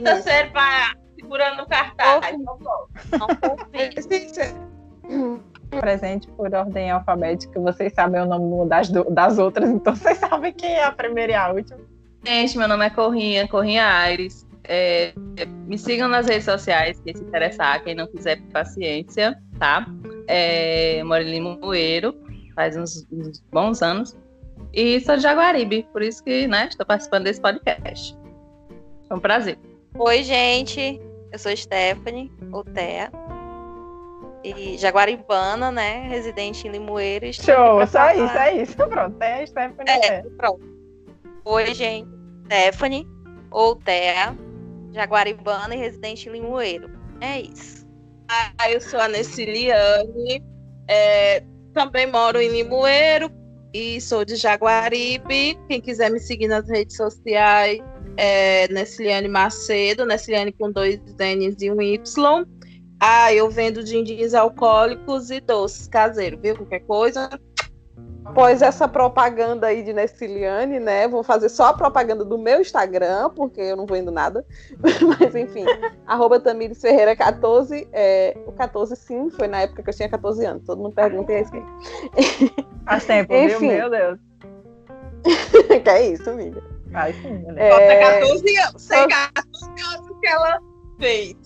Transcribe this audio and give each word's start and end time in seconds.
Quinta 0.00 0.22
série 0.22 0.48
vai 0.48 0.94
segurando 1.14 1.62
o 1.62 1.66
cartaz. 1.66 2.24
Presente 5.78 6.26
por 6.28 6.52
ordem 6.54 6.90
alfabética, 6.90 7.60
vocês 7.60 7.92
sabem 7.92 8.22
o 8.22 8.26
nome 8.26 8.68
das, 8.68 8.88
das 8.88 9.38
outras, 9.38 9.68
então 9.68 9.94
vocês 9.94 10.16
sabem 10.18 10.52
quem 10.54 10.72
é 10.72 10.84
a 10.84 10.90
primeira 10.90 11.32
e 11.32 11.34
a 11.34 11.52
última. 11.52 11.78
Gente, 12.26 12.56
meu 12.56 12.66
nome 12.66 12.86
é 12.86 12.90
Corrinha, 12.90 13.46
Corrinha 13.46 13.86
Aires. 13.86 14.46
É, 14.64 15.12
me 15.66 15.76
sigam 15.76 16.08
nas 16.08 16.26
redes 16.26 16.46
sociais, 16.46 16.98
quem 17.00 17.14
se 17.14 17.22
interessar, 17.22 17.84
quem 17.84 17.94
não 17.94 18.06
quiser, 18.06 18.40
paciência, 18.52 19.38
tá? 19.58 19.86
É, 20.26 21.02
moro 21.04 21.22
em 21.22 21.30
Limoeiro, 21.30 22.14
faz 22.54 22.76
uns, 22.76 23.06
uns, 23.12 23.40
bons 23.52 23.82
anos. 23.82 24.16
E 24.72 25.00
sou 25.00 25.16
de 25.16 25.22
Jaguaribe, 25.22 25.86
por 25.92 26.02
isso 26.02 26.24
que 26.24 26.46
né, 26.46 26.68
estou 26.68 26.86
participando 26.86 27.24
desse 27.24 27.40
podcast. 27.40 28.16
É 29.08 29.14
um 29.14 29.20
prazer. 29.20 29.58
Oi, 29.98 30.22
gente. 30.22 31.00
Eu 31.32 31.38
sou 31.38 31.54
Stephanie, 31.56 32.32
ou 32.52 32.64
Thea. 32.64 33.10
E 34.42 34.78
Jaguaribana, 34.78 35.70
né? 35.70 36.08
Residente 36.08 36.66
em 36.66 36.70
Limoeiro. 36.70 37.32
Show, 37.32 37.86
só 37.86 38.10
isso, 38.12 38.38
é 38.38 38.62
isso. 38.62 38.76
Pronto, 38.88 39.16
Thea, 39.18 39.46
Stephanie. 39.46 39.90
É, 39.90 40.22
pronto. 40.36 40.60
Oi, 41.44 41.74
gente. 41.74 42.08
Stephanie, 42.46 43.06
ou 43.50 43.76
Thea, 43.76 44.36
Jaguaribana 44.92 45.74
e 45.74 45.78
residente 45.78 46.28
em 46.28 46.32
Limoeiro. 46.32 46.90
É 47.20 47.40
isso. 47.40 47.86
Ah, 48.28 48.70
eu 48.70 48.80
sou 48.80 49.00
a 49.00 49.08
Neciliane, 49.08 50.42
é, 50.88 51.42
também 51.74 52.06
moro 52.06 52.40
em 52.40 52.48
Limoeiro 52.48 53.30
e 53.74 54.00
sou 54.00 54.24
de 54.24 54.36
Jaguaribe. 54.36 55.58
Quem 55.68 55.80
quiser 55.80 56.10
me 56.10 56.20
seguir 56.20 56.48
nas 56.48 56.68
redes 56.68 56.96
sociais 56.96 57.80
é 58.22 58.68
Neciliane 58.68 59.28
Macedo, 59.28 60.04
Neciliane 60.04 60.52
com 60.52 60.70
dois 60.70 61.00
N's 61.18 61.56
e 61.62 61.70
um 61.70 61.80
Y. 61.80 62.46
Ah, 63.00 63.32
eu 63.32 63.48
vendo 63.48 63.82
dindins 63.82 64.34
alcoólicos 64.34 65.30
e 65.30 65.40
doces 65.40 65.88
caseiros, 65.88 66.38
viu? 66.38 66.54
Qualquer 66.54 66.80
coisa, 66.80 67.30
após 68.26 68.60
essa 68.60 68.86
propaganda 68.86 69.68
aí 69.68 69.82
de 69.82 69.94
Nessiliane, 69.94 70.78
né? 70.78 71.08
Vou 71.08 71.22
fazer 71.22 71.48
só 71.48 71.68
a 71.68 71.72
propaganda 71.72 72.22
do 72.22 72.36
meu 72.36 72.60
Instagram, 72.60 73.30
porque 73.30 73.62
eu 73.62 73.74
não 73.74 73.86
vendo 73.86 74.10
nada. 74.10 74.44
Mas 75.18 75.34
enfim, 75.34 75.64
arroba 76.06 76.38
Tamires 76.38 76.82
Ferreira 76.82 77.16
14. 77.16 77.88
É, 77.90 78.36
o 78.46 78.52
14 78.52 78.96
sim, 78.96 79.30
foi 79.30 79.48
na 79.48 79.62
época 79.62 79.82
que 79.82 79.88
eu 79.88 79.94
tinha 79.94 80.10
14 80.10 80.44
anos. 80.44 80.66
Todo 80.66 80.82
mundo 80.82 80.94
pergunta 80.94 81.32
e 81.32 81.36
é 81.36 81.40
isso 81.40 81.52
aí. 81.54 82.50
Faz 82.84 83.06
tempo, 83.06 83.32
enfim. 83.32 83.58
viu? 83.58 83.78
Meu 83.78 83.88
Deus. 83.88 84.18
que 85.82 85.88
é 85.88 86.06
isso, 86.06 86.28
amiga. 86.28 86.62
Faz 86.92 87.16
sim, 87.16 87.38
né? 87.38 87.68
É... 87.68 88.20
14 88.20 88.56
anos, 88.58 88.86
tem 88.86 89.08
14 89.08 89.96
anos 89.96 90.20
que 90.20 90.26
ela 90.26 90.60
fez. 90.98 91.36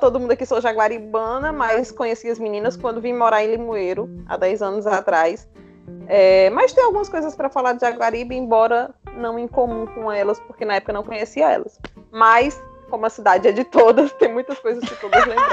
Todo 0.00 0.20
mundo 0.20 0.32
aqui 0.32 0.44
sou 0.44 0.60
jaguaribana, 0.60 1.50
mas 1.50 1.90
conheci 1.90 2.28
as 2.28 2.38
meninas 2.38 2.76
quando 2.76 3.00
vim 3.00 3.14
morar 3.14 3.42
em 3.42 3.52
Limoeiro, 3.52 4.08
há 4.28 4.36
10 4.36 4.62
anos 4.62 4.86
atrás. 4.86 5.48
É, 6.06 6.50
mas 6.50 6.72
tem 6.72 6.84
algumas 6.84 7.08
coisas 7.08 7.34
para 7.34 7.48
falar 7.48 7.72
de 7.72 7.80
Jaguaribe, 7.80 8.34
embora 8.34 8.94
não 9.14 9.38
em 9.38 9.48
comum 9.48 9.86
com 9.86 10.10
elas, 10.12 10.38
porque 10.40 10.64
na 10.64 10.76
época 10.76 10.92
não 10.92 11.02
conhecia 11.02 11.50
elas. 11.50 11.80
Mas, 12.10 12.62
como 12.90 13.06
a 13.06 13.10
cidade 13.10 13.48
é 13.48 13.52
de 13.52 13.64
todas, 13.64 14.12
tem 14.18 14.32
muitas 14.32 14.58
coisas 14.58 14.86
que 14.86 14.94
todas 14.96 15.26
lembram. 15.26 15.48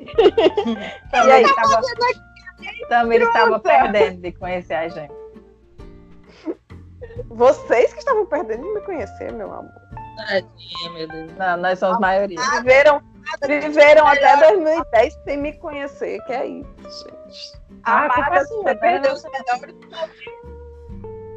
e 1.26 1.30
aí, 1.30 1.44
tava, 1.54 1.80
também 2.88 3.22
estava 3.22 3.58
perdendo 3.58 4.20
de 4.20 4.32
conhecer 4.32 4.74
a 4.74 4.88
gente. 4.88 5.23
Vocês 7.28 7.92
que 7.92 7.98
estavam 7.98 8.26
perdendo 8.26 8.62
de 8.62 8.74
me 8.74 8.80
conhecer, 8.82 9.32
meu 9.32 9.52
amor. 9.52 9.72
Tadinha, 10.16 10.90
meu 10.92 11.08
Deus. 11.08 11.32
Não, 11.36 11.56
nós 11.56 11.78
somos 11.78 11.98
maioria. 11.98 12.38
Viveram, 12.56 13.00
viveram 13.46 14.06
até 14.06 14.36
2010 14.52 15.14
sem 15.24 15.38
me 15.38 15.52
conhecer, 15.58 16.20
que 16.24 16.32
é 16.32 16.46
isso, 16.46 17.08
gente. 17.08 17.64
Ah, 17.84 18.04
Amada, 18.04 18.36
é 18.36 18.44
você 18.44 18.74
perdeu 18.76 19.12
os 19.12 19.24
melhores 19.24 19.76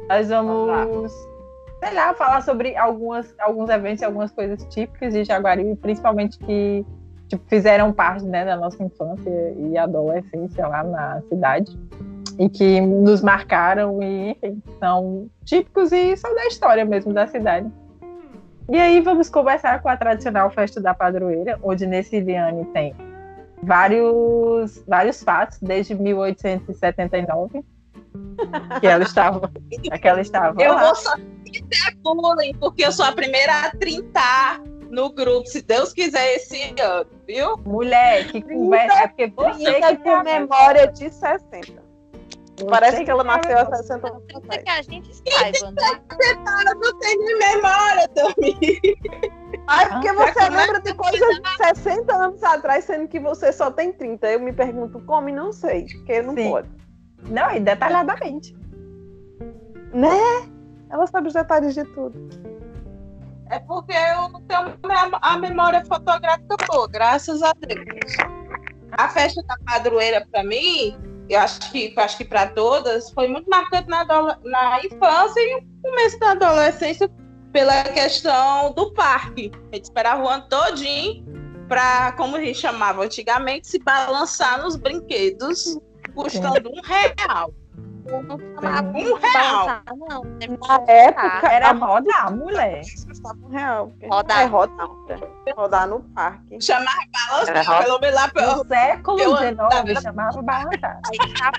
Nós 0.08 0.28
vamos, 0.28 1.12
sei 1.82 1.94
lá, 1.94 2.14
falar 2.14 2.42
sobre 2.42 2.76
algumas, 2.76 3.34
alguns 3.38 3.68
eventos 3.68 4.02
e 4.02 4.04
algumas 4.04 4.30
coisas 4.30 4.64
típicas 4.66 5.12
de 5.12 5.24
Jaguaribe, 5.24 5.76
principalmente 5.76 6.38
que 6.38 6.86
tipo, 7.28 7.44
fizeram 7.48 7.92
parte 7.92 8.24
né, 8.24 8.44
da 8.44 8.56
nossa 8.56 8.82
infância 8.82 9.54
e 9.56 9.76
adolescência 9.76 10.66
lá 10.66 10.82
na 10.82 11.20
cidade 11.28 11.78
e 12.38 12.48
que 12.48 12.80
nos 12.80 13.20
marcaram 13.20 14.02
e 14.02 14.30
enfim, 14.30 14.62
são 14.78 15.28
típicos 15.44 15.92
e 15.92 16.16
são 16.16 16.34
da 16.34 16.46
história 16.46 16.84
mesmo 16.84 17.12
da 17.12 17.26
cidade. 17.26 17.70
E 18.70 18.78
aí 18.78 19.00
vamos 19.00 19.30
conversar 19.30 19.80
com 19.82 19.88
a 19.88 19.96
tradicional 19.96 20.50
festa 20.50 20.80
da 20.80 20.92
padroeira, 20.92 21.58
onde 21.62 21.86
nesse 21.86 22.20
Viane 22.20 22.64
tem 22.66 22.94
vários, 23.62 24.84
vários 24.86 25.22
fatos 25.22 25.58
desde 25.60 25.94
1879 25.94 27.64
que 28.80 28.86
ela 28.86 29.02
estava, 29.02 29.50
que 30.00 30.08
ela 30.08 30.20
estava 30.20 30.62
eu 30.62 30.74
lá. 30.74 30.84
vou 30.84 30.94
só 30.94 31.16
ter 31.16 31.96
bullying 32.02 32.54
porque 32.54 32.84
eu 32.84 32.92
sou 32.92 33.04
a 33.04 33.12
primeira 33.12 33.66
a 33.66 33.70
trintar 33.70 34.60
no 34.90 35.10
grupo, 35.10 35.46
se 35.46 35.62
Deus 35.62 35.92
quiser 35.92 36.36
esse 36.36 36.74
ano, 36.80 37.10
viu? 37.26 37.56
Mulher, 37.58 38.26
que 38.28 38.40
conversa, 38.40 39.00
é 39.00 39.08
porque 39.08 39.26
você 39.26 39.80
que 39.80 39.96
tem 39.96 40.22
memória 40.24 40.86
de 40.88 41.10
60. 41.10 41.87
Parece 42.66 43.04
que 43.04 43.10
ela 43.10 43.24
nasceu 43.24 43.58
há 43.58 43.76
60 43.76 44.08
anos 44.08 44.22
atrás. 44.34 44.62
que 44.62 44.70
a 44.70 44.82
gente 44.82 45.14
saiba, 45.14 45.70
né? 45.70 46.00
Eu 46.66 46.74
não 46.74 46.98
tenho 46.98 47.38
memória 47.38 48.08
também. 48.08 48.80
Ah, 49.66 49.86
porque 49.86 50.12
você 50.12 50.48
lembra 50.48 50.80
de 50.80 50.94
coisas 50.94 51.40
de 51.40 51.56
60 51.56 52.14
anos 52.14 52.42
atrás, 52.42 52.84
sendo 52.84 53.06
que 53.06 53.20
você 53.20 53.52
só 53.52 53.70
tem 53.70 53.92
30. 53.92 54.26
Eu 54.30 54.40
me 54.40 54.52
pergunto 54.52 55.00
como 55.04 55.28
e 55.28 55.32
não 55.32 55.52
sei, 55.52 55.86
porque 55.86 56.22
não 56.22 56.34
Sim. 56.34 56.50
pode. 56.50 56.68
Não, 57.24 57.54
e 57.54 57.60
detalhadamente. 57.60 58.56
Né? 59.92 60.48
Ela 60.90 61.06
sabe 61.06 61.28
os 61.28 61.34
detalhes 61.34 61.74
de 61.74 61.84
tudo. 61.84 62.28
É 63.50 63.58
porque 63.60 63.92
eu 63.92 64.40
tenho 64.46 64.76
a 65.22 65.38
memória 65.38 65.84
fotográfica 65.84 66.56
boa, 66.70 66.88
graças 66.88 67.42
a 67.42 67.52
Deus. 67.52 68.12
A 68.92 69.08
festa 69.08 69.42
da 69.42 69.54
padroeira, 69.64 70.26
para 70.30 70.44
mim, 70.44 70.96
eu 71.28 71.40
acho 71.40 71.70
que, 71.70 71.94
acho 71.96 72.16
que 72.16 72.24
para 72.24 72.46
todas, 72.48 73.10
foi 73.10 73.28
muito 73.28 73.48
marcante 73.48 73.88
na, 73.88 74.04
na 74.04 74.80
infância 74.84 75.40
e 75.40 75.60
no 75.60 75.82
começo 75.82 76.18
da 76.18 76.30
adolescência 76.30 77.10
pela 77.52 77.84
questão 77.84 78.72
do 78.72 78.92
parque. 78.92 79.50
A 79.72 79.76
gente 79.76 79.84
esperava 79.84 80.22
o 80.22 80.28
ano 80.28 80.48
todinho 80.48 81.24
para, 81.68 82.12
como 82.12 82.36
a 82.36 82.40
gente 82.40 82.58
chamava 82.58 83.02
antigamente, 83.02 83.68
se 83.68 83.78
balançar 83.78 84.62
nos 84.62 84.76
brinquedos, 84.76 85.78
custando 86.14 86.70
um 86.70 86.80
real. 86.82 87.52
Um 88.10 89.14
real. 89.14 89.82
Não, 90.08 90.22
Na 90.24 90.92
época 90.92 91.52
era 91.52 91.72
rodar, 91.72 92.34
mulher. 92.34 92.82
Um 93.44 93.48
real. 93.48 93.92
Rodar. 94.10 94.40
É 94.40 94.44
rodar. 94.46 94.88
Rodar 95.56 95.88
no 95.88 96.00
parque. 96.14 96.60
Chamava 96.60 96.90
balançar, 97.30 97.84
pelo 97.84 97.98
menos 97.98 98.14
lá 98.14 98.56
No 98.56 98.64
século 98.66 99.18
XIX 99.18 100.02
chamava 100.02 100.42
balançar. 100.42 101.00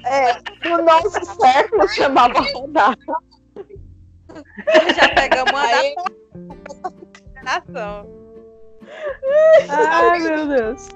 É, 0.05 0.69
no 0.69 0.81
nosso 0.83 1.25
século 1.41 1.87
chamava 1.89 2.39
rodar. 2.53 2.95
Já 4.95 5.09
pegamos 5.15 5.53
aí. 5.53 5.95
consideração. 7.39 8.07
Ai, 9.69 10.19
meu 10.19 10.47
Deus. 10.47 10.89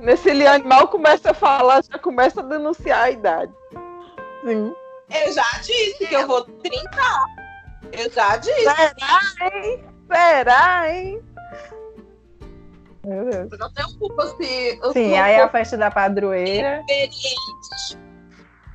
Nesse 0.00 0.32
Liane 0.32 0.64
mal 0.64 0.88
começa 0.88 1.30
a 1.30 1.34
falar, 1.34 1.82
já 1.84 1.98
começa 1.98 2.40
a 2.40 2.44
denunciar 2.44 3.02
a 3.02 3.10
idade. 3.10 3.52
Sim. 4.44 4.74
Eu 5.10 5.32
já 5.32 5.44
disse 5.62 6.06
que 6.06 6.14
eu 6.14 6.26
vou 6.26 6.42
30. 6.42 6.78
Eu 7.92 8.10
já 8.10 8.36
disse. 8.36 8.60
Será, 8.60 8.92
hein? 9.54 9.95
Será, 10.10 10.92
hein? 10.92 11.20
Meu 13.04 13.24
Deus. 13.24 13.52
Eu 13.52 13.58
não 13.58 13.72
tenho 13.72 13.98
culpa 13.98 14.26
se. 14.36 14.80
Sim, 14.92 15.16
aí 15.16 15.36
a 15.36 15.48
festa 15.48 15.76
da 15.76 15.90
padroeira. 15.90 16.82
Experientes 16.88 17.98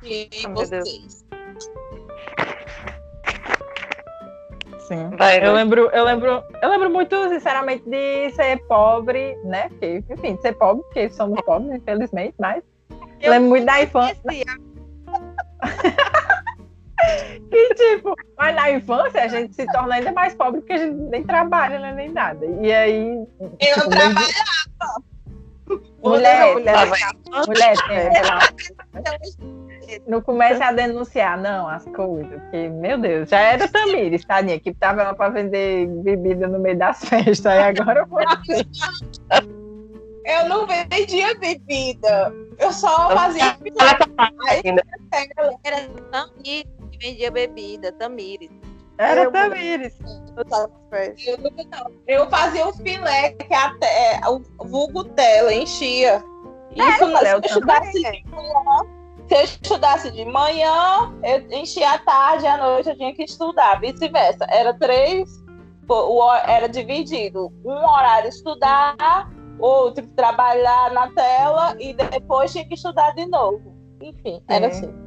que 0.02 0.28
oh, 0.46 0.54
vocês. 0.54 1.24
Sim. 4.88 5.10
Vai, 5.16 5.46
eu 5.46 5.52
lembro, 5.52 5.88
eu 5.92 6.04
lembro, 6.04 6.42
eu 6.60 6.68
lembro 6.68 6.90
muito, 6.90 7.28
sinceramente, 7.28 7.88
de 7.88 8.30
ser 8.32 8.58
pobre, 8.66 9.36
né? 9.44 9.68
Porque, 9.68 10.02
enfim, 10.10 10.34
de 10.36 10.42
ser 10.42 10.54
pobre, 10.54 10.82
porque 10.84 11.08
somos 11.10 11.40
pobres, 11.42 11.76
infelizmente, 11.76 12.34
mas 12.38 12.62
eu 13.20 13.30
lembro 13.30 13.50
muito 13.50 13.64
da 13.64 13.82
infância. 13.82 14.16
que 17.50 17.74
tipo, 17.74 18.14
mas 18.36 18.54
na 18.54 18.70
infância 18.70 19.22
a 19.22 19.28
gente 19.28 19.54
se 19.54 19.66
torna 19.66 19.96
ainda 19.96 20.12
mais 20.12 20.34
pobre 20.34 20.60
porque 20.60 20.72
a 20.72 20.78
gente 20.78 20.94
nem 20.94 21.22
trabalha, 21.22 21.78
né, 21.78 21.92
nem 21.92 22.10
nada. 22.10 22.44
E 22.60 22.72
aí. 22.72 23.26
Eu 23.40 23.50
tipo, 23.58 23.88
trabalhava. 23.88 25.12
Mulher, 26.02 26.54
mulher, 26.54 26.86
mulher, 27.46 27.74
mulher 27.86 28.42
não 30.06 30.20
comece 30.20 30.62
a 30.62 30.72
denunciar, 30.72 31.40
não, 31.40 31.68
as 31.68 31.84
coisas. 31.86 32.40
Porque, 32.42 32.68
meu 32.68 32.98
Deus, 32.98 33.28
já 33.28 33.40
era 33.40 33.68
Tamires, 33.68 34.24
tadinha, 34.24 34.58
que 34.58 34.72
tava 34.74 35.02
lá 35.02 35.14
pra 35.14 35.28
vender 35.28 35.86
bebida 35.86 36.48
no 36.48 36.58
meio 36.58 36.78
das 36.78 37.04
festas. 37.04 37.46
Aí 37.46 37.78
agora 37.78 38.04
você. 38.06 38.64
Eu 40.24 40.48
não 40.48 40.66
vendia 40.66 41.34
bebida. 41.38 42.32
Eu 42.58 42.72
só 42.72 43.10
fazia. 43.10 43.56
Ainda. 44.48 44.82
Era 45.64 45.88
Tamires 46.10 46.32
que 46.42 46.64
vendia 47.02 47.30
bebida, 47.30 47.92
Tamires. 47.92 48.50
Era 48.98 49.22
Eu- 49.24 49.32
Tamires. 49.32 49.98
Eu 52.06 52.30
fazia 52.30 52.68
o 52.68 52.72
filé, 52.74 53.30
que 53.32 53.52
é 53.52 53.56
até 53.56 54.20
o 54.28 54.40
vulgo 54.66 55.04
tela, 55.04 55.52
enchia. 55.52 56.22
Isso 56.74 56.98
filé, 57.06 57.18
se 57.20 57.32
eu 57.34 57.40
estudasse 57.40 57.92
de 57.92 58.24
manhã, 58.30 58.86
se 59.28 59.34
eu 59.34 59.40
estudasse 59.42 60.10
de 60.12 60.24
manhã, 60.24 61.12
eu 61.22 61.58
enchia 61.58 61.92
à 61.92 61.98
tarde, 61.98 62.46
à 62.46 62.56
noite 62.56 62.88
eu 62.90 62.96
tinha 62.96 63.14
que 63.14 63.24
estudar, 63.24 63.80
vice-versa. 63.80 64.46
Era 64.48 64.72
três, 64.74 65.28
era 66.46 66.68
dividido. 66.68 67.52
Um 67.64 67.72
horário 67.72 68.28
estudar, 68.28 68.96
outro 69.58 70.06
trabalhar 70.08 70.92
na 70.92 71.10
tela 71.12 71.76
e 71.78 71.92
depois 71.92 72.52
tinha 72.52 72.66
que 72.66 72.74
estudar 72.74 73.14
de 73.14 73.26
novo. 73.26 73.74
Enfim, 74.00 74.42
era 74.48 74.66
É. 74.66 74.68
assim. 74.68 75.01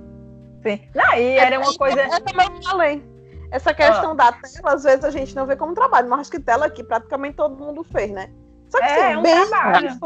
Sim. 0.66 0.80
Não, 0.96 1.14
e 1.14 1.38
era 1.38 1.60
uma 1.60 1.74
coisa. 1.76 2.02
Eu 2.02 2.22
também 2.22 2.64
falei. 2.64 3.04
Essa 3.52 3.74
questão 3.74 4.16
da 4.16 4.32
tela, 4.32 4.74
às 4.74 4.84
vezes 4.84 5.06
a 5.06 5.12
gente 5.12 5.36
não 5.36 5.46
vê 5.46 5.56
como 5.56 5.74
trabalho, 5.74 6.10
mas 6.10 6.22
acho 6.22 6.32
que 6.32 6.40
tela 6.40 6.66
aqui 6.66 6.84
praticamente 6.84 7.36
todo 7.38 7.56
mundo 7.56 7.84
fez, 7.84 8.12
né? 8.12 8.30
Só 8.70 8.80
que 8.80 8.84
É, 8.86 9.06
assim, 9.06 9.14
é 9.14 9.18
um 9.18 9.22
bem 9.22 9.48
trabalho. 9.48 10.00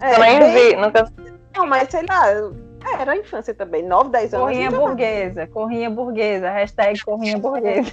É, 0.00 0.14
Também 0.14 0.38
bem- 0.38 0.52
vi, 0.70 0.76
nunca 0.76 1.12
Não, 1.54 1.66
mas 1.66 1.88
sei 1.90 2.04
lá, 2.08 2.28
é, 2.30 3.02
era 3.02 3.12
a 3.12 3.16
infância 3.16 3.54
também, 3.54 3.82
9, 3.86 4.10
10 4.10 4.34
anos. 4.34 4.46
Corrinha 4.46 4.70
burguesa, 4.70 5.46
corrinha 5.48 5.90
burguesa, 5.90 6.50
hashtag 6.50 7.04
corrinha 7.04 7.38
burguesa. 7.38 7.92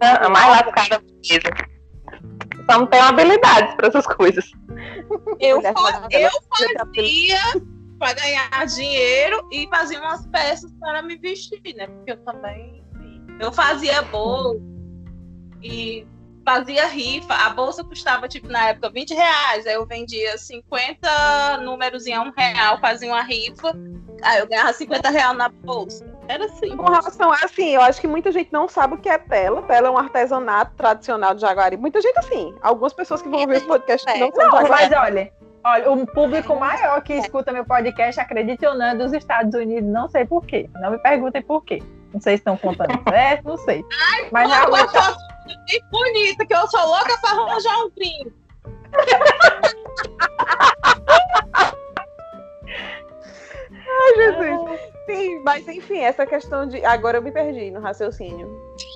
a 0.00 0.28
mais 0.28 0.46
lascada 0.64 1.00
possível. 1.00 1.50
Só 2.70 2.78
não 2.78 2.86
tenho 2.86 3.04
habilidades 3.04 3.74
para 3.74 3.88
essas 3.88 4.06
coisas. 4.06 4.44
Eu, 5.38 5.60
eu 5.60 6.30
fazia 6.48 6.80
para 8.04 8.12
ganhar 8.12 8.66
dinheiro 8.66 9.48
e 9.50 9.66
fazia 9.68 9.98
umas 9.98 10.26
peças 10.26 10.70
para 10.78 11.00
me 11.00 11.16
vestir, 11.16 11.74
né? 11.74 11.86
Porque 11.86 12.12
eu 12.12 12.18
também 12.18 12.84
eu 13.40 13.50
fazia 13.50 14.02
bolo 14.02 14.60
e 15.62 16.06
fazia 16.44 16.86
rifa. 16.86 17.32
A 17.32 17.48
bolsa 17.50 17.82
custava, 17.82 18.28
tipo, 18.28 18.46
na 18.48 18.68
época, 18.68 18.90
20 18.90 19.14
reais. 19.14 19.66
Aí 19.66 19.72
eu 19.72 19.86
vendia 19.86 20.36
50 20.36 21.56
números 21.62 22.06
em 22.06 22.18
um 22.18 22.30
real, 22.30 22.78
fazia 22.78 23.08
uma 23.08 23.22
rifa. 23.22 23.74
Aí 24.22 24.38
eu 24.38 24.46
ganhava 24.46 24.74
50 24.74 25.08
reais 25.08 25.36
na 25.38 25.48
bolsa. 25.48 26.06
Era 26.28 26.44
assim. 26.44 26.76
Com 26.76 26.84
relação 26.84 27.32
a 27.32 27.36
assim, 27.36 27.70
eu 27.70 27.80
acho 27.80 28.02
que 28.02 28.06
muita 28.06 28.30
gente 28.30 28.52
não 28.52 28.68
sabe 28.68 28.94
o 28.94 28.98
que 28.98 29.08
é 29.08 29.16
tela. 29.16 29.62
Tela 29.62 29.88
é 29.88 29.90
um 29.90 29.98
artesanato 29.98 30.74
tradicional 30.76 31.34
de 31.34 31.40
Jaguari. 31.40 31.78
Muita 31.78 32.02
gente 32.02 32.18
assim. 32.18 32.54
Algumas 32.60 32.92
pessoas 32.92 33.22
que 33.22 33.30
vão 33.30 33.40
ouvir 33.40 33.56
esse 33.56 33.66
podcast 33.66 34.06
não 34.18 34.30
são 34.30 34.44
Não, 34.44 34.52
Jaguari. 34.52 34.70
mas 34.70 34.92
olha, 34.92 35.32
olha, 35.64 35.90
o 35.90 36.06
público 36.06 36.54
maior 36.56 37.00
que 37.02 37.14
escuta 37.14 37.52
meu 37.52 37.64
podcast, 37.64 38.20
acredite 38.20 38.64
ou 38.66 38.74
não, 38.74 38.86
é 38.86 38.94
dos 38.94 39.12
Estados 39.12 39.54
Unidos, 39.54 39.90
não 39.90 40.08
sei 40.08 40.24
por 40.24 40.44
quê. 40.44 40.68
Não 40.74 40.90
me 40.90 40.98
perguntem 40.98 41.42
por 41.42 41.64
quê. 41.64 41.82
Não 42.12 42.20
sei 42.20 42.36
se 42.36 42.40
estão 42.40 42.56
contando 42.56 43.00
certo, 43.08 43.48
não 43.48 43.56
sei. 43.56 43.84
Mas 44.30 44.46
Uma 44.46 44.56
realmente. 44.56 44.92
foto 44.92 45.18
bem 45.46 45.80
bonita, 45.90 46.46
que 46.46 46.54
eu 46.54 46.66
sou 46.68 46.86
louca 46.86 47.18
para 47.20 47.42
arranjar 47.42 47.84
um 47.84 47.90
primo. 47.90 48.32
Ai, 53.96 54.14
Jesus. 54.16 54.80
Sim, 55.06 55.42
mas 55.44 55.68
enfim, 55.68 55.98
essa 55.98 56.24
questão 56.24 56.66
de. 56.66 56.82
Agora 56.84 57.18
eu 57.18 57.22
me 57.22 57.30
perdi 57.30 57.70
no 57.70 57.80
raciocínio. 57.80 58.48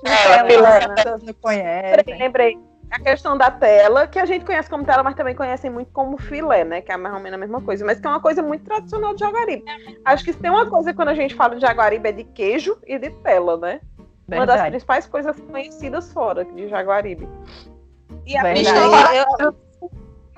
É, 0.06 0.54
Ela, 0.54 0.94
pessoas 0.94 1.22
não 1.22 1.34
conhecem. 1.34 1.96
Lembrei, 1.96 2.18
lembrei. 2.18 2.58
A 2.90 2.98
questão 3.00 3.36
da 3.36 3.50
tela, 3.50 4.06
que 4.06 4.18
a 4.18 4.24
gente 4.24 4.44
conhece 4.44 4.70
como 4.70 4.84
tela, 4.84 5.02
mas 5.02 5.14
também 5.14 5.34
conhecem 5.34 5.70
muito 5.70 5.92
como 5.92 6.16
filé, 6.16 6.64
né? 6.64 6.80
Que 6.80 6.90
é 6.90 6.96
mais 6.96 7.14
ou 7.14 7.20
menos 7.20 7.36
a 7.36 7.40
mesma 7.40 7.60
coisa, 7.60 7.84
mas 7.84 8.00
que 8.00 8.06
é 8.06 8.10
uma 8.10 8.20
coisa 8.20 8.42
muito 8.42 8.64
tradicional 8.64 9.12
de 9.14 9.20
Jaguaribe. 9.20 9.64
Acho 10.04 10.24
que 10.24 10.32
tem 10.32 10.50
uma 10.50 10.68
coisa 10.68 10.94
quando 10.94 11.08
a 11.08 11.14
gente 11.14 11.34
fala 11.34 11.54
de 11.54 11.60
Jaguaribe 11.60 12.08
é 12.08 12.12
de 12.12 12.24
queijo 12.24 12.78
e 12.86 12.98
de 12.98 13.10
tela, 13.22 13.58
né? 13.58 13.80
Uma 14.26 14.46
das 14.46 14.56
Verdade. 14.56 14.70
principais 14.70 15.06
coisas 15.06 15.38
conhecidas 15.40 16.12
fora 16.12 16.44
de 16.44 16.68
Jaguaribe. 16.68 17.28
E 18.26 18.36
a 18.36 18.42
Verdade. 18.42 18.66
pistola 18.66 19.16
Eu, 19.40 19.56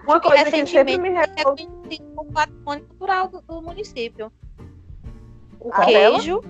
Uma 0.05 0.21
coisa 0.21 0.45
que 0.45 0.67
sempre 0.67 0.99
me 0.99 1.09
é 1.11 1.21
reconhecido 1.21 2.15
como 2.17 2.33
patrimônio 2.33 2.85
cultural 2.87 3.29
do, 3.29 3.41
do 3.43 3.63
município. 3.63 4.33
O 5.61 5.71
queijo, 5.71 6.41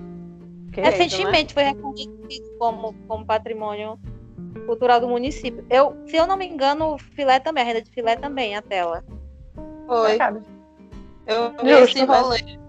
Queijo, 0.71 0.89
né? 0.89 0.89
recentemente 0.89 1.53
foi 1.53 1.63
reconhecido 1.63 2.57
como, 2.57 2.93
como 3.07 3.25
patrimônio 3.25 3.99
cultural 4.71 5.01
do 5.01 5.09
município. 5.09 5.65
Eu, 5.69 5.97
se 6.07 6.15
eu 6.15 6.25
não 6.25 6.37
me 6.37 6.47
engano, 6.47 6.93
o 6.93 6.97
filé 6.97 7.41
também, 7.41 7.61
a 7.61 7.65
renda 7.65 7.81
de 7.81 7.91
filé 7.91 8.15
também, 8.15 8.55
a 8.55 8.61
tela. 8.61 9.03
foi. 9.85 10.17
Eu 11.27 11.53
vi 11.61 11.69
esse 11.71 12.05
né? 12.05 12.19
rolê. 12.19 12.61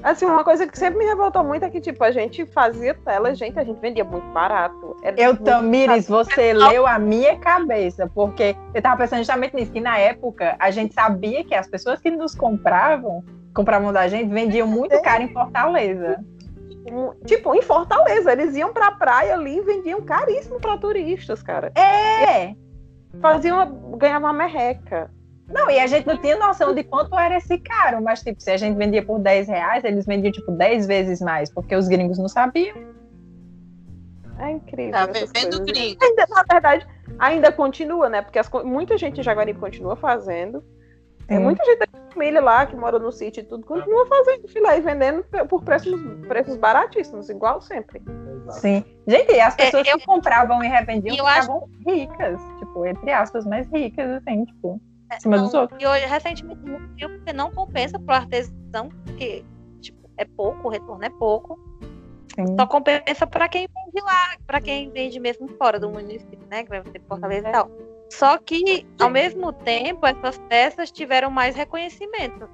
Assim, 0.00 0.24
uma 0.24 0.44
coisa 0.44 0.66
que 0.66 0.78
sempre 0.78 0.98
me 1.00 1.04
revoltou 1.04 1.42
muito 1.42 1.64
é 1.64 1.70
que, 1.70 1.80
tipo, 1.80 2.02
a 2.04 2.12
gente 2.12 2.46
fazia 2.46 2.94
tela, 2.94 3.34
gente, 3.34 3.58
a 3.58 3.64
gente 3.64 3.80
vendia 3.80 4.04
muito 4.04 4.26
barato. 4.28 4.96
Era 5.02 5.20
Eu, 5.20 5.30
muito 5.30 5.44
Tamires, 5.44 6.08
você 6.08 6.52
leu 6.52 6.86
a 6.86 6.98
minha 6.98 7.36
cabeça, 7.38 8.08
porque 8.12 8.56
eu 8.72 8.82
tava 8.82 8.96
pensando 8.98 9.18
justamente 9.18 9.54
nisso, 9.54 9.72
que 9.72 9.80
na 9.80 9.98
época 9.98 10.56
a 10.58 10.70
gente 10.70 10.94
sabia 10.94 11.44
que 11.44 11.54
as 11.54 11.66
pessoas 11.66 12.00
que 12.00 12.10
nos 12.10 12.34
compravam, 12.34 13.24
compravam 13.54 13.92
da 13.92 14.06
gente, 14.06 14.28
vendiam 14.28 14.66
muito 14.66 15.00
caro 15.02 15.24
em 15.24 15.32
Fortaleza. 15.32 16.24
Um- 16.90 17.12
Tipo, 17.24 17.54
em 17.54 17.62
Fortaleza, 17.62 18.32
eles 18.32 18.54
iam 18.56 18.72
pra 18.72 18.92
praia 18.92 19.34
ali 19.34 19.58
e 19.58 19.62
vendiam 19.62 20.00
caríssimo 20.02 20.58
pra 20.60 20.76
turistas, 20.76 21.42
cara. 21.42 21.72
É! 21.76 22.54
Faziam, 23.20 23.56
uma- 23.56 23.96
ganhavam 23.98 24.28
uma 24.30 24.32
merreca. 24.36 25.10
Não, 25.48 25.68
e 25.70 25.78
a 25.78 25.86
gente 25.86 26.06
não 26.06 26.16
tinha 26.16 26.36
noção 26.38 26.74
de 26.74 26.82
quanto 26.82 27.18
era 27.18 27.36
esse 27.36 27.58
caro, 27.58 28.02
mas 28.02 28.22
tipo, 28.22 28.40
se 28.42 28.50
a 28.50 28.56
gente 28.56 28.76
vendia 28.76 29.04
por 29.04 29.18
10 29.18 29.48
reais, 29.48 29.84
eles 29.84 30.06
vendiam 30.06 30.32
tipo 30.32 30.50
10 30.52 30.86
vezes 30.86 31.20
mais, 31.20 31.52
porque 31.52 31.76
os 31.76 31.88
gringos 31.88 32.18
não 32.18 32.28
sabiam. 32.28 32.74
É 34.38 34.50
incrível. 34.50 34.92
Tá 34.92 35.06
vendo, 35.06 35.64
gringo? 35.64 35.98
Ainda, 36.02 36.26
na 36.30 36.42
verdade, 36.50 36.86
ainda 37.18 37.52
continua, 37.52 38.08
né? 38.08 38.22
Porque 38.22 38.38
as 38.38 38.48
muita 38.64 38.96
gente 38.96 39.20
em 39.20 39.22
Jaguaribe 39.22 39.58
continua 39.60 39.94
fazendo. 39.94 40.64
Tem 41.26 41.36
Sim. 41.36 41.44
muita 41.44 41.64
gente 41.64 41.78
família 42.12 42.40
lá 42.40 42.66
que 42.66 42.76
mora 42.76 42.98
no 42.98 43.10
sítio 43.10 43.40
e 43.40 43.44
tudo, 43.44 43.64
continua 43.66 44.06
fazendo 44.06 44.48
filé 44.48 44.78
e 44.78 44.80
vendendo 44.80 45.24
por 45.48 45.62
preços, 45.64 45.92
preços 46.28 46.56
baratíssimos, 46.56 47.28
igual 47.28 47.60
sempre. 47.60 48.02
Sim. 48.50 48.84
Gente, 49.06 49.32
e 49.32 49.40
as 49.40 49.54
É, 49.54 49.64
pessoas 49.64 49.86
eu- 49.88 49.98
que 49.98 50.04
compravam 50.06 50.62
e 50.62 50.68
revendiam 50.68 51.16
eu 51.16 51.26
acho- 51.26 51.42
ficavam 51.42 51.68
ricas, 51.86 52.40
tipo, 52.58 52.86
entre 52.86 53.12
aspas, 53.12 53.46
mais 53.46 53.68
ricas, 53.70 54.10
assim, 54.10 54.44
tipo, 54.44 54.80
em 55.14 55.20
cima 55.20 55.36
Não, 55.36 55.44
dos 55.44 55.54
outros. 55.54 55.80
E 55.82 55.86
hoje, 55.86 56.06
recentemente, 56.06 56.60
porque 56.98 57.32
não 57.32 57.50
compensa 57.52 57.98
pro 57.98 58.14
artesão, 58.14 58.88
porque 59.04 59.44
tipo, 59.80 60.08
é 60.16 60.24
pouco, 60.24 60.68
o 60.68 60.70
retorno 60.70 61.04
é 61.04 61.10
pouco. 61.10 61.58
Sim. 62.34 62.56
Só 62.58 62.66
compensa 62.66 63.26
para 63.26 63.46
quem 63.48 63.66
vende 63.68 64.04
lá, 64.04 64.36
para 64.46 64.60
quem 64.60 64.90
vende 64.90 65.20
mesmo 65.20 65.46
fora 65.58 65.78
do 65.78 65.90
município, 65.90 66.38
né? 66.50 66.62
Que 66.64 66.70
vai 66.70 66.80
ter 66.82 67.00
Fortaleza 67.06 67.48
e 67.48 67.52
tal. 67.52 67.70
Só 68.18 68.36
que, 68.38 68.86
ao 69.00 69.08
mesmo 69.08 69.52
tempo, 69.52 70.06
essas 70.06 70.38
peças 70.48 70.90
tiveram 70.90 71.30
mais 71.30 71.56
reconhecimento. 71.56 72.48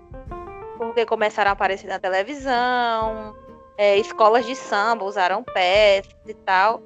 Porque 0.76 1.04
começaram 1.04 1.50
a 1.50 1.52
aparecer 1.52 1.88
na 1.88 1.98
televisão, 1.98 3.34
é, 3.76 3.96
escolas 3.96 4.46
de 4.46 4.54
samba 4.54 5.04
usaram 5.04 5.42
peças 5.42 6.14
e 6.26 6.34
tal. 6.34 6.80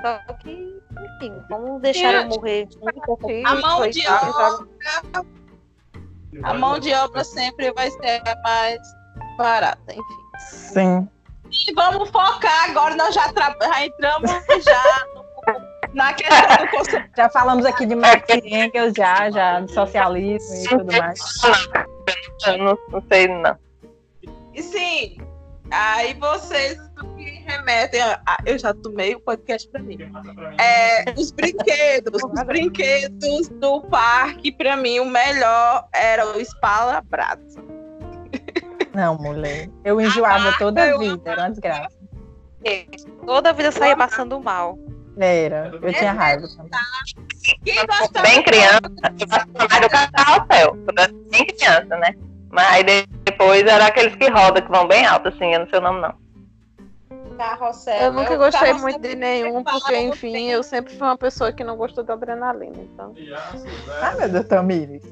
Só 0.00 0.32
que, 0.34 0.50
enfim, 1.16 1.42
vamos 1.50 1.82
deixar 1.82 2.14
eu 2.14 2.26
morrer 2.28 2.68
muito. 2.80 3.46
A 3.46 3.54
mão 3.56 3.88
de 3.88 4.06
obra, 4.06 4.66
a 6.44 6.54
mão 6.54 6.78
de 6.78 6.94
obra 6.94 7.24
sempre 7.24 7.72
vai 7.72 7.90
ser 7.90 8.22
mais 8.44 8.78
barata, 9.36 9.92
enfim. 9.92 10.18
Sim. 10.38 11.08
E 11.50 11.72
vamos 11.74 12.10
focar 12.10 12.70
agora, 12.70 12.94
nós 12.94 13.12
já, 13.14 13.32
tra- 13.32 13.56
já 13.60 13.84
entramos 13.86 14.30
já 14.62 15.06
na 15.94 16.12
questão 16.12 16.56
do 16.66 16.70
consumo. 16.70 17.04
Já 17.16 17.28
falamos 17.30 17.64
aqui 17.66 17.86
de 17.86 17.94
Marx 17.94 18.24
e 18.28 18.54
Engels, 18.54 18.92
já, 18.96 19.30
já, 19.30 19.60
de 19.60 19.72
socialismo 19.72 20.54
e 20.54 20.68
tudo 20.68 20.96
mais. 20.96 21.20
Eu 22.46 22.58
não, 22.58 22.78
não 22.90 23.02
sei, 23.10 23.28
não. 23.28 23.56
E 24.54 24.62
sim, 24.62 25.18
aí 25.70 26.14
vocês 26.14 26.78
que 27.16 27.24
remetem 27.46 28.00
a, 28.00 28.20
a- 28.26 28.38
eu 28.44 28.58
já 28.58 28.74
tomei 28.74 29.14
o 29.14 29.20
podcast 29.20 29.68
pra 29.70 29.80
mim. 29.80 29.98
É, 30.58 31.04
os 31.16 31.30
brinquedos, 31.30 32.22
os 32.22 32.42
brinquedos 32.44 33.48
do 33.48 33.82
parque, 33.82 34.50
pra 34.52 34.76
mim, 34.76 34.98
o 35.00 35.04
melhor 35.06 35.86
era 35.94 36.26
o 36.26 36.40
Spala 36.44 37.00
Brasa. 37.08 37.62
Não, 38.94 39.16
mulher. 39.16 39.68
Eu 39.84 40.00
enjoava 40.00 40.52
toda 40.58 40.82
a 40.82 40.98
vida, 40.98 41.30
era 41.30 41.42
uma 41.42 41.50
desgraça. 41.50 41.96
Toda 43.24 43.50
a 43.50 43.52
vida 43.52 43.68
eu 43.68 43.72
saía 43.72 43.96
passando 43.96 44.40
mal. 44.42 44.76
Era, 45.20 45.70
eu 45.82 45.92
tinha 45.92 46.12
raiva 46.12 46.46
também. 46.48 46.70
Quem 47.64 47.86
gostava 47.86 48.22
Bem 48.22 48.42
criança, 48.42 48.80
eu 49.20 49.26
gosto 49.26 49.68
mais 49.68 49.80
do 49.80 50.12
carrossel, 50.12 50.76
bem 51.30 51.46
criança, 51.46 51.96
né? 51.96 52.14
Mas 52.50 52.66
aí 52.66 52.84
depois 53.24 53.62
era 53.62 53.86
aqueles 53.86 54.14
que 54.16 54.28
rodam, 54.30 54.62
que 54.62 54.70
vão 54.70 54.86
bem 54.86 55.04
alto, 55.04 55.28
assim, 55.28 55.52
eu 55.52 55.60
não 55.60 55.68
sei 55.68 55.78
o 55.78 55.82
nome, 55.82 56.00
não. 56.00 56.14
Carrossel. 57.36 58.00
Eu 58.00 58.12
nunca 58.12 58.32
Eu- 58.32 58.38
gostei 58.38 58.72
muito 58.74 59.00
de 59.00 59.14
nenhum, 59.14 59.62
porque, 59.62 59.96
enfim, 59.96 60.50
eu 60.50 60.62
sempre 60.62 60.96
fui 60.96 61.06
uma 61.06 61.16
pessoa 61.16 61.52
que 61.52 61.62
não 61.62 61.76
gostou 61.76 62.02
da 62.02 62.14
adrenalina. 62.14 62.76
Então. 62.76 63.14
Ai, 64.02 64.16
meu 64.16 64.28
Deus, 64.28 64.46
Tamires. 64.46 65.02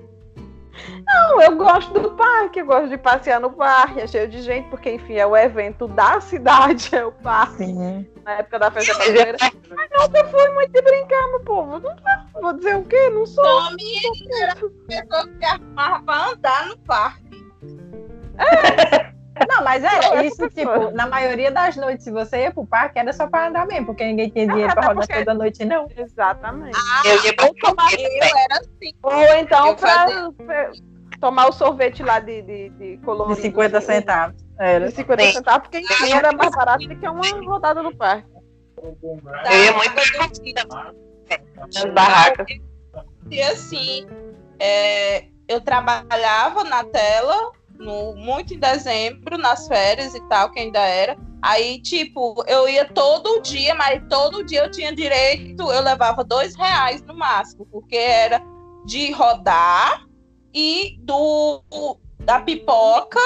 Não, 1.07 1.40
eu 1.43 1.57
gosto 1.57 1.93
do 1.99 2.11
parque, 2.12 2.61
eu 2.61 2.66
gosto 2.66 2.88
de 2.88 2.99
passear 2.99 3.40
no 3.40 3.50
parque, 3.50 4.00
é 4.00 4.07
cheio 4.07 4.28
de 4.28 4.43
gente, 4.43 4.69
porque, 4.69 4.90
enfim, 4.90 5.14
é 5.14 5.26
o 5.26 5.37
evento 5.37 5.88
da 5.88 6.21
cidade, 6.21 6.90
é 6.95 7.05
o 7.05 7.12
parque, 7.12 7.64
Sim. 7.64 8.07
na 8.25 8.33
época 8.33 8.59
da 8.59 8.71
festa 8.71 8.95
brasileira. 8.95 9.38
Mas 9.40 9.88
nunca 9.90 10.25
fui 10.26 10.49
muito 10.50 10.73
de 10.73 10.83
brincar, 10.83 11.28
meu 11.28 11.40
povo. 11.40 11.81
Não 11.81 12.43
vou 12.43 12.52
dizer 12.52 12.76
o 12.76 12.85
quê? 12.85 13.11
Não 13.11 13.26
sou. 13.26 13.45
Tommy 13.45 14.00
era 14.40 14.52
a 14.52 14.57
pessoa 14.57 15.28
que 15.38 15.45
arrumava 15.45 16.02
pra 16.05 16.28
andar 16.31 16.66
no 16.69 16.78
parque. 16.78 17.26
Não, 19.48 19.62
mas 19.64 19.82
Eu 19.84 19.88
era 19.90 20.06
era 20.06 20.24
isso, 20.26 20.48
tipo, 20.50 20.90
na 20.92 21.06
maioria 21.06 21.50
das 21.50 21.76
noites, 21.76 22.04
se 22.04 22.10
você 22.10 22.42
ia 22.42 22.50
pro 22.52 22.66
parque, 22.66 22.98
era 22.98 23.12
só 23.12 23.26
pra 23.26 23.48
andar 23.48 23.66
mesmo, 23.66 23.86
porque 23.86 24.04
ninguém 24.04 24.28
tinha 24.30 24.46
dinheiro 24.46 24.72
pra 24.72 24.82
até 24.82 24.92
rodar 24.92 25.06
porque- 25.06 25.24
toda 25.24 25.34
noite, 25.34 25.64
não. 25.64 25.88
Exatamente. 25.96 26.76
Eu 27.04 27.24
ia 27.24 27.34
pra 27.36 27.46
Eu 27.46 28.38
era 28.38 28.60
assim. 28.60 28.92
Ou 29.02 29.34
então 29.38 29.68
Eu 29.68 29.76
pra, 29.76 30.06
pra 30.46 30.70
tomar 31.20 31.46
o 31.48 31.52
sorvete 31.52 32.02
lá 32.02 32.18
de, 32.20 32.42
de, 32.42 32.68
de 32.70 32.96
colorido. 33.04 33.36
De 33.36 33.42
50 33.42 33.80
centavos. 33.80 34.44
Era. 34.58 34.88
De 34.88 34.94
50 34.94 35.22
Sim. 35.22 35.32
centavos, 35.32 35.68
porque 35.68 35.84
era 36.12 36.32
mais 36.32 36.50
barato 36.50 36.86
do 36.86 36.96
que 36.96 37.08
uma 37.08 37.22
rodada 37.44 37.82
no 37.82 37.94
parque. 37.94 38.28
Eu 38.82 39.64
ia 39.64 39.72
muito 39.72 39.94
nas 41.74 41.84
barracas. 41.92 42.46
E 43.30 43.42
assim, 43.42 44.06
é, 44.60 45.24
eu 45.48 45.60
trabalhava 45.60 46.62
na 46.64 46.84
tela, 46.84 47.52
no, 47.78 48.14
muito 48.14 48.54
em 48.54 48.59
dezembro, 48.59 49.37
nas 49.38 49.66
férias 49.66 50.14
e 50.14 50.28
tal, 50.28 50.50
que 50.50 50.61
ainda 50.61 50.80
era. 50.80 51.16
Aí, 51.42 51.80
tipo, 51.80 52.42
eu 52.47 52.68
ia 52.68 52.85
todo 52.87 53.40
dia, 53.40 53.75
mas 53.75 54.02
todo 54.09 54.45
dia 54.45 54.64
eu 54.64 54.71
tinha 54.71 54.95
direito, 54.95 55.71
eu 55.71 55.83
levava 55.83 56.25
dois 56.25 56.54
reais 56.56 57.02
no 57.02 57.14
máximo, 57.14 57.66
porque 57.66 57.97
era 57.97 58.42
de 58.85 59.12
rodar 59.12 60.06
e 60.54 60.97
do 61.00 61.62
da 62.21 62.40
pipoca 62.40 63.21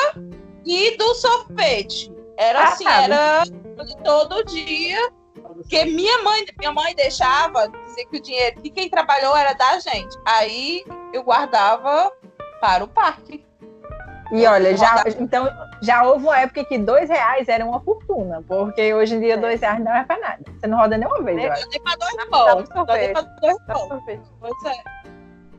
e 0.64 0.96
do 0.96 1.14
sorvete. 1.14 2.12
Era 2.36 2.60
Ah, 2.60 2.68
assim, 2.68 2.84
tá. 2.84 3.02
era 3.02 3.42
todo 4.04 4.44
dia. 4.44 5.12
Porque 5.54 5.84
minha 5.84 6.22
mãe, 6.22 6.44
minha 6.58 6.72
mãe 6.72 6.94
deixava 6.94 7.68
dizer 7.68 8.06
que 8.06 8.16
o 8.18 8.22
dinheiro 8.22 8.60
de 8.62 8.70
quem 8.70 8.88
trabalhou 8.88 9.36
era 9.36 9.52
da 9.52 9.78
gente. 9.78 10.16
Aí 10.26 10.84
eu 11.12 11.22
guardava 11.22 12.12
para 12.60 12.84
o 12.84 12.88
parque. 12.88 13.44
E 14.32 14.46
olha, 14.46 14.76
já, 14.76 15.04
então, 15.18 15.48
já 15.82 16.02
houve 16.04 16.24
uma 16.24 16.38
época 16.38 16.64
que 16.64 16.78
dois 16.78 17.08
reais 17.08 17.48
era 17.48 17.64
uma 17.64 17.80
fortuna, 17.80 18.42
porque 18.46 18.94
hoje 18.94 19.16
em 19.16 19.20
dia 19.20 19.34
É. 19.34 19.36
dois 19.36 19.60
reais 19.60 19.82
não 19.82 19.92
é 19.94 20.04
pra 20.04 20.18
nada. 20.18 20.38
Você 20.58 20.66
não 20.68 20.78
roda 20.78 20.96
nenhuma 20.96 21.20
vez, 21.22 21.42
eu 21.42 21.52
acho. 21.52 21.62
Eu 21.64 21.68
dei 21.70 21.80
para 21.80 21.96
dois 21.96 22.14
um 22.14 22.30
pão. 22.30 22.48
Eu 22.48 22.86
dei 22.86 23.08
para 23.12 23.22
dois 23.22 23.56
pão. 23.66 24.02
é. 24.66 24.82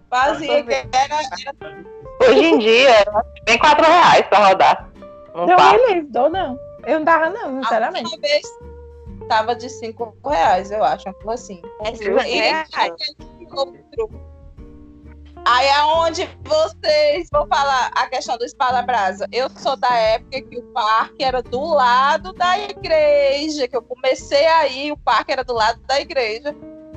Fazia 0.09 0.63
que 0.63 0.73
era, 0.73 0.87
era 0.93 1.77
Hoje 2.29 2.45
em 2.45 2.59
dia, 2.59 3.05
tem 3.45 3.57
4 3.57 3.85
reais 3.85 4.25
pra 4.27 4.47
rodar. 4.47 4.89
Não 5.33 5.45
Não 5.47 5.55
passa. 5.55 5.77
me 5.77 6.01
não. 6.29 6.59
Eu 6.85 6.99
não 6.99 7.03
dava, 7.05 7.29
não, 7.29 7.59
a 7.59 7.63
sinceramente. 7.63 8.05
última 8.05 8.21
vez 8.21 8.41
tava 9.29 9.55
de 9.55 9.69
cinco 9.69 10.13
reais, 10.25 10.71
eu 10.71 10.83
acho, 10.83 11.07
assim. 11.29 11.61
É 11.85 11.91
E 11.91 11.95
super 11.97 12.19
aí, 12.19 12.31
reais. 12.39 12.69
outro. 13.53 14.30
Aí 15.45 15.69
aonde 15.71 16.29
vocês 16.43 17.27
vão 17.31 17.47
falar 17.47 17.91
a 17.95 18.07
questão 18.07 18.37
do 18.37 18.45
espada 18.45 18.81
brasa? 18.83 19.27
Eu 19.31 19.49
sou 19.49 19.75
da 19.75 19.93
época 19.95 20.41
que 20.41 20.57
o 20.59 20.63
parque 20.73 21.23
era 21.23 21.41
do 21.41 21.61
lado 21.73 22.31
da 22.33 22.59
igreja, 22.59 23.67
que 23.67 23.75
eu 23.75 23.81
comecei 23.81 24.45
aí, 24.45 24.91
o 24.91 24.97
parque 24.97 25.31
era 25.31 25.43
do 25.43 25.53
lado 25.53 25.79
da 25.87 25.99
igreja. 25.99 26.55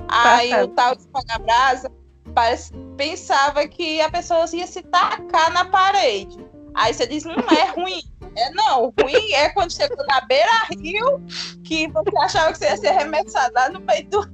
Aí 0.08 0.50
o 0.62 0.68
tal 0.68 0.94
de 0.94 1.00
espada 1.02 1.38
brasa 1.38 1.90
parece- 2.34 2.72
pensava 2.96 3.66
que 3.66 4.00
a 4.02 4.10
pessoa 4.10 4.44
ia 4.52 4.66
se 4.66 4.82
tacar 4.82 5.50
na 5.52 5.64
parede. 5.64 6.36
Aí 6.74 6.92
você 6.92 7.06
diz, 7.06 7.24
não 7.24 7.34
é 7.36 7.70
ruim. 7.74 8.02
É 8.36 8.50
não, 8.50 8.92
ruim 9.00 9.32
é 9.32 9.48
quando 9.50 9.72
chegou 9.72 10.04
na 10.06 10.20
beira 10.22 10.50
rio 10.76 11.22
que 11.64 11.86
você 11.88 12.18
achava 12.18 12.52
que 12.52 12.58
você 12.58 12.64
ia 12.66 12.76
ser 12.76 12.88
arremessado 12.88 13.54
lá 13.54 13.68
no 13.70 13.80
meio 13.80 14.08
do 14.10 14.20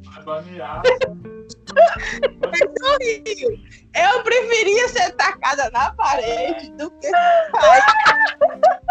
rio. 2.98 3.60
Eu 3.94 4.22
preferia 4.22 4.88
ser 4.88 5.10
tacada 5.12 5.68
na 5.70 5.92
parede 5.94 6.70
do 6.72 6.90
que 6.92 7.10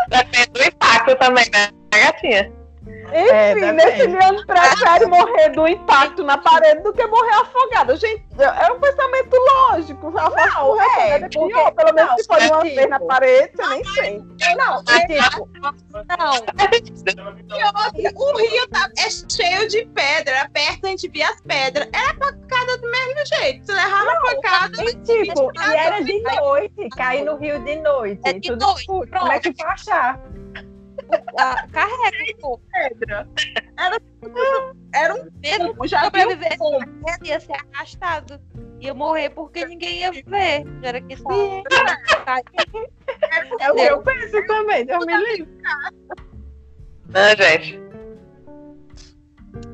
Depende 0.10 0.48
do 0.52 0.64
impacto 0.64 1.16
também, 1.16 1.50
né, 1.52 1.70
gatinha? 1.92 2.59
Enfim, 3.14 3.66
É, 3.66 3.72
nesse. 3.74 4.08
Leandro 4.08 4.46
prefere 4.46 5.06
morrer 5.08 5.50
do 5.50 5.68
impacto 5.68 6.24
na 6.24 6.38
parede 6.38 6.82
do 6.84 6.94
que 6.94 7.06
morrer 7.08 7.34
afogado. 7.36 7.96
Gente, 7.98 8.24
é 8.40 8.72
um 8.72 8.80
pensamento 8.80 9.36
lógico. 9.36 10.12
Não, 10.12 10.82
é, 10.82 11.10
é 11.12 11.20
porque- 11.20 11.40
pior. 11.40 11.72
Pelo 11.72 11.94
menos 11.94 12.12
não, 12.12 12.18
se 12.18 12.26
for 12.28 12.42
é 12.42 12.48
uma 12.48 12.62
tipo- 12.64 12.76
vez 12.76 12.90
na 12.90 13.00
parede, 13.00 13.52
você 13.56 13.68
nem 13.68 13.84
sente. 13.86 14.56
Não, 14.56 14.84
é 14.88 15.08
tipo, 15.08 15.50
Não, 16.08 16.32
o 18.16 18.38
rio 18.38 18.68
tá, 18.70 18.90
é 18.98 19.10
cheio 19.10 19.68
de 19.68 19.86
pedra. 19.88 20.50
Perto 20.54 20.86
a 20.86 20.90
gente 20.90 21.08
via 21.10 21.30
as 21.30 21.42
pedras. 21.42 21.88
Era 21.94 22.14
pancada 22.16 22.78
do 22.78 22.90
mesmo 22.92 23.26
jeito. 23.26 23.66
Você 23.66 23.74
levava 23.74 24.12
a 24.12 24.22
pancada. 24.22 24.84
e 24.84 24.96
tipo, 24.96 25.52
e 25.60 25.76
era 25.76 26.00
de 26.04 26.22
noite, 26.22 26.90
cair 26.96 27.24
no 27.24 27.36
rio 27.38 27.60
de 27.64 27.76
noite. 27.78 28.22
É 28.26 28.34
de 28.34 28.50
tudo 28.50 28.66
noite. 28.66 28.86
Como 28.88 29.32
é 29.32 29.40
que 29.40 29.54
foi 29.54 29.66
achar? 29.68 30.20
Ah, 31.38 31.68
carrega, 31.72 32.38
pô. 32.42 32.60
pedra. 32.72 33.28
Era, 33.78 33.98
era 34.94 35.14
um 35.16 35.18
fumo, 35.68 35.88
já 35.88 36.10
viu 36.10 36.22
sobreviver 36.22 36.58
um 36.62 36.80
na 36.80 37.18
ia 37.24 37.40
ser 37.40 37.56
arrastado. 37.74 38.40
Ia 38.80 38.94
morrer 38.94 39.30
porque 39.32 39.66
ninguém 39.66 40.00
ia 40.00 40.12
ver. 40.12 40.64
Já 40.82 40.88
era 40.90 41.02
que 41.02 41.18
só. 41.18 41.64
É 43.60 43.72
o 43.72 43.76
que 43.76 43.82
eu 43.82 44.02
penso 44.02 44.46
também, 44.48 44.86
Deus 44.86 45.06
me 45.06 45.18
livre. 45.18 45.58
Não, 47.08 47.36
gente. 47.36 47.80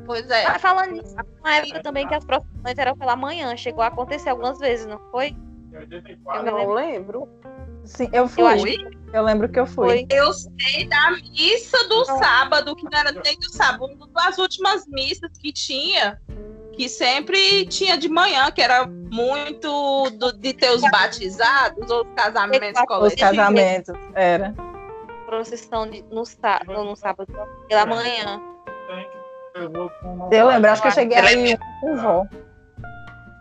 Pois 0.05 0.29
é. 0.29 0.45
Ah, 0.45 0.59
Falando 0.59 0.91
nisso, 0.91 1.15
uma 1.39 1.55
época 1.55 1.81
também 1.83 2.07
que 2.07 2.15
as 2.15 2.23
procissões 2.23 2.77
eram 2.77 2.95
pela 2.97 3.15
manhã. 3.15 3.55
Chegou 3.57 3.83
a 3.83 3.87
acontecer 3.87 4.29
algumas 4.29 4.57
vezes, 4.59 4.85
não 4.85 4.99
foi? 5.11 5.35
Eu 5.71 5.81
me 6.43 6.51
Não 6.51 6.73
lembro. 6.73 6.73
lembro. 6.73 7.29
Sim, 7.85 8.09
eu 8.11 8.27
fui. 8.27 8.43
Eu 8.43 8.95
Eu, 9.13 9.23
lembro 9.23 9.47
que 9.47 9.59
eu 9.59 9.65
fui. 9.65 10.05
Eu 10.09 10.33
sei 10.33 10.87
da 10.89 11.11
missa 11.11 11.87
do 11.87 12.03
sábado, 12.05 12.75
que 12.75 12.83
não 12.83 12.99
era 12.99 13.11
nem 13.11 13.37
do 13.39 13.49
sábado, 13.51 13.85
uma 13.85 14.07
das 14.07 14.37
últimas 14.37 14.85
missas 14.87 15.29
que 15.41 15.53
tinha, 15.53 16.19
que 16.73 16.89
sempre 16.89 17.65
tinha 17.67 17.97
de 17.97 18.09
manhã, 18.09 18.51
que 18.51 18.61
era 18.61 18.85
muito 18.87 20.09
do- 20.11 20.33
de 20.33 20.53
ter 20.53 20.71
os 20.71 20.81
batizados 20.91 21.89
ou 21.89 22.01
os 22.05 22.13
casamentos 22.13 22.67
Os 22.71 22.79
Os 22.81 22.85
coletivos. 22.85 23.21
casamentos, 23.21 23.95
era. 24.13 24.53
procissão 25.25 25.89
de, 25.89 26.03
no, 26.11 26.25
sá, 26.25 26.61
no, 26.67 26.83
no 26.83 26.95
sábado, 26.95 27.27
pela 27.69 27.85
manhã. 27.85 28.41
Eu 30.31 30.47
lembro, 30.47 30.69
acho 30.71 30.81
que 30.81 30.87
eu 30.89 30.91
cheguei 30.91 31.17
aí 31.17 31.57
com 31.81 31.95
vó. 31.95 32.25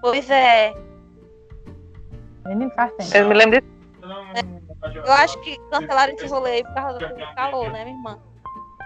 Pois 0.00 0.30
é. 0.30 0.72
Eu 2.46 2.56
me 3.28 3.34
lembro 3.34 3.60
disso. 3.60 3.73
Eu 4.94 5.12
acho 5.12 5.40
que 5.40 5.58
cancelaram 5.70 6.12
esse 6.14 6.26
rolê 6.26 6.52
aí 6.52 6.64
por 6.64 6.74
causa 6.74 6.98
do 6.98 7.34
calor, 7.34 7.70
né, 7.70 7.84
minha 7.84 7.96
irmã? 7.96 8.18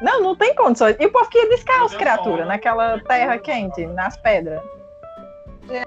Não, 0.01 0.23
não 0.23 0.37
tem 0.37 0.55
condições. 0.55 0.97
E 0.99 1.07
o 1.07 1.13
povo 1.13 1.29
que 1.29 1.39
ia 1.39 1.49
descalço, 1.49 1.97
criatura, 1.97 2.45
naquela 2.45 3.01
terra 3.01 3.39
quente, 3.39 3.85
nas 3.87 4.17
pedras. 4.17 4.63
Né? 5.65 5.85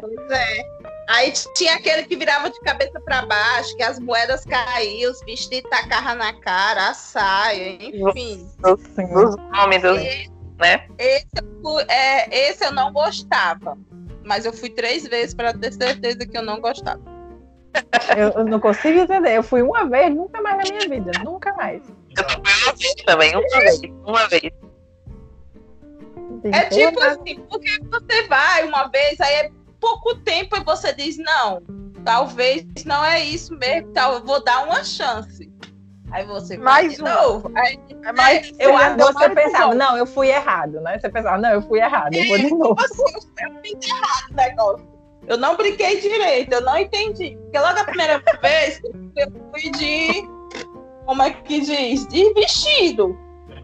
Pois 0.00 0.30
é. 0.30 0.62
Aí 1.08 1.32
tinha 1.54 1.74
aquele 1.74 2.04
que 2.04 2.16
virava 2.16 2.50
de 2.50 2.60
cabeça 2.60 3.00
para 3.00 3.26
baixo, 3.26 3.76
que 3.76 3.82
as 3.82 3.98
moedas 3.98 4.44
caíam, 4.44 5.10
os 5.10 5.20
vestidos 5.22 5.68
tacavam 5.70 6.14
na 6.14 6.32
cara, 6.34 6.90
a 6.90 6.94
saia, 6.94 7.78
enfim. 7.80 8.48
Os 8.64 9.36
nomes 9.50 9.82
dos. 9.82 9.98
Né? 10.58 10.86
Esse 10.98 11.26
é, 11.88 12.48
esse 12.48 12.64
eu 12.64 12.72
não 12.72 12.92
gostava. 12.92 13.76
Mas 14.24 14.44
eu 14.44 14.52
fui 14.52 14.70
três 14.70 15.06
vezes 15.08 15.34
para 15.34 15.52
ter 15.52 15.72
certeza 15.72 16.24
que 16.26 16.38
eu 16.38 16.42
não 16.42 16.60
gostava. 16.60 17.02
Eu, 18.16 18.28
eu 18.30 18.44
não 18.44 18.60
consigo 18.60 19.00
entender. 19.00 19.36
Eu 19.36 19.42
fui 19.42 19.62
uma 19.62 19.88
vez, 19.88 20.14
nunca 20.14 20.40
mais 20.40 20.56
na 20.58 20.64
minha 20.64 20.88
vida. 20.88 21.10
Nunca 21.24 21.52
mais. 21.54 21.82
Eu 22.16 22.24
fui 22.28 22.42
uma 22.42 22.72
vez 22.74 22.94
também, 23.06 23.36
uma 23.36 23.48
vez. 23.48 23.80
Uma 24.06 24.28
vez. 24.28 24.52
É 26.44 26.64
tipo 26.64 27.00
assim, 27.00 27.38
porque 27.48 27.78
você 27.90 28.26
vai 28.26 28.64
uma 28.66 28.88
vez, 28.88 29.20
aí 29.20 29.34
é 29.34 29.50
pouco 29.80 30.16
tempo 30.16 30.56
e 30.56 30.64
você 30.64 30.92
diz, 30.92 31.16
não, 31.18 31.62
talvez 32.04 32.64
não 32.84 33.04
é 33.04 33.24
isso 33.24 33.54
mesmo, 33.56 33.92
tal, 33.92 34.14
eu 34.14 34.24
vou 34.24 34.42
dar 34.42 34.64
uma 34.64 34.82
chance. 34.82 35.50
Aí 36.10 36.26
você 36.26 36.58
vai 36.58 36.64
Mais 36.64 36.94
de 36.96 37.02
uma. 37.02 37.14
novo. 37.14 37.50
Aí, 37.56 37.78
É 38.04 38.12
mais, 38.12 38.52
Eu, 38.58 38.76
seria 38.76 38.96
você 38.96 39.30
pensava, 39.30 39.74
não, 39.74 39.96
eu 39.96 40.06
fui 40.06 40.28
errado, 40.28 40.80
né? 40.80 40.98
Você 40.98 41.08
pensava, 41.08 41.38
não, 41.38 41.50
eu 41.50 41.62
fui 41.62 41.80
errado, 41.80 42.14
eu 42.14 42.26
vou 42.28 42.38
de 42.38 42.50
novo. 42.50 42.76
assim, 42.78 43.02
eu, 43.14 43.48
eu 43.48 43.60
fiz 43.62 43.88
errado 43.88 44.30
o 44.30 44.34
negócio. 44.34 44.91
Eu 45.26 45.36
não 45.36 45.56
brinquei 45.56 46.00
direito, 46.00 46.52
eu 46.52 46.60
não 46.62 46.76
entendi. 46.78 47.36
Porque 47.42 47.58
logo 47.58 47.78
a 47.78 47.84
primeira 47.84 48.22
vez 48.40 48.80
eu 49.16 49.30
fui 49.50 49.70
de 49.70 50.28
como 51.06 51.22
é 51.22 51.30
que 51.30 51.60
diz? 51.60 52.06
De 52.08 52.32
vestido. 52.34 53.16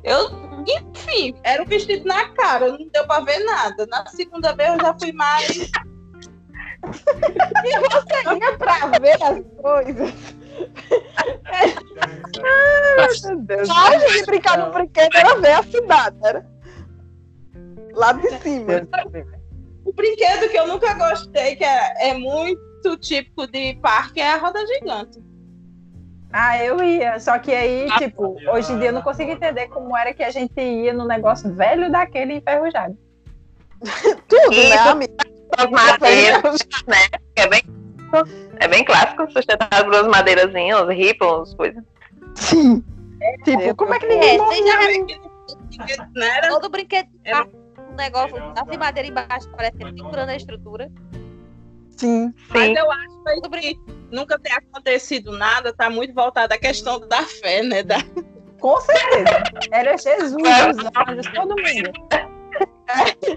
Eu, 0.04 0.30
enfim, 0.66 1.34
era 1.42 1.62
o 1.62 1.66
vestido 1.66 2.06
na 2.06 2.28
cara, 2.30 2.70
não 2.72 2.88
deu 2.88 3.06
pra 3.06 3.20
ver 3.20 3.38
nada. 3.44 3.86
Na 3.86 4.06
segunda 4.06 4.54
vez 4.54 4.70
eu 4.70 4.80
já 4.80 4.96
fui 4.98 5.12
mais. 5.12 5.48
Ia 7.64 8.58
pra 8.58 8.86
ver 8.98 9.22
as 9.22 9.42
coisas. 9.60 10.14
Meu 13.24 13.36
Deus. 13.38 13.70
A 13.70 13.98
gente 13.98 14.26
brincar 14.26 14.58
no 14.58 14.72
brinquedo 14.72 15.14
era 15.14 15.36
ver 15.36 15.52
a 15.52 15.62
cidade, 15.62 16.16
era. 16.22 16.46
Lá 17.94 18.12
de 18.12 18.30
cima. 18.38 18.86
O 19.88 19.92
brinquedo 19.94 20.50
que 20.50 20.58
eu 20.58 20.66
nunca 20.66 20.92
gostei, 20.92 21.56
que 21.56 21.64
é, 21.64 22.10
é 22.10 22.14
muito 22.14 22.94
típico 22.98 23.46
de 23.46 23.74
parque, 23.76 24.20
é 24.20 24.34
a 24.34 24.36
roda 24.36 24.60
gigante. 24.66 25.18
Ah, 26.30 26.62
eu 26.62 26.82
ia. 26.84 27.18
Só 27.18 27.38
que 27.38 27.50
aí, 27.54 27.88
tipo, 27.96 28.36
hoje 28.52 28.70
em 28.70 28.78
dia 28.78 28.88
eu 28.88 28.92
não 28.92 29.00
consigo 29.00 29.30
entender 29.30 29.68
como 29.68 29.96
era 29.96 30.12
que 30.12 30.22
a 30.22 30.30
gente 30.30 30.60
ia 30.60 30.92
no 30.92 31.06
negócio 31.06 31.50
velho 31.54 31.90
daquele 31.90 32.34
enferrujado. 32.34 32.98
Tudo, 34.28 34.50
né, 34.50 34.76
amiga? 34.76 35.14
As 35.56 35.70
madeiras, 35.70 36.42
né? 36.86 37.06
É 37.36 37.46
bem, 37.48 37.62
é 38.60 38.68
bem 38.68 38.84
clássico, 38.84 39.30
sustentado 39.32 39.86
por 39.86 39.94
umas 39.94 40.08
madeirazinhas, 40.08 40.82
uns 40.82 40.88
ripples, 40.88 41.54
coisas. 41.54 41.82
Sim. 42.34 42.84
Tipo, 43.42 43.74
como 43.74 43.94
é 43.94 43.98
que 43.98 44.06
ninguém 44.06 44.34
É, 44.34 45.96
já 45.96 46.08
Não 46.14 46.26
era? 46.26 46.48
todo 46.50 46.68
brinquedo 46.68 47.06
de 47.06 47.18
Era- 47.30 47.48
parque, 47.98 48.34
um 48.34 48.36
negócio 48.36 48.52
assim, 48.56 48.76
madeira 48.78 49.08
embaixo, 49.08 49.48
parecendo 49.50 49.96
segurando 49.96 50.28
a 50.30 50.36
estrutura. 50.36 50.90
Sim. 51.96 52.32
Mas 52.50 52.64
Sim. 52.66 52.78
eu 52.78 52.90
acho 52.92 53.22
que 53.50 53.78
nunca 54.12 54.38
ter 54.38 54.52
acontecido 54.52 55.32
nada, 55.32 55.72
tá 55.72 55.90
muito 55.90 56.14
voltado 56.14 56.54
à 56.54 56.58
questão 56.58 57.00
da 57.00 57.22
fé, 57.22 57.62
né? 57.62 57.82
Da... 57.82 57.96
Com 58.60 58.80
certeza. 58.80 59.42
Era 59.70 59.96
Jesus, 59.96 60.32
os 60.34 60.78
anjos, 61.08 61.26
todo 61.34 61.48
mundo. 61.50 61.92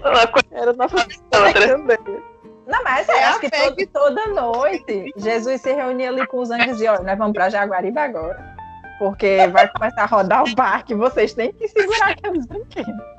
Uma 0.04 0.26
coisa 0.26 0.46
Era 0.52 0.72
nossa 0.72 1.06
também. 1.30 2.22
Não, 2.66 2.82
mas 2.84 3.08
eu 3.08 3.16
É 3.16 3.24
acho 3.24 3.40
que 3.40 3.50
todo- 3.50 3.86
toda 3.92 4.26
noite 4.28 5.12
Jesus 5.16 5.60
se 5.60 5.72
reunia 5.72 6.08
ali 6.08 6.26
com 6.28 6.38
os 6.40 6.50
anjos 6.50 6.80
e 6.80 6.86
olha, 6.86 7.00
nós 7.02 7.18
vamos 7.18 7.32
pra 7.34 7.50
Jaguaribe 7.50 7.98
agora. 7.98 8.52
Porque 8.98 9.48
vai 9.48 9.68
começar 9.72 10.02
a 10.04 10.06
rodar 10.06 10.44
o 10.44 10.54
parque, 10.54 10.94
vocês 10.94 11.34
têm 11.34 11.52
que 11.52 11.66
segurar 11.68 12.10
aqueles 12.12 12.46
brinquedos. 12.46 13.11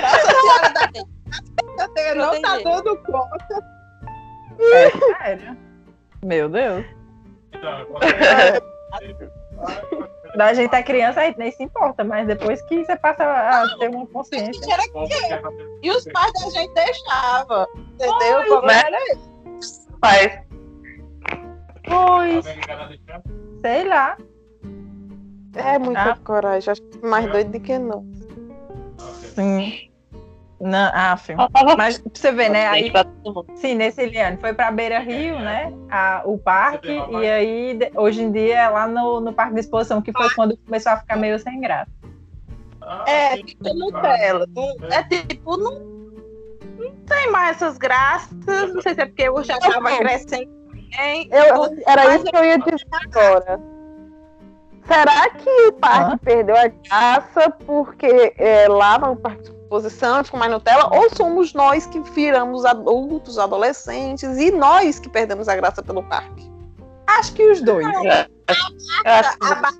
Nossa 0.00 0.30
Senhora 0.30 0.68
da 1.76 1.88
Terra 1.88 2.14
não 2.14 2.40
tá 2.42 2.58
dando 2.58 2.96
conta. 3.02 3.74
É 4.60 4.90
sério. 4.90 5.56
Meu 6.24 6.48
Deus. 6.48 6.84
Da 10.36 10.52
gente 10.52 10.74
é 10.74 10.82
criança, 10.82 11.20
a 11.20 11.24
gente 11.24 11.38
nem 11.38 11.52
se 11.52 11.62
importa, 11.62 12.02
mas 12.02 12.26
depois 12.26 12.60
que 12.62 12.84
você 12.84 12.96
passa 12.96 13.22
a 13.24 13.78
ter 13.78 13.88
uma 13.88 14.02
A 14.02 14.06
consciência. 14.08 14.52
gente 14.52 14.70
era 14.72 14.82
E 15.82 15.90
os 15.90 16.04
pais 16.12 16.32
da 16.32 16.50
gente 16.50 16.74
deixavam. 16.74 17.66
Entendeu? 17.94 18.36
Pois 18.38 18.48
Como 18.48 18.70
é. 18.70 18.78
era 18.80 18.98
Faz. 20.00 20.40
Pois, 21.86 22.44
sei 23.62 23.84
lá. 23.88 24.16
É 25.56 25.78
muita 25.78 26.02
Ah. 26.12 26.16
coragem. 26.24 26.72
Acho 26.72 26.82
que 26.82 27.06
mais 27.06 27.30
doido 27.30 27.52
do 27.52 27.60
que 27.60 27.78
não. 27.78 28.04
Sim. 29.34 29.90
Não, 30.60 30.90
ah. 30.94 31.16
Faltava 31.16 31.76
Mas 31.76 31.98
pra 31.98 32.10
você 32.14 32.32
ver, 32.32 32.48
né? 32.48 32.66
Aí. 32.68 32.92
Sim, 33.54 33.74
nesse 33.74 34.00
Eliane. 34.00 34.38
Foi 34.38 34.54
pra 34.54 34.70
Beira 34.70 34.98
Rio, 34.98 35.38
né? 35.38 35.72
A, 35.90 36.22
o 36.24 36.38
parque. 36.38 36.88
E 36.88 37.30
aí, 37.30 37.78
hoje 37.94 38.22
em 38.22 38.32
dia, 38.32 38.60
é 38.60 38.68
lá 38.68 38.86
no, 38.86 39.20
no 39.20 39.32
Parque 39.32 39.54
de 39.54 39.60
Exposição, 39.60 40.00
que 40.00 40.12
foi 40.12 40.30
quando 40.34 40.56
começou 40.56 40.92
a 40.92 40.96
ficar 40.96 41.16
meio 41.16 41.38
sem 41.38 41.60
graça. 41.60 41.90
É, 43.06 43.36
tipo 43.38 43.74
Nutella. 43.74 44.46
Não- 44.54 44.76
é 44.90 45.02
tipo, 45.04 45.56
não, 45.56 45.80
não 46.78 46.90
tem 47.06 47.30
mais 47.30 47.56
essas 47.56 47.76
graças. 47.76 48.34
Não 48.46 48.82
sei 48.82 48.94
se 48.94 49.00
é 49.00 49.06
porque 49.06 49.22
eu 49.22 49.42
já 49.42 49.58
tava 49.58 49.96
crescendo. 49.96 50.52
Eu, 51.30 51.82
era 51.86 52.14
isso 52.14 52.24
que 52.24 52.36
eu 52.36 52.44
ia 52.44 52.58
dizer 52.58 52.86
agora. 52.92 53.73
Será 54.86 55.30
que 55.30 55.50
o 55.68 55.72
parque 55.72 56.12
Ah. 56.12 56.18
perdeu 56.22 56.56
a 56.56 56.68
graça 56.68 57.50
porque 57.66 58.34
é, 58.36 58.68
lá 58.68 58.98
no 58.98 59.16
parque 59.16 59.44
de 59.44 59.50
exposição 59.50 60.22
ficou 60.22 60.38
mais 60.38 60.52
Nutella? 60.52 60.90
Ou 60.94 61.08
somos 61.14 61.54
nós 61.54 61.86
que 61.86 62.00
viramos 62.00 62.64
adultos, 62.64 63.38
adolescentes, 63.38 64.36
e 64.38 64.50
nós 64.50 64.98
que 64.98 65.08
perdemos 65.08 65.48
a 65.48 65.56
graça 65.56 65.82
pelo 65.82 66.02
parque? 66.02 66.50
Acho 67.06 67.32
que 67.34 67.50
os 67.50 67.60
dois. 67.62 67.86
Eu 67.86 68.10
acho 69.06 69.38
que 69.38 69.46
A 69.46 69.72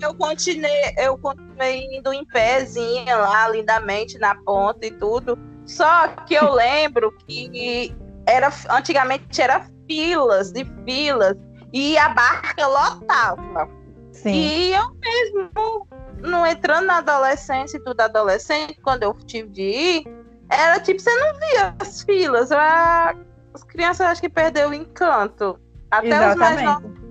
Eu 0.00 0.14
continuei, 0.14 0.94
eu 0.98 1.16
continuei 1.16 1.96
indo 1.96 2.12
em 2.12 2.24
pézinha 2.26 3.16
lá, 3.16 3.48
lindamente, 3.48 4.18
na 4.18 4.34
ponta 4.34 4.84
e 4.84 4.90
tudo. 4.90 5.38
Só 5.64 6.08
que 6.26 6.34
eu 6.34 6.52
lembro 6.52 7.12
que 7.26 7.94
era, 8.26 8.52
antigamente 8.70 9.40
era 9.40 9.64
filas 9.86 10.52
de 10.52 10.64
filas 10.84 11.36
e 11.72 11.96
a 11.96 12.08
barca 12.08 12.66
lotava. 12.66 13.81
Sim. 14.22 14.30
E 14.32 14.72
eu 14.74 14.90
mesmo, 14.94 15.86
não 16.20 16.46
entrando 16.46 16.86
na 16.86 16.98
adolescência 16.98 17.76
e 17.76 17.80
tudo 17.82 18.00
adolescente, 18.00 18.78
quando 18.82 19.02
eu 19.02 19.14
tive 19.26 19.48
de 19.48 19.62
ir, 19.62 20.04
era 20.48 20.78
tipo, 20.80 21.00
você 21.00 21.10
não 21.16 21.38
via 21.38 21.74
as 21.80 22.02
filas. 22.02 22.52
a- 22.52 23.14
As 23.54 23.64
crianças 23.64 24.06
acho 24.06 24.20
que 24.20 24.28
perdeu 24.30 24.70
o 24.70 24.74
encanto. 24.74 25.58
Até 25.90 26.08
os 26.30 26.36
mais 26.36 26.60
Exatamente. 26.60 26.64
novos. 26.64 27.02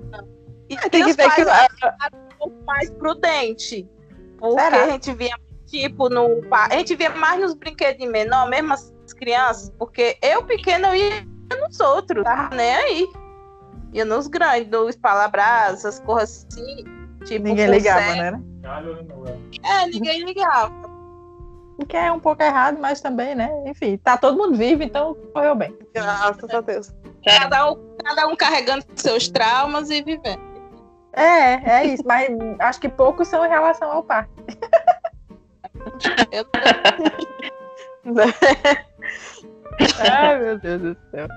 E, 0.69 0.75
Tem 0.89 1.01
e 1.01 1.05
que 1.05 1.13
ver 1.13 1.29
que 1.35 1.41
um 1.43 2.37
pouco 2.39 2.65
mais 2.65 2.89
prudente. 2.91 3.87
Porque 4.39 4.59
Será? 4.59 4.83
a 4.85 4.89
gente 4.89 5.13
via, 5.13 5.35
tipo, 5.67 6.09
no. 6.09 6.41
A 6.51 6.69
gente 6.77 6.95
via 6.95 7.09
mais 7.11 7.39
nos 7.39 7.53
brinquedos 7.53 8.07
menor, 8.07 8.49
mesmo 8.49 8.73
as 8.73 8.91
crianças, 9.15 9.69
porque 9.77 10.17
eu 10.21 10.43
pequena 10.43 10.87
eu 10.89 10.95
ia 10.95 11.27
nos 11.59 11.79
outros, 11.79 12.23
tava 12.23 12.55
nem 12.55 12.73
aí. 12.73 13.07
Ia 13.93 14.05
nos 14.05 14.25
grandes, 14.27 14.71
nos 14.71 14.95
palabrás, 14.95 15.73
essas 15.79 15.99
coisas 15.99 16.47
assim. 16.51 16.85
Tipo, 17.25 17.45
Ninguém 17.45 17.67
ligava, 17.67 18.01
sério. 18.01 18.37
né? 18.37 18.43
É, 19.63 19.85
ninguém 19.87 20.25
ligava. 20.25 20.73
O 21.77 21.85
que 21.85 21.97
é 21.97 22.11
um 22.11 22.19
pouco 22.19 22.43
errado, 22.43 22.77
mas 22.79 23.01
também, 23.01 23.33
né? 23.33 23.49
Enfim, 23.65 23.97
tá 23.97 24.17
todo 24.17 24.37
mundo 24.37 24.55
vivo, 24.55 24.83
então 24.83 25.15
correu 25.33 25.55
bem. 25.55 25.75
Graças 25.93 26.49
a 26.49 26.61
Deus. 26.61 26.93
Cada 27.25 27.71
um, 27.71 27.95
cada 28.03 28.27
um 28.27 28.35
carregando 28.35 28.83
seus 28.95 29.29
traumas 29.29 29.89
e 29.89 30.01
vivendo. 30.03 30.41
É, 31.13 31.79
é 31.79 31.85
isso. 31.85 32.03
Mas 32.05 32.29
acho 32.59 32.79
que 32.79 32.89
poucos 32.89 33.27
são 33.27 33.45
em 33.45 33.49
relação 33.49 33.91
ao 33.91 34.03
parque. 34.03 34.31
Eu, 36.31 36.45
Ai, 39.99 40.39
meu 40.39 40.57
Deus 40.59 40.81
do 40.81 40.97
céu. 41.11 41.27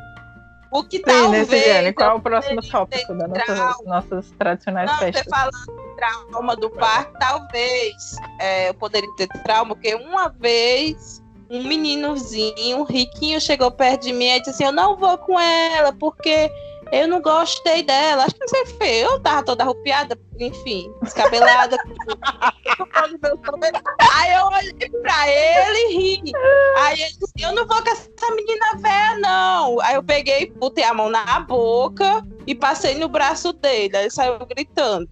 O 0.75 0.83
que 0.83 0.97
Sim, 0.97 1.05
talvez. 1.05 1.49
nesse 1.49 1.55
Eliane, 1.55 1.93
qual 1.93 2.11
é 2.11 2.15
o 2.15 2.21
próximo 2.21 2.61
tópico 2.69 3.15
das 3.15 3.29
nossas, 3.29 3.87
nossas 3.87 4.31
tradicionais 4.33 4.91
Não, 4.91 4.99
você 4.99 5.13
festas? 5.13 5.27
falando 5.31 5.53
de 5.53 5.97
trauma 5.97 6.57
do 6.57 6.71
parque, 6.71 7.13
talvez 7.21 8.17
é, 8.41 8.71
eu 8.71 8.75
poderia 8.75 9.09
ter 9.17 9.29
trauma, 9.45 9.77
porque 9.77 9.95
uma 9.95 10.29
vez 10.29 11.23
um 11.49 11.63
meninozinho, 11.63 12.79
um 12.79 12.83
riquinho, 12.83 13.41
chegou 13.41 13.71
perto 13.71 14.03
de 14.03 14.13
mim 14.13 14.25
e 14.25 14.39
disse 14.41 14.51
assim: 14.51 14.65
Eu 14.65 14.73
não 14.73 14.97
vou 14.97 15.17
com 15.17 15.39
ela, 15.39 15.93
porque 15.93 16.51
eu 16.93 17.09
não 17.09 17.21
gostei 17.21 17.83
dela. 17.83 18.25
Acho 18.25 18.35
que 18.35 18.49
se 18.49 18.67
foi 18.77 18.89
eu, 18.89 19.21
tava 19.21 19.43
toda 19.43 19.65
arrupiada, 19.65 20.19
enfim, 20.39 20.93
descabelada. 21.03 21.77
Aí 24.15 24.33
eu 24.35 24.47
olhei 24.47 24.91
pra 25.03 25.29
ele 25.29 25.79
e 25.79 25.97
ri. 25.97 26.33
Aí 26.79 27.01
ele 27.01 27.11
disse: 27.13 27.33
Eu 27.41 27.53
não 27.53 27.67
vou 27.67 27.83
com 27.83 27.91
essa 27.91 28.35
menina 28.35 28.77
velha, 28.77 29.19
não. 29.19 29.81
Aí 29.81 29.95
eu 29.95 30.03
peguei, 30.03 30.51
botei 30.51 30.85
a 30.85 30.95
mão 30.95 31.11
na 31.11 31.41
boca 31.41 32.23
e 32.47 32.55
passei 32.55 32.95
no 32.97 33.09
braço 33.09 33.53
dele. 33.53 33.97
Aí 33.97 34.05
ele 34.05 34.11
saiu 34.11 34.39
gritando. 34.47 35.09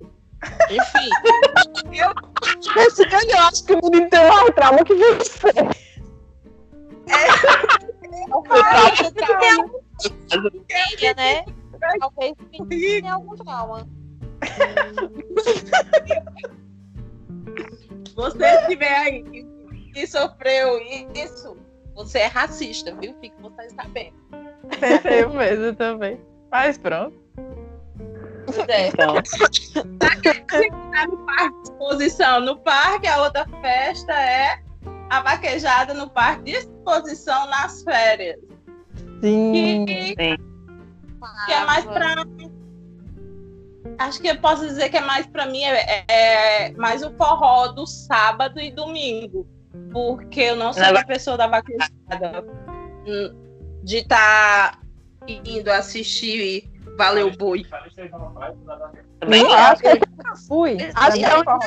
Enfim. 0.70 1.08
Ano 2.74 3.30
eu 3.30 3.38
acho 3.38 3.64
que 3.64 3.74
o 3.74 3.76
mundo 3.76 4.08
tem 4.08 4.26
mais 4.26 4.54
trauma 4.54 4.84
que 4.84 4.94
você. 4.94 5.52
Filha, 10.68 11.14
né? 11.14 11.44
Talvez 11.44 11.52
o 11.52 11.61
menino 12.60 12.66
tenha 13.00 13.14
algum 13.14 13.34
trauma. 13.36 13.88
Você 18.14 18.44
estiver 18.44 18.94
aí 18.94 19.46
e 19.94 20.06
sofreu 20.06 20.78
isso, 21.14 21.56
você 21.94 22.20
é 22.20 22.26
racista, 22.26 22.94
viu? 22.94 23.14
Fique 23.20 23.34
você 23.40 23.68
sabendo. 23.70 24.14
Eu 25.04 25.30
mesmo 25.30 25.74
também. 25.74 26.20
Mas 26.50 26.78
pronto. 26.78 27.16
Pois 28.46 28.68
é. 28.68 28.88
Então, 28.88 29.14
tá 29.98 31.06
no 31.06 31.26
parque 31.26 31.62
de 31.62 31.62
exposição 31.62 32.40
no 32.40 32.56
parque, 32.58 33.06
a 33.06 33.22
outra 33.22 33.46
festa 33.60 34.12
é 34.12 34.60
a 35.10 35.20
vaquejada 35.20 35.94
no 35.94 36.08
parque 36.10 36.44
de 36.44 36.52
exposição 36.52 37.46
nas 37.48 37.82
férias. 37.82 38.38
Sim. 39.20 39.86
Que, 41.22 41.46
que 41.46 41.52
é 41.52 41.64
mais 41.64 41.84
pra. 41.84 42.24
acho 43.98 44.20
que 44.20 44.28
eu 44.28 44.38
posso 44.40 44.66
dizer 44.66 44.88
que 44.88 44.96
é 44.96 45.00
mais 45.00 45.26
para 45.26 45.46
mim 45.46 45.62
é, 45.62 46.04
é 46.08 46.72
mais 46.72 47.02
o 47.02 47.10
forró 47.12 47.68
do 47.68 47.86
sábado 47.86 48.58
e 48.60 48.70
domingo, 48.70 49.46
porque 49.92 50.40
eu 50.40 50.56
não 50.56 50.72
sou 50.72 50.82
Não. 50.82 51.00
a 51.00 51.04
pessoa 51.04 51.36
da 51.36 51.46
vaquejada 51.46 52.44
hum, 53.06 53.34
de 53.82 53.98
estar 53.98 54.80
indo 55.26 55.70
assistir 55.70 56.70
Valeu 56.96 57.30
Boi. 57.36 57.64
Também 59.20 59.42
Eu 59.42 59.52
acho 59.52 59.82
que 59.82 59.88
eu 59.88 59.94
nunca 59.94 60.36
fui. 60.48 60.76
Acho 60.94 61.18
que 61.18 61.24
a 61.24 61.38
única 61.38 61.58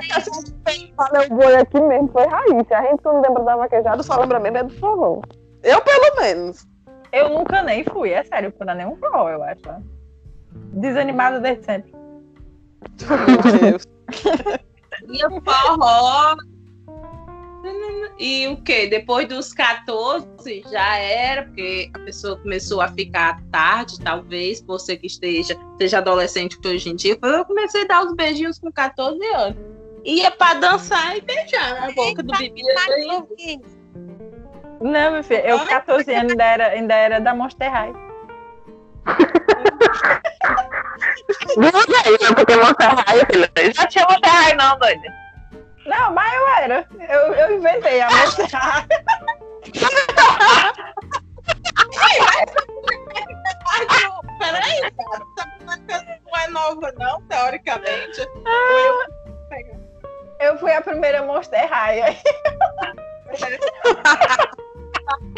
que 0.66 0.94
Valeu 0.96 1.30
Boi 1.30 1.56
aqui 1.56 1.80
mesmo 1.82 2.10
foi 2.10 2.28
Raíssa. 2.28 2.78
A 2.78 2.82
gente, 2.84 3.02
quando 3.02 3.26
lembra 3.26 3.44
da 3.44 3.56
vaquejada, 3.56 4.04
só 4.04 4.20
lembra 4.20 4.40
mesmo 4.40 4.58
é 4.58 4.64
do 4.64 4.74
forró. 4.76 5.22
Eu, 5.64 5.82
pelo 5.82 6.16
menos. 6.22 6.68
Eu 7.16 7.30
nunca 7.30 7.64
nem 7.64 7.82
fui, 7.86 8.10
é 8.10 8.22
sério, 8.26 8.52
pra 8.52 8.76
nenhum 8.76 8.98
forró, 8.98 9.30
eu 9.30 9.42
acho. 9.42 9.62
Desanimada 10.74 11.40
desde 11.40 11.64
sempre. 11.64 11.94
Meu 13.08 13.60
Deus. 13.60 13.84
E 15.08 15.26
o 15.26 15.42
forró. 15.42 16.36
E 18.20 18.48
o 18.50 18.62
que? 18.62 18.88
Depois 18.88 19.30
dos 19.30 19.54
14 19.54 20.28
já 20.70 20.98
era, 20.98 21.44
porque 21.46 21.90
a 21.94 22.00
pessoa 22.00 22.38
começou 22.38 22.82
a 22.82 22.90
ficar 22.90 23.42
tarde, 23.50 23.98
talvez, 24.02 24.62
você 24.62 24.98
que 24.98 25.08
esteja, 25.08 25.58
seja 25.78 26.00
adolescente 26.00 26.60
hoje 26.66 26.90
em 26.90 26.98
dia. 26.98 27.18
Eu 27.22 27.46
comecei 27.46 27.84
a 27.84 27.88
dar 27.88 28.06
os 28.06 28.14
beijinhos 28.14 28.60
com 28.60 28.70
14 28.70 29.26
anos. 29.36 29.58
Ia 30.04 30.32
pra 30.32 30.56
dançar 30.56 31.18
e 31.18 31.22
beijar 31.22 31.80
na 31.80 31.94
boca 31.94 32.22
do 32.22 32.38
bebê. 32.38 32.62
Não, 34.82 35.12
meu 35.12 35.24
filho, 35.24 35.42
eu 35.42 35.60
com 35.60 35.66
14 35.66 36.14
anos 36.14 36.32
ainda 36.32 36.44
era, 36.44 36.68
ainda 36.68 36.96
era 36.96 37.22
da 37.22 37.34
Monster 37.34 37.72
High. 37.72 37.94
Duas 41.56 42.06
aí, 42.06 42.12
né? 42.12 42.36
Porque 42.36 42.56
Monster 42.56 42.96
High, 42.96 43.26
filha. 43.32 43.50
Já 43.74 43.88
tinha 43.88 44.06
Monster 44.06 44.32
High, 44.32 44.56
não, 44.56 44.78
doida. 44.80 45.14
Não, 45.86 46.14
mas 46.14 46.34
eu 46.34 46.48
era. 46.48 46.88
Eu, 47.10 47.34
eu 47.34 47.58
inventei 47.58 48.02
a 48.02 48.10
Monster 48.10 48.48
High. 48.54 48.88
Peraí, 54.40 54.82
cara, 54.82 55.24
essa 55.38 55.48
música 55.64 56.20
não 56.26 56.40
é 56.40 56.48
nova, 56.50 56.92
não, 56.98 57.22
teoricamente. 57.28 58.28
Eu 60.40 60.58
fui 60.58 60.72
a 60.74 60.82
primeira 60.82 61.24
Monster 61.24 61.68
High. 61.70 62.18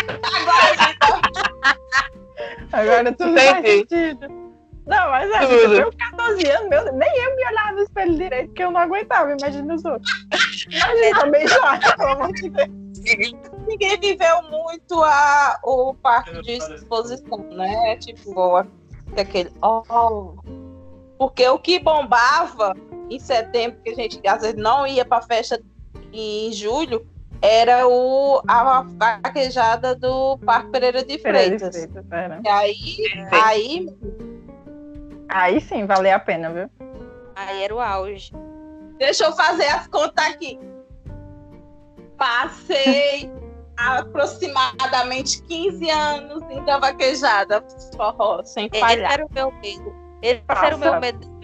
aí. 0.07 0.87
Agora 2.71 3.11
tudo 3.13 3.33
faz 3.33 3.65
sentido. 3.65 4.47
Não, 4.87 5.09
mas 5.11 5.29
é, 5.29 5.39
Tudo. 5.39 5.73
eu 5.73 5.91
com 5.91 5.97
14 5.97 6.49
anos, 6.49 6.69
meu, 6.69 6.93
nem 6.93 7.17
eu 7.17 7.35
me 7.35 7.45
olhava 7.45 7.71
no 7.73 7.81
espelho 7.81 8.15
direito, 8.15 8.47
porque 8.47 8.63
eu 8.63 8.71
não 8.71 8.79
aguentava, 8.79 9.35
imagina 9.37 9.75
os 9.75 9.83
outros. 9.83 10.09
Imagina 10.71 11.25
beijar, 11.25 11.97
pelo 11.97 12.09
amor 12.09 12.31
de 12.31 12.49
Deus. 12.49 12.69
Ninguém 13.67 13.99
viveu 13.99 14.43
muito 14.43 15.03
a, 15.03 15.59
o 15.63 15.93
parque 15.93 16.41
de 16.41 16.53
exposição, 16.53 17.37
né? 17.51 17.97
Tipo, 17.97 18.65
aquele. 19.17 19.51
Oh. 19.61 20.33
Porque 21.17 21.47
o 21.49 21.59
que 21.59 21.79
bombava 21.79 22.73
em 23.09 23.19
setembro, 23.19 23.79
que 23.83 23.89
a 23.89 23.95
gente 23.95 24.21
às 24.25 24.41
vezes 24.41 24.57
não 24.57 24.87
ia 24.87 25.03
pra 25.03 25.21
festa 25.21 25.61
em 26.13 26.51
julho, 26.53 27.05
era 27.41 27.87
o, 27.87 28.41
a 28.47 28.81
vaquejada 29.23 29.95
do 29.95 30.37
Parque 30.39 30.71
Pereira 30.71 31.03
de 31.03 31.19
Freitas. 31.19 31.75
É, 32.11 32.27
né? 32.27 32.41
E 32.43 32.49
aí, 32.49 32.97
aí 33.31 33.97
Aí 35.29 35.59
sim, 35.59 35.85
valeu 35.85 36.15
a 36.15 36.19
pena, 36.19 36.51
viu? 36.51 36.69
Aí 37.35 37.63
era 37.63 37.75
o 37.75 37.79
auge. 37.79 38.31
Deixa 38.97 39.25
eu 39.25 39.33
fazer 39.33 39.67
as 39.67 39.87
contas 39.87 40.25
aqui. 40.25 40.59
Passei 42.17 43.31
aproximadamente 43.77 45.41
15 45.43 45.89
anos 45.89 46.43
em 46.49 46.63
da 46.65 46.79
vaquejada 46.79 47.63
forró, 47.95 48.43
sem 48.43 48.67
Esse 48.71 48.79
falhar. 48.79 49.13
era 49.13 49.25
o 49.25 49.33
meu 49.33 49.51
medo. 49.51 49.95
Esse 50.21 50.41
era 50.49 50.75
o 50.75 50.79
meu 50.79 50.99
medo. 50.99 51.37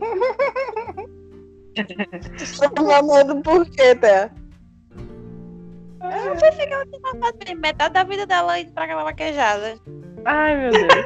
Meu 2.80 3.02
medo 3.04 3.40
por 3.42 3.64
quê, 3.70 3.94
Té? 3.94 4.30
Eu 6.02 6.36
pensei 6.36 6.66
que 6.66 6.72
ela 6.72 6.86
tinha 6.86 7.00
passado 7.00 7.38
bem 7.44 7.54
metade 7.56 7.94
da 7.94 8.04
vida 8.04 8.26
dela 8.26 8.58
indo 8.58 8.72
pra 8.72 8.84
aquela 8.84 9.04
vaquejada. 9.04 9.76
Ai, 10.24 10.56
meu 10.56 10.70
Deus. 10.70 11.04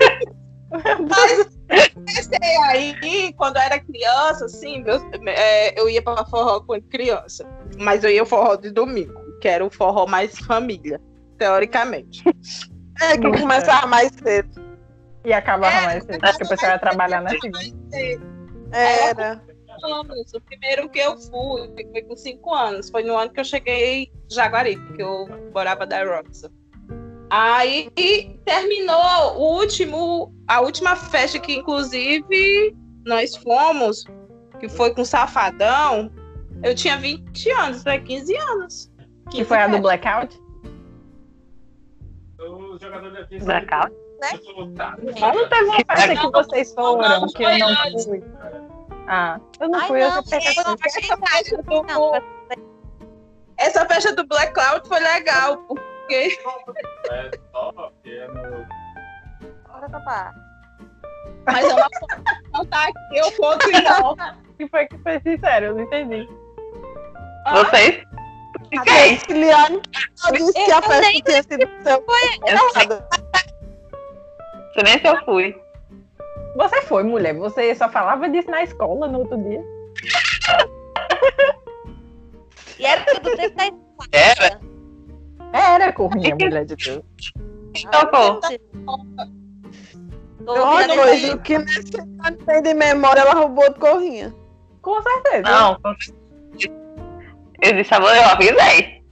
Mas 1.09 1.93
comecei 1.95 2.57
aí, 2.69 3.33
quando 3.35 3.57
eu 3.57 3.63
era 3.63 3.79
criança, 3.79 4.45
assim, 4.47 4.83
meus- 4.83 5.03
é, 5.27 5.79
eu 5.81 5.89
ia 5.89 6.03
pra 6.03 6.25
forró 6.27 6.61
quando 6.61 6.83
criança. 6.89 7.47
Mas 7.79 8.03
eu 8.03 8.11
ia 8.11 8.25
forró 8.27 8.57
de 8.57 8.71
domingo, 8.71 9.21
que 9.41 9.49
era 9.49 9.65
o 9.65 9.71
forró 9.71 10.07
mais 10.07 10.37
família, 10.41 11.01
teoricamente. 11.39 12.25
É 13.01 13.17
que 13.19 13.31
começava 13.41 13.87
mais 13.87 14.11
cedo. 14.23 14.63
E 15.25 15.33
acabava 15.33 15.77
É, 15.77 15.87
mais 15.87 16.05
cedo, 16.05 16.21
porque 16.21 16.43
a 16.45 16.49
pessoa 16.49 16.73
ia 16.73 16.79
trabalhar 16.79 17.21
na 17.23 17.31
segunda. 17.31 17.59
Era. 18.73 19.43
anos. 19.83 20.33
O 20.35 20.41
primeiro 20.41 20.89
que 20.89 20.99
eu 20.99 21.17
fui 21.17 21.73
foi 21.93 22.03
com 22.03 22.17
cinco 22.17 22.55
anos. 22.55 22.91
Foi 22.91 23.03
no 23.03 23.17
ano 23.17 23.31
que 23.33 23.41
eu 23.41 23.45
cheguei 23.45 24.13
em 24.35 24.43
Jaguari, 24.43 24.77
que 24.95 25.03
eu 25.03 25.27
morava 25.55 25.87
da 25.87 26.03
Roxa. 26.05 26.51
Aí 27.31 27.91
terminou 28.45 29.37
o 29.39 29.59
último, 29.61 30.33
a 30.47 30.61
última 30.61 30.95
festa 30.95 31.39
que 31.39 31.55
inclusive 31.57 32.77
nós 33.07 33.35
fomos, 33.37 34.05
que 34.61 34.69
foi 34.69 34.95
com 34.95 35.05
Safadão. 35.05 36.11
Eu 36.63 36.75
tinha 36.75 36.97
20 36.97 37.51
anos, 37.51 37.83
foi 37.83 37.99
15 38.01 38.37
anos. 38.37 38.93
Que 39.31 39.45
foi 39.45 39.59
a 39.59 39.67
do 39.69 39.79
Blackout? 39.81 40.39
Os 42.39 42.81
jogadores 42.81 43.15
daqui 43.15 43.39
Blackout? 43.39 43.93
Mas 44.21 45.37
não 45.37 45.49
teve 45.49 45.65
uma 45.65 45.77
festa 45.97 46.17
que 46.17 46.31
vocês 46.31 46.75
foram, 46.75 47.09
Não, 47.09 47.27
que 47.29 47.43
eu 47.43 47.59
não 47.59 47.99
fui. 48.03 48.25
Ah, 49.07 49.39
eu 49.61 49.69
não 49.69 49.79
Ai, 49.81 49.87
fui, 49.89 50.03
eu 50.03 50.09
não, 50.09 50.15
só 50.15 50.31
peguei 50.31 50.41
gente, 50.53 50.59
essa- 50.61 50.71
Essa 50.73 51.17
festa 51.19 51.63
do, 51.63 51.83
Não, 51.83 52.23
essa 53.59 53.87
festa 53.87 54.13
do 54.15 54.27
Black 54.27 54.53
Cloud 54.53 54.87
foi 54.89 55.01
legal, 55.01 55.57
porque 55.59 56.39
É 57.11 57.31
top, 57.53 57.93
é 58.07 58.29
no. 58.29 58.67
bora 59.69 59.89
topar. 59.91 60.35
mas 61.47 61.65
eu 61.65 61.77
não 61.77 61.89
posso 61.89 62.51
contar 62.53 62.89
aqui, 62.89 63.17
eu 63.17 63.33
conto 63.33 63.67
não. 63.71 64.17
que 64.59 64.69
foi 64.69 64.87
que 64.87 64.99
foi 64.99 65.21
sincero, 65.21 65.67
eu 65.67 65.75
não 65.75 65.83
entendi. 65.83 66.29
Vocês? 67.53 68.03
A 68.05 68.69
Fiquei. 68.71 69.19
Ciliane 69.19 69.81
disse 70.33 70.53
que 70.53 70.73
a 70.73 70.83
festa 70.83 71.23
tinha 71.25 71.43
sido 71.43 71.71
seu. 71.83 72.05
Você 74.73 74.83
nem 74.83 74.99
se 74.99 75.07
eu 75.07 75.25
fui. 75.25 75.61
Você 76.57 76.83
foi, 76.83 77.03
mulher, 77.03 77.35
você 77.35 77.75
só 77.75 77.89
falava 77.89 78.29
disso 78.29 78.51
na 78.51 78.63
escola 78.63 79.07
no 79.09 79.21
outro 79.21 79.37
dia. 79.43 79.63
E 82.85 82.87
era 82.87 83.05
tudo 83.21 83.41
escola. 83.41 83.79
Era? 84.13 84.61
Era, 85.53 85.93
corrinha, 85.93 86.35
mulher 86.35 86.67
de 86.67 86.77
Deus. 86.77 87.03
Tocou. 87.91 88.41
Tô 90.45 90.53
Uma 90.53 90.73
ouvindo 90.73 90.95
coisa 90.95 91.13
aí. 91.13 91.39
que 91.39 91.59
nesse 91.59 91.97
ano 91.99 92.37
tem 92.45 92.63
de 92.63 92.75
memória, 92.75 93.21
ela 93.21 93.33
roubou 93.33 93.73
de 93.73 93.81
corrinha. 93.81 94.35
Com 94.83 95.03
certeza. 95.03 95.43
Não. 95.43 95.81
com 95.81 95.95
certeza. 95.99 96.75
Eu 97.63 97.73
disse, 97.73 97.95
amor, 97.95 98.15
eu 98.15 98.25
avisei. 98.25 99.03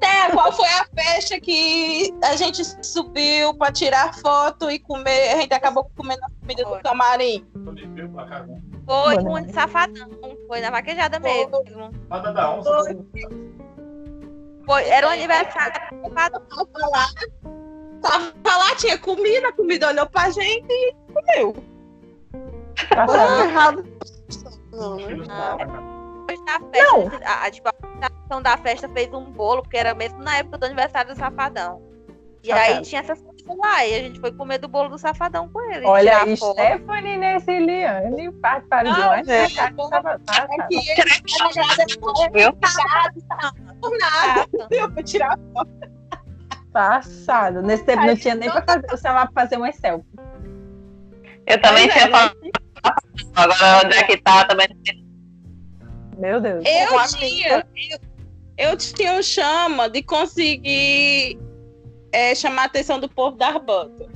Té, 0.00 0.30
qual 0.32 0.52
foi 0.52 0.68
a 0.68 0.86
festa 0.94 1.40
que 1.40 2.12
a 2.22 2.36
gente 2.36 2.62
subiu 2.84 3.54
pra 3.54 3.72
tirar 3.72 4.14
foto 4.16 4.70
e 4.70 4.78
comer? 4.78 5.30
A 5.32 5.40
gente 5.40 5.54
acabou 5.54 5.90
comendo 5.96 6.20
a 6.24 6.30
comida 6.40 6.64
do 6.64 6.78
camarim. 6.82 7.46
Foi 8.88 9.16
Mano. 9.16 9.24
com 9.24 9.38
um 9.38 9.52
safadão. 9.52 10.08
Foi 10.46 10.60
na 10.62 10.70
vaquejada 10.70 11.20
mesmo. 11.20 11.62
Manda 12.08 12.32
da 12.32 12.54
onça. 12.54 12.96
Foi, 14.64 14.84
era 14.88 15.06
o 15.06 15.10
aniversário 15.10 15.74
do 15.92 16.08
safadão. 16.08 16.40
Tava 16.48 16.88
lá, 16.88 17.06
tava 18.00 18.56
lá, 18.56 18.74
tinha 18.76 18.96
comida, 18.98 19.48
a 19.48 19.52
comida 19.52 19.88
olhou 19.88 20.06
pra 20.06 20.30
gente 20.30 20.66
e 20.70 20.94
comeu. 21.12 21.54
Tá 22.88 23.06
Não, 23.06 23.14
certo. 23.14 23.42
errado. 23.42 23.84
Não, 24.72 24.96
né? 24.96 25.04
Depois 26.26 26.44
da 26.46 26.60
festa, 26.70 27.26
a, 27.26 27.44
a, 27.44 27.50
tipo, 27.50 27.68
a 27.68 27.74
organização 27.86 28.42
da 28.42 28.56
festa 28.56 28.88
fez 28.88 29.12
um 29.12 29.24
bolo, 29.24 29.62
porque 29.62 29.76
era 29.76 29.94
mesmo 29.94 30.18
na 30.22 30.38
época 30.38 30.58
do 30.58 30.64
aniversário 30.64 31.12
do 31.12 31.18
Safadão. 31.18 31.82
E 32.42 32.52
aí 32.52 32.80
tinha 32.82 33.00
essas 33.00 33.20
coisas 33.20 33.44
lá, 33.58 33.84
e 33.86 33.94
a 33.94 33.98
gente 34.02 34.20
foi 34.20 34.32
comer 34.32 34.58
do 34.58 34.68
bolo 34.68 34.88
do 34.90 34.98
Safadão 34.98 35.48
com 35.48 35.60
ele. 35.72 35.86
Olha 35.86 36.20
foto. 36.36 36.52
Stephanie 36.60 37.16
Neciliane, 37.16 38.32
participaram 38.32 38.92
de 38.92 39.00
Não, 39.00 39.06
mais 39.08 39.28
é, 39.28 39.40
mercado 39.42 39.76
que 39.76 39.90
tava- 39.90 40.18
tá, 40.20 40.46
tá. 40.46 40.48
Aqui, 40.64 40.90
é 40.90 42.30
Viu? 42.32 42.52
por 43.80 43.98
nada. 43.98 44.48
Eu 44.70 44.90
vou 44.90 45.02
tirar 45.02 45.38
Passado. 46.72 47.62
Nesse 47.62 47.84
tempo 47.84 48.04
não 48.04 48.16
tinha 48.16 48.34
nem 48.34 48.50
pra 48.50 48.62
fazer, 48.62 48.86
o 48.92 48.96
celular 48.96 49.30
pra 49.32 49.42
fazer 49.42 49.56
umas 49.56 49.74
selfies. 49.76 50.06
Eu 51.46 51.60
também 51.60 51.88
tinha 51.88 52.04
é, 52.04 52.10
falado 52.10 52.36
Agora 53.34 53.86
onde 53.86 53.96
é 53.96 54.02
que 54.04 54.16
tá 54.18 54.44
também. 54.44 54.68
Meu 56.18 56.40
Deus. 56.40 56.62
Eu 56.66 56.92
Uma 56.92 57.06
tinha, 57.06 57.64
eu, 57.90 57.98
eu 58.70 58.76
tinha 58.76 59.14
um 59.14 59.22
chama 59.22 59.88
de 59.88 60.02
conseguir 60.02 61.38
é, 62.12 62.34
chamar 62.34 62.62
a 62.62 62.66
atenção 62.66 62.98
do 62.98 63.08
povo 63.08 63.36
da 63.36 63.58
bandas. 63.58 64.08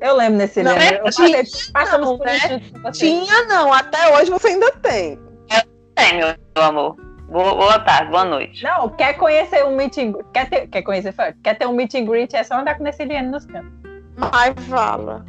Eu 0.00 0.16
lembro 0.16 0.38
nesse 0.38 0.62
Não, 0.62 0.76
livro. 0.76 1.06
Eu 1.06 1.10
tinha, 1.10 1.38
passei, 1.38 1.72
passamos 1.72 2.08
não, 2.08 2.18
por 2.18 2.26
né? 2.26 2.60
Tinha 2.92 3.44
não, 3.46 3.72
até 3.72 4.14
hoje 4.14 4.30
você 4.30 4.48
ainda 4.48 4.70
tem. 4.72 5.18
Tem, 5.94 6.18
meu 6.18 6.34
amor. 6.56 6.96
Boa, 7.28 7.54
boa 7.54 7.78
tarde, 7.80 8.10
boa 8.10 8.24
noite. 8.24 8.62
Não, 8.62 8.88
quer 8.90 9.14
conhecer 9.14 9.64
um 9.64 9.74
meet 9.74 9.96
and 9.98 10.12
greet, 10.12 10.26
quer, 10.32 10.50
ter, 10.50 10.66
quer 10.68 10.82
conhecer, 10.82 11.14
quer 11.42 11.58
ter 11.58 11.66
um 11.66 11.72
meet 11.72 11.94
and 11.94 12.04
greet, 12.04 12.34
é 12.34 12.44
só 12.44 12.56
andar 12.56 12.74
com 12.74 12.82
o 12.82 12.84
Neciliane 12.84 13.28
nos 13.28 13.46
cantos. 13.46 13.72
Mas 14.16 14.54
vala. 14.66 15.24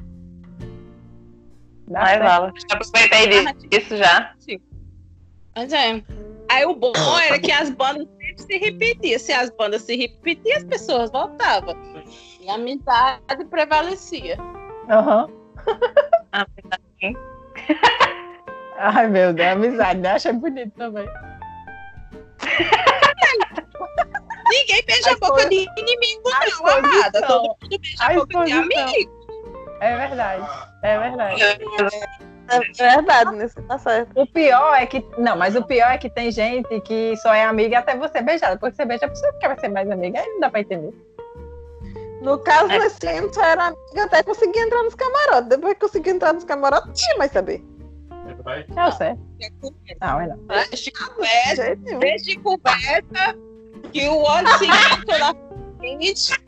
Dá 1.88 2.00
Vai, 2.02 2.13
certo. 2.15 2.24
Vala. 2.24 2.54
Já 2.56 2.76
aproveitei 2.76 3.70
disso 3.70 3.98
já. 3.98 4.34
Mas 5.56 5.72
é. 5.72 6.04
Aí 6.50 6.65
o 6.65 6.76
bom 6.76 6.94
era 7.28 7.39
que 7.39 7.52
as 7.52 7.70
bandas 7.70 8.08
sempre 8.20 8.44
se 8.44 8.58
repetiam. 8.58 9.20
Se 9.20 9.32
as 9.32 9.50
bandas 9.52 9.82
se 9.84 9.96
repetiam, 9.96 10.58
as 10.58 10.63
pessoas 10.63 11.12
voltavam. 11.12 11.76
E 12.45 12.49
a 12.49 12.53
amizade 12.53 13.43
prevalecia. 13.49 14.38
Aham. 14.88 15.27
Ah, 16.31 16.45
Ai, 18.77 19.08
meu 19.08 19.34
Deus, 19.34 19.49
amizade, 19.49 19.99
né? 19.99 20.12
Achei 20.12 20.31
bonito 20.31 20.71
também. 20.77 21.10
Ninguém 24.51 24.84
beija 24.86 25.13
a, 25.13 25.17
boca 25.17 25.49
de 25.49 25.65
inimigo, 25.75 26.29
a 26.29 26.45
não, 26.45 26.67
amada. 26.67 27.19
Todo 27.25 27.47
mundo 27.47 27.58
beija 27.81 28.03
a, 28.03 28.12
A 28.12 28.13
boca 28.13 28.45
de 28.45 28.51
amigo. 28.51 29.25
É 29.79 29.97
verdade, 29.97 30.47
é 30.84 30.99
verdade. 30.99 31.41
É 32.77 32.77
verdade, 32.77 33.36
nesse 33.38 33.60
tá 33.63 33.79
certo. 33.79 34.21
O 34.21 34.27
pior 34.27 34.75
é 34.75 34.86
que. 34.86 35.03
Não, 35.17 35.36
mas 35.36 35.55
o 35.55 35.63
pior 35.63 35.89
é 35.89 35.97
que 35.97 36.12
tem 36.12 36.29
gente 36.29 36.79
que 36.81 37.17
só 37.17 37.34
é 37.34 37.43
amiga 37.43 37.79
até 37.79 37.97
você 37.97 38.21
beijar. 38.21 38.53
Depois 38.53 38.73
que 38.73 38.77
você 38.77 38.86
beija 38.86 39.08
a 39.08 39.10
pessoa 39.10 39.34
que 39.34 39.39
quer 39.39 39.60
ser 39.60 39.69
mais 39.69 39.89
amiga, 39.89 40.19
aí 40.19 40.27
não 40.27 40.41
dá 40.41 40.51
pra 40.51 40.60
entender. 40.60 40.93
No 42.25 42.39
caso, 42.39 42.71
É. 42.71 42.79
nesse 42.79 42.97
só 43.31 43.43
era 43.43 43.67
amiga 43.67 44.03
até 44.03 44.23
conseguir 44.23 44.59
entrar 44.59 44.81
nos 44.81 44.95
camarotes. 44.95 45.47
Depois 45.47 45.73
que 45.75 45.79
consegui 45.79 46.09
entrar 46.09 46.33
nos 46.33 46.43
camarotes, 46.43 46.88
não 46.88 46.93
tinha 46.93 47.17
mais 47.17 47.31
saber. 47.31 47.63
Vai. 48.43 48.65
É 48.75 48.85
o 48.85 48.91
certo. 48.91 49.21
Não, 50.01 50.21
é 50.21 50.27
não. 50.27 50.38
Desde 50.47 50.85
De 50.85 50.91
conversa, 50.91 51.75
desde 51.99 52.39
conversa, 52.39 53.38
que 53.93 54.09
o 54.09 54.27
ano 54.27 54.49
seguinte, 54.57 55.19
na 55.19 55.35
frente, 55.77 56.43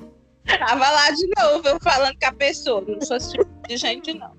tava 0.60 0.90
lá 0.90 1.12
de 1.12 1.30
novo, 1.38 1.68
eu 1.68 1.80
falando 1.80 2.18
com 2.20 2.28
a 2.28 2.32
pessoa. 2.32 2.84
Não 2.88 3.00
sou 3.02 3.18
esse 3.18 3.34
tipo 3.34 3.46
de 3.68 3.78
gente, 3.78 4.16
não. 4.16 4.36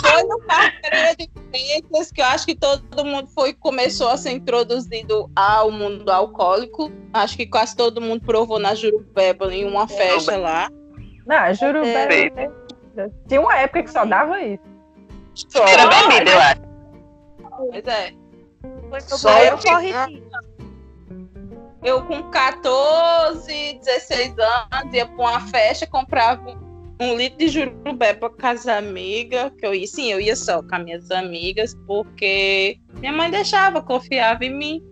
Foi 0.00 0.22
no 0.24 0.38
carteira 0.40 1.16
de 1.16 1.30
ciências 1.52 2.12
que 2.12 2.20
eu 2.20 2.26
acho 2.26 2.46
que 2.46 2.54
todo 2.54 3.04
mundo 3.04 3.28
foi 3.28 3.52
começou 3.52 4.08
a 4.08 4.16
ser 4.16 4.32
introduzido 4.32 5.30
ao 5.34 5.70
mundo 5.70 6.08
alcoólico. 6.10 6.90
Acho 7.12 7.36
que 7.36 7.46
quase 7.46 7.76
todo 7.76 8.00
mundo 8.00 8.24
provou 8.24 8.58
na 8.58 8.74
Jurupeba 8.74 9.52
em 9.54 9.64
uma 9.64 9.86
festa 9.88 10.36
lá. 10.36 10.70
Não, 11.26 11.54
juro, 11.54 11.84
É. 11.84 12.06
velho. 12.06 12.52
Tinha 13.28 13.40
uma 13.40 13.56
época 13.56 13.82
que 13.82 13.90
só 13.90 14.04
dava 14.04 14.40
isso. 14.40 14.62
Era 15.54 15.86
bebida, 15.86 16.30
eu 16.30 16.40
acho. 16.40 16.60
Pois 17.70 17.86
é. 17.86 18.12
Foi 18.88 19.00
Só 19.00 19.38
eu 19.44 19.58
corre 19.58 20.22
Eu 21.84 22.02
com 22.06 22.22
14, 22.30 23.74
16 23.74 24.34
anos 24.38 24.94
ia 24.94 25.06
pra 25.06 25.16
uma 25.16 25.40
festa, 25.40 25.86
comprava 25.86 26.56
um 27.00 27.16
litro 27.16 27.38
de 27.38 27.48
jurubeba 27.48 28.28
com 28.30 28.46
as 28.46 28.66
amigas, 28.66 29.52
que 29.58 29.66
eu 29.66 29.74
ia, 29.74 29.86
sim, 29.86 30.10
eu 30.10 30.20
ia 30.20 30.34
só 30.34 30.62
com 30.62 30.74
as 30.74 30.84
minhas 30.84 31.10
amigas, 31.10 31.74
porque 31.86 32.78
minha 32.94 33.12
mãe 33.12 33.30
deixava, 33.30 33.80
confiava 33.82 34.44
em 34.44 34.54
mim. 34.54 34.82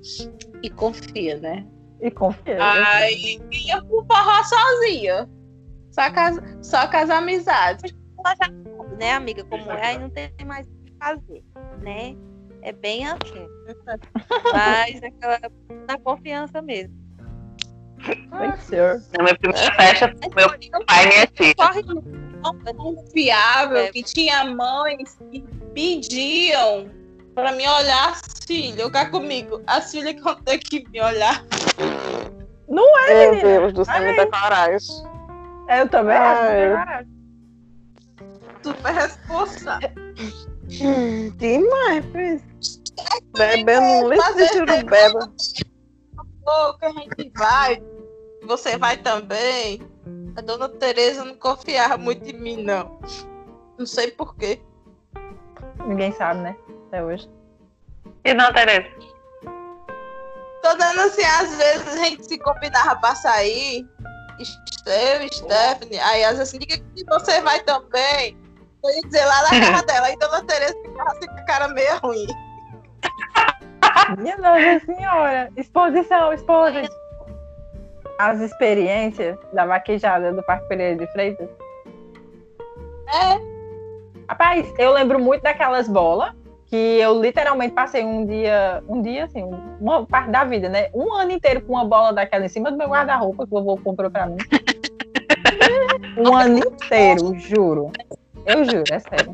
E 0.62 0.70
confia, 0.70 1.38
né? 1.38 1.66
E 2.00 2.10
confia. 2.10 2.58
Aí 2.60 3.40
ia 3.50 3.82
pro 3.82 4.04
forró 4.06 4.44
sozinha. 4.44 5.28
Só 5.90 6.10
com 6.12 6.20
as, 6.20 6.40
só 6.62 6.86
com 6.88 6.96
as 6.96 7.10
amizades. 7.10 7.94
né, 8.98 9.12
amiga? 9.12 9.44
Como 9.44 9.70
é, 9.70 9.86
aí 9.86 9.98
não 9.98 10.10
tem 10.10 10.30
mais 10.44 10.66
o 10.66 10.84
que 10.84 10.92
fazer, 10.98 11.44
né? 11.82 12.16
É 12.62 12.72
bem 12.72 13.06
assim. 13.06 13.46
Mas 14.52 15.02
é 15.02 15.06
aquela 15.06 15.38
na 15.86 15.98
confiança 15.98 16.60
mesmo. 16.60 17.05
Ai, 18.32 18.56
senhor. 18.60 19.02
Na 19.16 19.24
minha 19.24 19.38
primeira 19.38 19.72
festa, 19.74 20.14
meu 20.34 20.84
pai 20.86 21.04
e 21.04 21.08
minha 21.08 21.26
tia. 21.26 21.54
Corre 21.54 21.82
Confiável, 22.76 23.78
É. 23.78 23.90
que 23.90 24.02
tinha 24.04 24.44
mães 24.44 25.18
que 25.30 25.40
pediam 25.74 26.88
pra 27.34 27.50
me 27.52 27.66
olhar 27.66 28.10
as 28.12 28.22
filhas. 28.46 28.88
Cá 28.90 29.06
comigo. 29.10 29.60
As 29.66 29.90
filhas 29.90 30.14
que 30.14 30.20
vão 30.20 30.36
ter 30.36 30.58
que 30.58 30.88
me 30.88 31.00
olhar. 31.02 31.44
Não 32.68 32.98
é, 32.98 33.14
Meu 33.14 33.30
menina. 33.32 33.48
Deus 33.60 33.72
do 33.72 33.84
céu, 33.84 34.02
muita 34.02 34.26
coragem. 34.26 35.06
Eu 35.68 35.88
também 35.88 36.16
acho. 36.16 37.08
Super 38.62 38.94
responsável. 38.94 39.90
Demais, 41.36 42.06
Pris. 42.12 42.42
Bebendo 43.36 43.86
um 43.86 44.08
litro 44.08 44.34
de 44.36 44.46
jurubeba. 44.48 45.32
Pô, 46.46 46.74
que 46.78 46.84
a 46.84 46.90
gente 46.92 47.32
vai. 47.36 47.82
Você 48.44 48.78
vai 48.78 48.96
também. 48.96 49.82
A 50.36 50.40
dona 50.40 50.68
Tereza 50.68 51.24
não 51.24 51.34
confiava 51.34 51.98
muito 51.98 52.24
em 52.24 52.38
mim, 52.38 52.62
não. 52.62 53.00
Não 53.76 53.84
sei 53.84 54.12
porquê. 54.12 54.60
Ninguém 55.84 56.12
sabe, 56.12 56.40
né? 56.40 56.56
Até 56.86 57.02
hoje. 57.02 57.28
E 58.24 58.32
não, 58.32 58.52
Tereza? 58.52 58.88
Tô 60.62 60.74
dando 60.76 61.00
assim, 61.00 61.24
às 61.24 61.56
vezes 61.56 61.88
a 61.88 62.04
gente 62.04 62.26
se 62.26 62.38
combinava 62.38 62.96
pra 63.00 63.14
sair. 63.16 63.84
Eu 64.86 65.22
e 65.22 65.34
Stephanie. 65.34 65.98
Aí 65.98 66.24
às 66.24 66.38
vezes 66.38 66.54
assim, 66.54 66.58
diga 66.60 66.78
que 66.78 67.04
você 67.04 67.40
vai 67.40 67.60
também. 67.64 68.38
Eu 68.84 68.90
ia 68.90 69.02
dizer 69.02 69.24
lá 69.24 69.42
na 69.42 69.50
casa 69.50 69.82
dela. 69.86 70.06
Aí 70.06 70.16
Dona 70.18 70.44
Tereza 70.44 70.76
ficava 70.80 71.10
assim 71.10 71.26
com 71.26 71.40
a 71.40 71.44
cara 71.44 71.68
meio 71.68 71.98
ruim. 71.98 72.26
Minha 74.18 74.36
Nossa 74.38 74.84
Senhora. 74.84 75.48
Exposição, 75.56 76.32
esposa. 76.32 76.82
As 78.18 78.40
experiências 78.40 79.38
da 79.52 79.66
vaquejada 79.66 80.32
do 80.32 80.42
Parque 80.42 80.68
Pereira 80.68 80.96
de 80.96 81.06
Freitas. 81.12 81.48
É. 83.08 83.56
Rapaz, 84.28 84.72
eu 84.78 84.92
lembro 84.92 85.18
muito 85.18 85.42
daquelas 85.42 85.88
bolas 85.88 86.34
que 86.66 86.76
eu 86.76 87.20
literalmente 87.20 87.74
passei 87.74 88.04
um 88.04 88.26
dia, 88.26 88.82
um 88.88 89.00
dia 89.00 89.24
assim, 89.24 89.44
uma 89.80 90.04
parte 90.04 90.30
da 90.30 90.44
vida, 90.44 90.68
né? 90.68 90.90
Um 90.92 91.14
ano 91.14 91.30
inteiro 91.30 91.60
com 91.60 91.74
uma 91.74 91.84
bola 91.84 92.12
daquela 92.12 92.44
em 92.44 92.48
cima 92.48 92.72
do 92.72 92.76
meu 92.76 92.88
guarda-roupa 92.88 93.46
que 93.46 93.54
o 93.54 93.62
vovô 93.62 93.76
comprou 93.82 94.10
pra 94.10 94.26
mim. 94.26 94.36
um 96.18 96.34
ano 96.34 96.58
inteiro, 96.58 97.38
juro. 97.38 97.92
Eu 98.44 98.64
juro, 98.64 98.84
é 98.90 98.98
sério. 98.98 99.32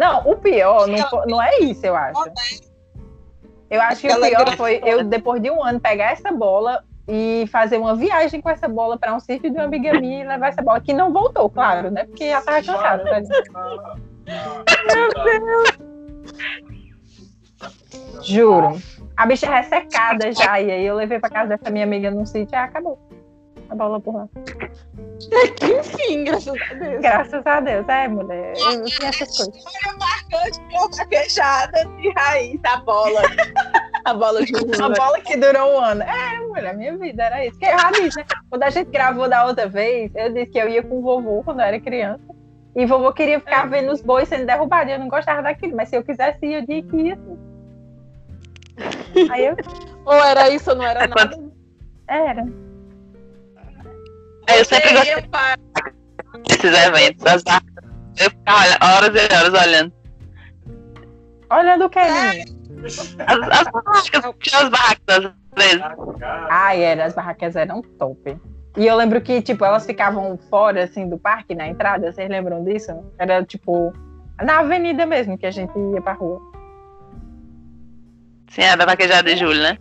Não, 0.00 0.22
o 0.26 0.34
pior 0.34 0.86
não, 0.86 1.26
não 1.26 1.42
é 1.42 1.58
isso, 1.58 1.84
eu 1.84 1.94
acho. 1.94 2.24
Eu 3.68 3.82
acho 3.82 4.00
que 4.00 4.10
o 4.10 4.18
pior 4.18 4.56
foi 4.56 4.80
eu, 4.82 5.04
depois 5.04 5.42
de 5.42 5.50
um 5.50 5.62
ano, 5.62 5.78
pegar 5.78 6.12
essa 6.12 6.32
bola 6.32 6.82
e 7.06 7.44
fazer 7.52 7.76
uma 7.76 7.94
viagem 7.94 8.40
com 8.40 8.48
essa 8.48 8.66
bola 8.66 8.98
para 8.98 9.14
um 9.14 9.20
sítio 9.20 9.50
de 9.50 9.58
uma 9.58 9.66
amiga 9.66 9.92
minha 10.00 10.24
e 10.24 10.26
levar 10.26 10.48
essa 10.48 10.62
bola, 10.62 10.80
que 10.80 10.94
não 10.94 11.12
voltou, 11.12 11.50
claro, 11.50 11.90
né? 11.90 12.04
Porque 12.04 12.30
já 12.30 12.40
tava 12.40 12.62
cansada. 12.62 13.04
Né? 13.04 13.22
Juro. 18.22 18.80
A 19.14 19.26
bicha 19.26 19.44
é 19.44 19.54
ressecada 19.54 20.32
já, 20.32 20.58
e 20.62 20.70
aí 20.70 20.86
eu 20.86 20.94
levei 20.94 21.18
pra 21.18 21.28
casa 21.28 21.58
dessa 21.58 21.70
minha 21.70 21.84
amiga 21.84 22.10
num 22.10 22.24
sítio 22.24 22.54
e 22.54 22.56
acabou. 22.56 22.98
A 23.68 23.74
bola 23.74 24.00
por 24.00 24.14
lá. 24.14 24.28
Enfim, 25.62 26.24
graças 26.24 26.54
a 26.70 26.74
Deus. 26.74 27.00
Graças 27.00 27.46
a 27.46 27.60
Deus, 27.60 27.88
é, 27.88 28.08
mulher. 28.08 28.52
Eu 28.56 28.84
tinha 28.84 29.08
essas 29.08 29.36
coisas. 29.36 29.64
Marcante 29.98 30.60
de 30.60 30.76
uma 30.76 30.88
vaquejada 30.88 31.84
de 31.96 32.10
raiz 32.10 32.60
da 32.60 32.78
bola. 32.78 33.22
A 34.02 34.14
bola 34.14 34.42
de 34.42 34.52
Uma 34.54 34.88
bola 34.88 35.20
que 35.20 35.36
durou 35.36 35.74
um 35.74 35.78
ano. 35.78 36.02
É, 36.02 36.40
mulher, 36.40 36.74
minha 36.74 36.96
vida 36.96 37.24
era 37.24 37.44
isso. 37.44 37.58
Que 37.58 37.66
eu 37.66 37.78
já 37.78 37.90
disse, 37.90 38.18
né? 38.18 38.24
Quando 38.48 38.62
a 38.62 38.70
gente 38.70 38.90
gravou 38.90 39.28
da 39.28 39.44
outra 39.44 39.68
vez, 39.68 40.10
eu 40.14 40.32
disse 40.32 40.50
que 40.50 40.58
eu 40.58 40.70
ia 40.70 40.82
com 40.82 41.00
o 41.00 41.02
vovô 41.02 41.42
quando 41.44 41.60
eu 41.60 41.66
era 41.66 41.78
criança. 41.78 42.22
E 42.74 42.86
vovô 42.86 43.12
queria 43.12 43.38
ficar 43.38 43.68
vendo 43.68 43.92
os 43.92 44.00
bois 44.00 44.26
sendo 44.26 44.46
derrubados. 44.46 44.90
Eu 44.90 44.98
não 44.98 45.08
gostava 45.08 45.42
daquilo, 45.42 45.76
mas 45.76 45.90
se 45.90 45.96
eu 45.96 46.02
quisesse 46.02 46.46
eu 46.46 46.64
tinha 46.64 46.82
que 46.82 46.96
ir 46.96 47.12
assim. 47.12 47.38
Aí 49.30 49.44
eu. 49.44 49.56
Ou 50.06 50.14
era 50.14 50.48
isso 50.48 50.70
ou 50.70 50.76
não 50.76 50.84
era 50.84 51.06
nada. 51.06 51.38
Era. 52.08 52.69
Eu 54.56 54.64
sempre 54.64 54.92
gostei 54.92 55.22
para 55.28 55.56
desses 56.46 56.86
eventos, 56.86 57.22
das 57.24 57.42
barracas. 57.42 57.84
Eu 58.18 58.30
ficava 58.30 58.58
olha- 58.58 58.78
horas 58.96 59.14
e 59.14 59.34
horas 59.34 59.66
olhando. 59.66 59.92
Olha 61.50 61.78
do 61.78 61.88
que, 61.90 61.98
menina. 62.00 62.44
As, 62.84 63.58
as 63.60 63.72
barracas, 63.72 64.34
tinha 64.40 64.62
as 64.62 64.68
barracas 64.68 65.02
às 65.08 65.64
vezes. 65.64 65.82
Ai, 66.50 66.82
era, 66.82 67.04
as 67.06 67.14
barracas 67.14 67.56
eram 67.56 67.82
top. 67.98 68.36
E 68.76 68.86
eu 68.86 68.94
lembro 68.96 69.20
que, 69.20 69.42
tipo, 69.42 69.64
elas 69.64 69.84
ficavam 69.84 70.38
fora, 70.48 70.84
assim, 70.84 71.08
do 71.08 71.18
parque, 71.18 71.54
na 71.54 71.66
entrada. 71.66 72.12
Vocês 72.12 72.28
lembram 72.30 72.62
disso? 72.64 72.92
Era, 73.18 73.44
tipo, 73.44 73.92
na 74.40 74.60
avenida 74.60 75.04
mesmo 75.04 75.36
que 75.36 75.46
a 75.46 75.50
gente 75.50 75.72
ia 75.92 76.00
pra 76.00 76.12
rua. 76.12 76.40
Sim, 78.50 78.62
a 78.62 78.76
da 78.76 78.86
vaquejada 78.86 79.28
de 79.32 79.36
julho, 79.36 79.60
né? 79.62 79.78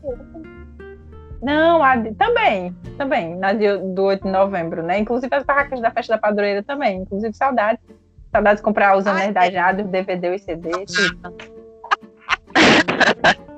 Não, 1.41 1.81
a 1.81 1.95
de- 1.95 2.13
também, 2.15 2.73
também, 2.97 3.35
na 3.37 3.53
de, 3.53 3.77
do 3.77 4.03
8 4.03 4.23
de 4.23 4.29
novembro, 4.31 4.83
né? 4.83 4.99
Inclusive 4.99 5.33
as 5.33 5.43
barracas 5.43 5.79
da 5.81 5.89
festa 5.91 6.15
da 6.15 6.19
padroeira 6.19 6.61
também. 6.63 6.97
Inclusive 7.01 7.33
saudades. 7.33 7.81
Saudades 8.31 8.57
de 8.59 8.63
comprar 8.63 8.95
os 8.97 9.07
anéis 9.07 9.33
da 9.33 9.49
Jade, 9.49 9.81
os 9.83 9.87
DVD, 9.89 10.35
os 10.35 10.41
CD, 10.43 10.69
tudo. 10.85 11.35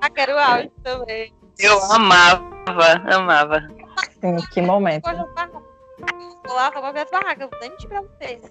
Ah, 0.00 0.10
quero 0.10 0.36
áudio 0.38 0.70
também. 0.82 1.32
Eu 1.58 1.80
amava, 1.92 2.42
amava. 3.14 3.60
Sim, 4.20 4.36
que 4.52 4.60
momento. 4.60 5.04
Vou 5.04 6.54
lá, 6.56 6.70
vou 6.70 6.92
ver 6.92 7.00
as 7.02 7.10
barracas. 7.10 7.48
Eu 7.52 7.58
nem 7.60 7.70
mentir 7.70 7.88
pra 7.88 8.02
vocês. 8.02 8.42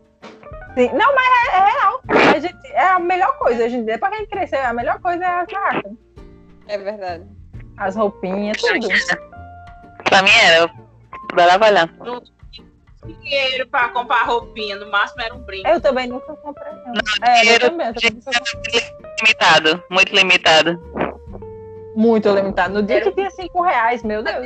Sim, 0.76 0.89
não, 0.93 1.13
mas 1.13 1.26
é, 1.54 1.58
é 1.58 1.71
real. 1.71 2.02
A 2.36 2.39
gente, 2.39 2.67
é 2.67 2.88
a 2.88 3.00
melhor 3.00 3.38
coisa 3.38 3.65
hoje 3.65 3.76
em 3.78 3.86
dia. 3.86 4.00
Pra 4.00 4.10
quem 4.12 4.26
crescer, 4.28 4.58
a 4.58 4.74
melhor 4.74 5.00
coisa 5.02 5.24
é 5.24 5.28
as 5.41 5.47
barracas. 5.47 5.91
É 6.67 6.78
verdade. 6.78 7.26
As 7.82 7.96
roupinhas, 7.96 8.58
tudo. 8.62 8.88
Pra 10.04 10.22
mim 10.22 10.30
era, 10.30 10.58
eu 10.58 10.70
adorava 11.32 11.65
olhar. 11.65 11.89
Dinheiro 13.04 13.67
pra 13.70 13.89
comprar 13.89 14.24
roupinha, 14.26 14.76
no 14.76 14.91
máximo 14.91 15.24
era 15.24 15.34
um 15.34 15.39
brinco. 15.39 15.67
Eu 15.67 15.82
também 15.82 16.08
nunca 16.08 16.36
comprei, 16.36 16.72
não. 16.74 16.94
É, 17.28 17.39
eu 17.39 17.41
dinheiro 17.41 17.70
também. 17.72 17.88
Eu 17.88 17.94
também 17.96 18.12
nunca 18.13 18.39
comprei. 18.39 18.82
Limitado, 19.20 19.84
muito 19.89 20.15
limitado. 20.15 20.80
Muito 21.96 22.30
limitado. 22.30 22.76
No 22.76 22.84
dia 22.84 23.02
que 23.02 23.12
tinha 23.13 23.32
5 23.32 23.62
reais, 23.63 24.04
meu 24.04 24.22
Deus. 24.22 24.46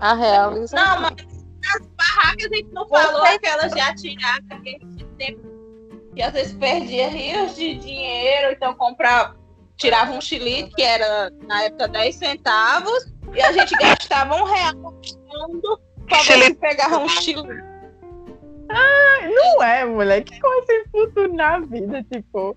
A 0.00 0.14
realiza. 0.14 0.76
Não, 0.76 1.00
mas 1.00 1.14
as 1.74 1.86
barracas 1.96 2.44
a 2.52 2.54
gente 2.54 2.68
não 2.72 2.86
falou 2.86 3.22
de 3.22 3.80
atirar, 3.80 4.38
que 4.42 4.52
a 4.52 4.56
gente 4.58 5.06
sempre 5.18 5.50
que 6.14 6.20
às 6.20 6.32
vezes 6.34 6.52
perdia 6.52 7.08
rios 7.08 7.56
de 7.56 7.74
dinheiro, 7.76 8.52
então 8.52 8.74
comprava, 8.74 9.34
tirava 9.76 10.12
um 10.12 10.20
chilite, 10.20 10.70
que 10.74 10.82
era 10.82 11.30
na 11.46 11.64
época 11.64 11.88
10 11.88 12.14
centavos, 12.14 13.12
e 13.34 13.40
a 13.40 13.52
gente 13.52 13.74
gastava 13.76 14.36
um 14.36 14.44
real 14.44 14.74
fundo 14.74 15.80
pra 16.06 16.22
ver 16.22 16.54
pegava 16.54 16.98
um 16.98 17.08
chilite. 17.08 17.72
Não 18.72 19.62
é, 19.62 19.84
mulher. 19.84 20.22
Que 20.22 20.40
coisa 20.40 20.66
sem 20.66 20.84
futuro 20.90 21.32
na 21.34 21.58
vida, 21.60 22.04
tipo. 22.10 22.56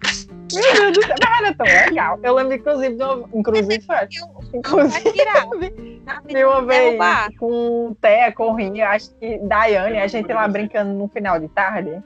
Meu 0.53 0.73
Deus 0.73 0.93
do 0.93 1.05
céu. 1.05 1.15
Mas 1.19 1.39
era 1.39 1.53
tão 1.55 1.65
legal. 1.65 2.19
Eu 2.23 2.35
lembro, 2.35 2.55
inclusive, 2.55 2.95
de 2.95 3.03
uma, 3.03 3.29
inclusive. 3.33 3.85
Vai 3.85 4.07
Inclusive, 4.53 6.01
de 6.27 6.45
uma 6.45 6.65
vez 6.65 6.97
com 7.37 7.95
Thea, 7.99 8.31
Corrinha, 8.31 8.89
acho 8.89 9.13
que 9.15 9.37
Daiane, 9.39 9.97
a 9.97 10.07
gente 10.07 10.31
lá 10.31 10.47
brincando 10.47 10.93
no 10.93 11.07
final 11.09 11.39
de 11.39 11.47
tarde. 11.49 12.01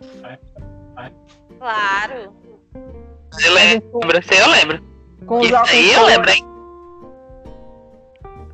Claro. 1.60 2.34
Eu 3.46 3.58
A 3.58 3.62
gente 3.62 3.82
com, 3.92 4.00
lembro, 4.00 4.24
sei, 4.24 4.42
eu 4.42 4.50
lembro. 4.50 4.89
Com 5.26 5.40
os 5.40 5.52
óculos 5.52 5.94
eu 5.94 6.06
lembro, 6.06 6.30
hein? 6.32 6.50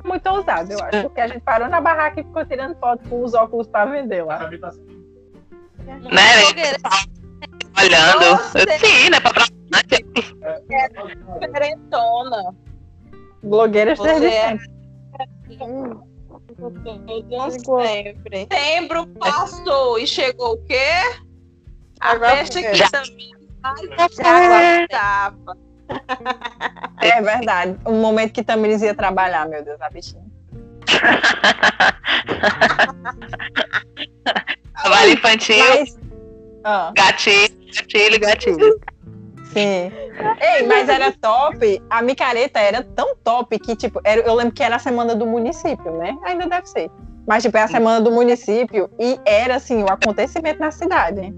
muito 0.06 0.28
ousado, 0.30 0.72
eu 0.72 0.78
acho. 0.82 1.02
Porque 1.02 1.20
a 1.20 1.28
gente 1.28 1.40
parou 1.40 1.68
na 1.68 1.80
barraca 1.80 2.20
e 2.20 2.24
ficou 2.24 2.46
tirando 2.46 2.76
foto 2.78 3.08
com 3.08 3.24
os 3.24 3.34
óculos 3.34 3.66
pra 3.66 3.84
vender 3.84 4.22
lá. 4.24 4.48
Né? 4.48 4.58
Blogueira. 6.40 6.78
Olhando. 7.78 8.42
Sim, 8.78 9.10
né? 9.10 9.20
Pra 9.20 9.32
bastante. 9.32 10.04
Diferentona. 11.40 12.54
Blogueiras 13.42 13.98
Você 13.98 14.20
desde 14.20 14.26
é- 14.26 14.48
sempre. 14.48 14.66
Todo 16.56 16.82
sempre. 17.82 18.38
Setembro 18.38 19.06
passou 19.18 19.98
e 19.98 20.06
chegou 20.06 20.54
o 20.54 20.64
quê? 20.64 20.88
A 22.00 22.12
Agora 22.12 22.36
festa 22.36 22.62
que 22.62 22.90
também 22.90 23.32
já 24.12 24.24
aguardava. 24.24 25.65
É 27.00 27.22
verdade. 27.22 27.78
O 27.84 27.92
momento 27.92 28.32
que 28.32 28.42
Tamiris 28.42 28.82
ia 28.82 28.94
trabalhar, 28.94 29.48
meu 29.48 29.64
Deus, 29.64 29.80
a 29.80 29.88
bichinha. 29.90 30.24
Trabalho 34.82 35.12
infantil, 35.12 35.56
Mas. 35.56 35.96
Ah. 36.64 36.92
gatilho, 36.94 37.56
gatilho, 37.74 38.20
gatilho. 38.20 38.80
Sim. 39.52 39.92
Ei, 40.40 40.66
mas 40.66 40.88
era 40.88 41.12
top. 41.12 41.82
A 41.88 42.02
micareta 42.02 42.60
era 42.60 42.82
tão 42.82 43.14
top 43.16 43.58
que, 43.58 43.76
tipo, 43.76 44.00
era, 44.04 44.20
eu 44.22 44.34
lembro 44.34 44.52
que 44.52 44.62
era 44.62 44.76
a 44.76 44.78
semana 44.78 45.14
do 45.14 45.24
município, 45.24 45.96
né? 45.96 46.16
Ainda 46.24 46.46
deve 46.46 46.68
ser. 46.68 46.90
Mas, 47.26 47.42
tipo, 47.42 47.56
é 47.56 47.62
a 47.62 47.68
semana 47.68 48.00
do 48.00 48.10
município 48.10 48.90
e 48.98 49.18
era, 49.24 49.56
assim, 49.56 49.82
o 49.82 49.88
acontecimento 49.88 50.60
na 50.60 50.70
cidade. 50.70 51.32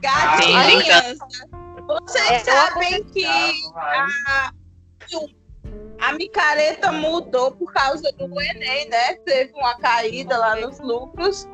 Gatinhas, 0.00 1.18
vocês 2.00 2.30
É, 2.30 2.38
sabem 2.40 3.04
que 3.04 3.24
a, 3.26 4.52
a 6.00 6.12
micareta 6.12 6.92
mudou 6.92 7.52
por 7.52 7.72
causa 7.72 8.10
do 8.12 8.40
Enem, 8.40 8.88
né? 8.88 9.14
Teve 9.24 9.52
uma 9.54 9.76
caída 9.78 10.36
lá 10.36 10.56
nos 10.56 10.78
lucros. 10.80 11.48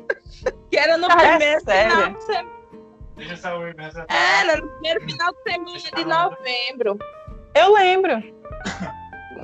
que 0.70 0.76
era 0.76 0.96
no 0.96 1.06
Ah, 1.10 1.22
é 1.22 1.28
primeiro 1.36 1.60
sério? 1.64 1.96
final 1.96 2.12
de 2.12 2.22
semana. 2.24 2.60
Era 4.08 4.56
no 4.60 4.68
primeiro 4.68 5.00
final 5.06 5.32
de 5.32 5.42
semana 5.52 5.78
de 5.96 6.04
novembro. 6.04 6.98
Eu 7.54 7.72
lembro. 7.74 8.12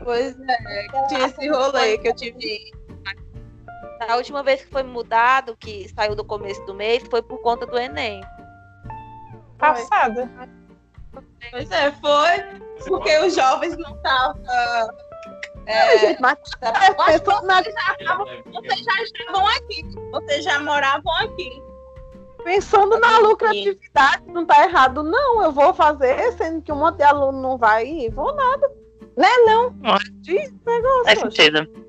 Pois 0.05 0.37
é, 0.39 0.87
que 0.89 1.09
tinha 1.09 1.27
esse 1.27 1.49
rolê 1.49 1.99
que 1.99 2.09
eu 2.09 2.15
tive. 2.15 2.73
A 4.09 4.17
última 4.17 4.43
vez 4.43 4.63
que 4.63 4.71
foi 4.71 4.83
mudado, 4.83 5.57
que 5.57 5.89
saiu 5.95 6.15
do 6.15 6.25
começo 6.25 6.65
do 6.67 6.75
mês, 6.75 7.03
foi 7.11 7.23
por 7.23 7.39
conta 7.41 7.67
do 7.67 7.79
Enem. 7.79 8.21
Passada. 9.59 10.31
Pois 11.51 11.71
é, 11.71 11.91
foi 11.93 12.61
porque 12.89 13.19
os 13.21 13.35
jovens 13.35 13.77
não 13.79 13.95
estavam. 13.97 14.43
Gente, 16.01 16.21
mas 16.21 16.39
tá- 16.61 16.69
é, 16.69 16.91
na- 17.43 17.63
vocês 17.63 17.75
já 17.75 17.97
estavam- 17.99 18.27
vocês 18.53 18.81
já 18.85 19.03
estavam 19.03 19.47
aqui, 19.49 19.85
vocês 20.13 20.45
já 20.45 20.61
moravam 20.61 21.13
aqui. 21.19 21.63
pensando 22.45 22.97
na 23.01 23.19
lucratividade, 23.19 24.23
não 24.29 24.47
tá 24.47 24.63
errado, 24.65 25.03
não. 25.03 25.43
Eu 25.43 25.51
vou 25.51 25.75
fazer, 25.75 26.33
sendo 26.35 26.63
que 26.63 26.71
um 26.71 26.77
monte 26.77 26.99
de 26.99 27.03
aluno 27.03 27.41
não 27.43 27.59
vai 27.59 27.85
ir, 27.85 28.11
vou 28.13 28.33
nada. 28.35 28.71
Né, 29.17 29.29
não? 29.47 29.71
De 30.21 30.35
negócio. 30.65 31.05
Faz 31.05 31.23
oxe. 31.25 31.37
sentido. 31.37 31.87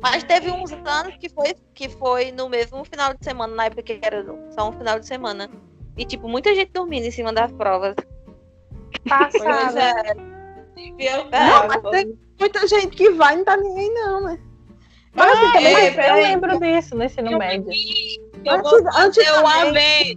Mas 0.00 0.22
teve 0.24 0.50
uns 0.50 0.72
anos 0.72 1.16
que 1.16 1.28
foi, 1.28 1.54
que 1.74 1.88
foi 1.88 2.30
no 2.30 2.48
mesmo 2.48 2.82
final 2.84 3.12
de 3.12 3.22
semana, 3.22 3.54
na 3.54 3.64
época 3.66 3.82
que 3.82 3.98
era 4.00 4.24
só 4.52 4.70
um 4.70 4.72
final 4.72 4.98
de 5.00 5.06
semana. 5.06 5.50
E, 5.96 6.04
tipo, 6.04 6.28
muita 6.28 6.54
gente 6.54 6.72
dormindo 6.72 7.06
em 7.06 7.10
cima 7.10 7.32
das 7.32 7.50
provas. 7.52 7.94
Passada. 9.08 9.80
é. 9.80 10.36
Eu 10.98 11.24
Não, 11.30 11.68
mas 11.68 11.90
tem 11.90 12.18
muita 12.38 12.66
gente 12.66 12.88
que 12.88 13.10
vai 13.10 13.34
e 13.34 13.36
não 13.38 13.44
tá 13.44 13.56
ninguém, 13.56 13.92
não, 13.94 14.20
né? 14.22 14.38
Mas 15.14 15.32
assim, 15.32 15.52
também 15.52 15.74
é, 15.74 15.88
eu 15.90 15.94
peraí. 15.94 16.22
lembro 16.22 16.60
disso 16.60 16.94
no 16.94 17.04
ensino 17.04 17.38
médio. 17.38 17.70
Eu 18.44 18.62
vou 18.62 18.74
Antes- 18.76 18.96
antigamente- 18.96 19.72
vez. 19.72 20.16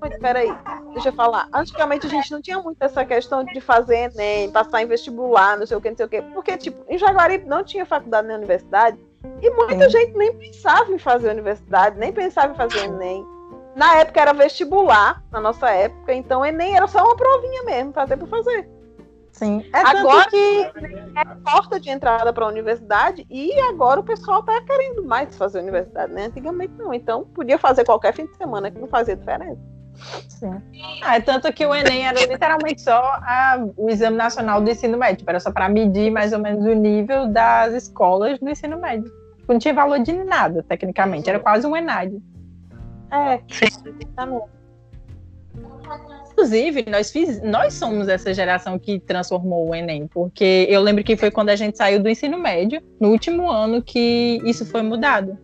muito, 0.00 0.18
peraí, 0.20 0.52
deixa 0.92 1.08
eu 1.08 1.12
falar. 1.14 1.48
Antigamente 1.54 2.06
a 2.06 2.10
gente 2.10 2.30
não 2.30 2.42
tinha 2.42 2.58
muito 2.60 2.76
essa 2.82 3.04
questão 3.06 3.42
de 3.44 3.60
fazer 3.62 4.10
Enem, 4.14 4.50
passar 4.50 4.82
em 4.82 4.86
vestibular, 4.86 5.56
não 5.58 5.66
sei 5.66 5.76
o 5.76 5.80
que, 5.80 5.88
não 5.88 5.96
sei 5.96 6.06
o 6.06 6.08
que. 6.10 6.20
Porque, 6.22 6.56
tipo, 6.58 6.84
em 6.92 6.98
Jaguaribe 6.98 7.46
não 7.46 7.64
tinha 7.64 7.86
faculdade 7.86 8.28
nem 8.28 8.36
universidade. 8.36 8.98
E 9.40 9.50
muita 9.50 9.88
gente 9.88 10.12
nem 10.16 10.34
pensava 10.36 10.92
em 10.92 10.98
fazer 10.98 11.30
universidade, 11.30 11.98
nem 11.98 12.12
pensava 12.12 12.52
em 12.52 12.56
fazer 12.56 12.84
Enem. 12.84 13.24
Na 13.78 13.94
época 13.94 14.20
era 14.20 14.32
vestibular, 14.32 15.22
na 15.30 15.40
nossa 15.40 15.70
época, 15.70 16.12
então 16.12 16.44
Enem 16.44 16.74
era 16.74 16.88
só 16.88 17.00
uma 17.04 17.14
provinha 17.16 17.62
mesmo, 17.62 17.92
fazer 17.92 18.16
por 18.16 18.28
fazer. 18.28 18.68
Sim. 19.30 19.64
É 19.72 19.78
Agora 19.78 20.24
tanto 20.24 20.30
que. 20.30 20.60
é 21.16 21.24
porta 21.48 21.78
de 21.78 21.88
entrada 21.88 22.32
para 22.32 22.44
a 22.44 22.48
universidade 22.48 23.24
e 23.30 23.52
agora 23.60 24.00
o 24.00 24.02
pessoal 24.02 24.42
tá 24.42 24.60
querendo 24.62 25.04
mais 25.04 25.38
fazer 25.38 25.60
universidade, 25.60 26.12
né? 26.12 26.24
Antigamente 26.24 26.72
não, 26.76 26.92
então 26.92 27.24
podia 27.26 27.56
fazer 27.56 27.84
qualquer 27.84 28.12
fim 28.12 28.26
de 28.26 28.36
semana 28.36 28.68
que 28.68 28.80
não 28.80 28.88
fazia 28.88 29.14
diferença. 29.14 29.60
Sim. 30.28 30.60
Ah, 31.04 31.14
é 31.14 31.20
tanto 31.20 31.52
que 31.52 31.64
o 31.64 31.72
Enem 31.72 32.04
era 32.04 32.18
literalmente 32.26 32.80
só 32.80 32.98
a- 33.00 33.64
o 33.76 33.88
exame 33.88 34.16
nacional 34.16 34.60
do 34.60 34.68
ensino 34.68 34.98
médio. 34.98 35.24
Era 35.24 35.38
só 35.38 35.52
para 35.52 35.68
medir 35.68 36.10
mais 36.10 36.32
ou 36.32 36.40
menos 36.40 36.64
o 36.64 36.74
nível 36.74 37.28
das 37.28 37.74
escolas 37.74 38.40
do 38.40 38.50
ensino 38.50 38.76
médio. 38.76 39.08
Não 39.48 39.56
tinha 39.56 39.72
valor 39.72 40.00
de 40.00 40.12
nada, 40.24 40.64
tecnicamente. 40.68 41.30
Era 41.30 41.38
quase 41.38 41.64
um 41.64 41.76
ENAD. 41.76 42.20
É, 43.10 43.40
Inclusive, 46.32 46.84
nós, 46.88 47.10
fiz, 47.10 47.42
nós 47.42 47.74
somos 47.74 48.06
essa 48.08 48.32
geração 48.32 48.78
que 48.78 49.00
transformou 49.00 49.68
o 49.68 49.74
Enem, 49.74 50.06
porque 50.06 50.66
eu 50.68 50.80
lembro 50.80 51.02
que 51.02 51.16
foi 51.16 51.30
quando 51.30 51.48
a 51.48 51.56
gente 51.56 51.76
saiu 51.76 52.00
do 52.00 52.08
ensino 52.08 52.38
médio, 52.38 52.80
no 53.00 53.08
último 53.10 53.50
ano, 53.50 53.82
que 53.82 54.40
isso 54.44 54.64
foi 54.64 54.82
mudado. 54.82 55.36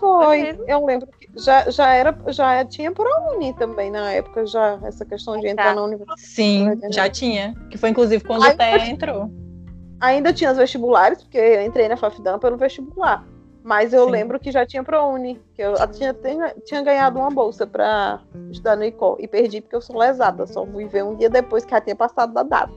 Foi, 0.00 0.58
eu 0.66 0.84
lembro 0.84 1.06
que 1.06 1.28
já, 1.36 1.70
já 1.70 1.94
era, 1.94 2.16
já 2.28 2.64
tinha 2.64 2.90
ProUni 2.90 3.54
também 3.54 3.90
na 3.90 4.10
época, 4.12 4.44
já, 4.46 4.78
essa 4.82 5.04
questão 5.04 5.38
de 5.38 5.46
entrar 5.46 5.66
Tá. 5.70 5.74
na 5.76 5.82
universidade. 5.84 6.20
Sim, 6.20 6.78
já 6.90 7.08
tinha. 7.08 7.54
Que 7.70 7.78
foi 7.78 7.90
inclusive 7.90 8.22
quando 8.24 8.42
o 8.42 8.56
Té 8.56 8.72
mas- 8.72 8.88
entrou. 8.88 9.30
ainda 10.00 10.32
tinha 10.32 10.50
os 10.50 10.58
vestibulares, 10.58 11.22
porque 11.22 11.38
eu 11.38 11.62
entrei 11.62 11.88
na 11.88 11.96
FAFDAM 11.96 12.38
pelo 12.40 12.56
vestibular. 12.56 13.24
Mas 13.64 13.94
eu 13.94 14.04
Sim. 14.04 14.10
lembro 14.10 14.38
que 14.38 14.52
já 14.52 14.66
tinha 14.66 14.84
ProUni, 14.84 15.40
que 15.54 15.62
eu 15.62 15.74
tinha, 15.88 16.12
tinha, 16.12 16.54
tinha 16.66 16.82
ganhado 16.82 17.18
uma 17.18 17.30
bolsa 17.30 17.66
para 17.66 18.20
estudar 18.50 18.76
no 18.76 18.84
ICO 18.84 19.16
e 19.18 19.26
perdi 19.26 19.62
porque 19.62 19.74
eu 19.74 19.80
sou 19.80 19.96
lesada. 19.96 20.46
Só 20.46 20.66
fui 20.66 20.84
ver 20.86 21.02
um 21.02 21.16
dia 21.16 21.30
depois 21.30 21.64
que 21.64 21.70
já 21.70 21.80
tinha 21.80 21.96
passado 21.96 22.34
da 22.34 22.42
data. 22.42 22.74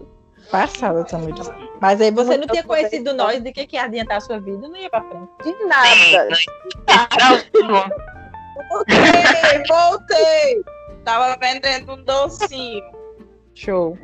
Passada, 0.50 1.04
Tamires. 1.04 1.52
Mas 1.82 2.00
aí 2.00 2.10
você 2.10 2.38
não 2.38 2.48
tinha 2.48 2.64
conhecido 2.64 3.14
nós 3.14 3.44
de 3.44 3.52
que, 3.52 3.68
que 3.68 3.76
ia 3.76 3.84
adiantar 3.84 4.16
a 4.16 4.22
sua 4.22 4.40
vida, 4.40 4.66
não 4.66 4.78
ia 4.78 4.90
pra 4.90 5.04
frente. 5.04 5.28
De 5.44 5.66
nada. 5.66 6.30
Não, 7.68 7.84
Voltei, 8.70 9.64
voltei. 9.68 10.64
Tava 11.04 11.38
vendendo 11.38 11.96
um 11.96 12.04
docinho. 12.04 12.84
Show. 13.54 13.98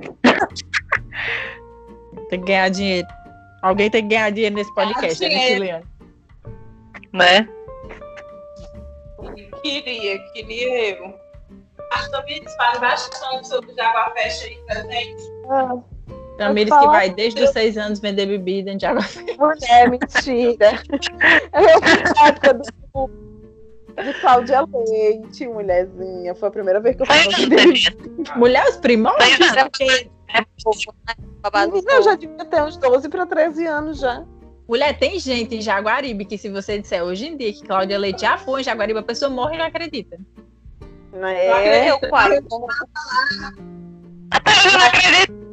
tem 2.30 2.42
que 2.42 2.46
ganhar 2.46 2.70
dinheiro. 2.70 3.08
Alguém 3.62 3.90
tem 3.90 4.04
que 4.04 4.10
ganhar 4.10 4.30
dinheiro 4.32 4.56
nesse 4.56 4.74
podcast, 4.76 5.22
né, 5.22 5.30
dinheiro. 5.30 5.88
Né? 7.14 7.48
Queria, 9.62 10.20
queria 10.34 10.98
eu. 10.98 11.14
Acho 11.92 12.06
que 12.06 12.12
também 12.12 12.44
faz 12.58 12.80
bastante 12.80 13.48
sobre 13.48 13.72
o 13.72 13.76
Jaguar 13.76 14.14
Fecha 14.14 14.48
aí 14.48 14.58
pra 14.66 14.82
gente. 14.82 15.24
Ah, 15.50 15.76
Tamires 16.38 16.74
que 16.76 16.86
vai 16.88 17.10
desde 17.12 17.44
os 17.44 17.52
seis 17.52 17.78
anos 17.78 18.00
vender 18.00 18.26
bebida 18.26 18.72
em 18.72 18.80
Jaguar. 18.80 19.08
mulher, 19.38 19.90
mentira. 19.92 20.82
Eu 21.54 22.26
época 22.26 22.54
do, 22.56 22.64
de 24.04 24.14
Cláudia 24.20 24.66
Leite, 24.74 25.48
mulherzinha. 25.48 26.34
Foi 26.34 26.50
a 26.50 26.52
primeira 26.52 26.80
vez 26.80 26.96
que 26.96 27.04
eu 27.04 27.06
fui 27.06 27.48
menina. 27.48 28.36
Mulher, 28.36 28.68
os 28.68 28.78
anos. 28.78 30.10
É? 30.30 30.46
Babado 31.42 31.74
Menina, 31.74 31.92
eu 31.94 32.02
já 32.02 32.16
devia 32.16 32.46
ter 32.46 32.64
uns 32.64 32.78
12 32.78 33.08
para 33.10 33.26
13 33.28 33.68
anos 33.68 34.00
já. 34.00 34.26
Mulher, 34.68 34.98
tem 34.98 35.20
gente 35.20 35.56
em 35.56 35.62
Jaguaribe 35.62 36.26
que 36.26 36.38
se 36.38 36.50
você 36.50 36.80
disser 36.80 37.04
hoje 37.04 37.28
em 37.28 37.38
dia 37.38 37.52
que 37.52 37.64
Cláudia 37.64 37.98
Leite 37.98 38.22
já 38.22 38.38
foi 38.38 38.62
em 38.62 38.64
Jaguaribe, 38.64 39.00
a 39.00 39.04
pessoa 39.04 39.30
morre 39.30 39.56
e 39.56 39.58
não 39.58 39.66
acredita. 39.66 40.18
Né? 41.12 41.90
Eu 41.90 42.00
quase. 42.00 42.40
Até 44.32 44.52
eu 44.68 44.72
não 44.72 44.86
acredito. 44.86 45.44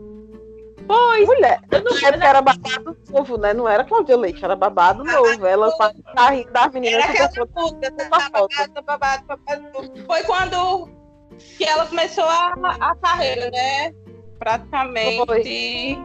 Pois, 0.86 1.26
Mulher, 1.26 1.60
eu 1.70 1.84
não 1.84 1.96
época 1.96 2.26
era 2.26 2.42
babado 2.42 2.96
novo, 3.10 3.38
né? 3.38 3.54
Não 3.54 3.68
era 3.68 3.84
Cláudia 3.84 4.16
Leite, 4.16 4.44
era 4.44 4.56
babado 4.56 5.04
novo. 5.04 5.46
Ela 5.46 5.70
faz 5.76 5.94
carrinho 6.16 6.50
das 6.50 6.72
meninas 6.72 7.04
Era 7.04 7.12
que 7.12 7.22
aquela 7.22 7.46
pessoa 7.46 7.46
puta, 7.46 7.92
foto. 7.92 8.08
babado, 8.08 8.82
babado, 8.82 9.24
babado. 9.26 10.04
Foi 10.06 10.22
quando 10.24 10.88
que 11.56 11.64
ela 11.64 11.86
começou 11.86 12.24
a, 12.24 12.54
a 12.80 12.96
carreira, 12.96 13.50
né? 13.50 13.94
Praticamente. 14.38 15.98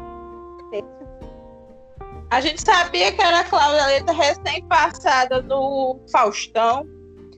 A 2.31 2.41
gente 2.41 2.61
sabia 2.61 3.11
que 3.11 3.21
era 3.21 3.41
a 3.41 3.43
Cláudia 3.43 3.85
Leite 3.85 4.11
recém-passada 4.11 5.41
do 5.41 5.99
Faustão. 6.11 6.87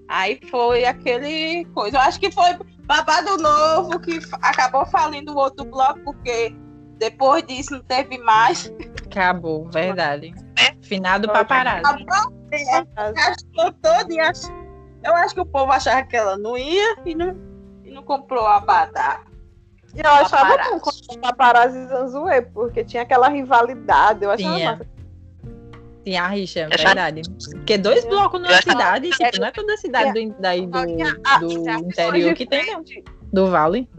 Aí 0.07 0.39
foi 0.49 0.85
aquele 0.85 1.65
coisa. 1.73 1.97
Eu 1.97 2.01
acho 2.01 2.19
que 2.19 2.31
foi 2.31 2.57
babado 2.83 3.37
novo 3.37 3.99
que 3.99 4.19
acabou 4.41 4.85
falindo 4.85 5.33
o 5.33 5.37
outro 5.37 5.65
bloco, 5.65 5.99
porque 6.03 6.55
depois 6.97 7.43
disso 7.45 7.73
não 7.73 7.83
teve 7.83 8.17
mais. 8.19 8.71
acabou, 9.05 9.69
verdade. 9.69 10.33
Finado 10.81 11.27
paparazzi. 11.27 12.05
Gastou 13.13 13.73
todo 13.81 14.11
e 14.11 14.19
ach... 14.19 14.39
Eu 15.03 15.15
acho 15.15 15.35
que 15.35 15.41
o 15.41 15.45
povo 15.45 15.71
achava 15.71 16.03
que 16.03 16.15
ela 16.15 16.37
não 16.37 16.57
ia 16.57 16.97
e 17.05 17.13
não, 17.13 17.35
e 17.83 17.91
não 17.91 18.03
comprou 18.03 18.45
a 18.45 18.59
badá. 18.59 19.21
E 19.95 19.99
eu 19.99 20.11
achava 20.11 20.57
bom 20.57 20.79
quando 20.79 20.95
o 21.09 21.19
paparazzi 21.19 21.77
e 21.77 21.87
Zanzuê, 21.87 22.41
porque 22.41 22.83
tinha 22.83 23.03
aquela 23.03 23.29
rivalidade. 23.29 24.23
Eu 24.23 24.31
achava 24.31 24.55
Tinha. 24.55 24.71
massa. 24.71 24.85
Sim, 26.05 26.17
a 26.17 26.27
rixa, 26.27 26.69
já- 26.71 26.85
verdade. 26.85 27.21
Porque 27.51 27.77
dois 27.77 28.05
blocos 28.05 28.39
numa 28.39 28.61
cidade, 28.61 29.09
tipo, 29.09 29.39
não 29.39 29.47
é 29.47 29.51
toda 29.51 29.75
cidade 29.77 30.25
do, 30.29 30.35
daí 30.39 30.65
do, 30.65 30.79
do 31.39 31.47
tinha 31.49 31.79
interior 31.79 32.33
que 32.33 32.45
tem, 32.45 32.65
não. 32.73 32.83
Do 33.33 33.47
vale. 33.51 33.89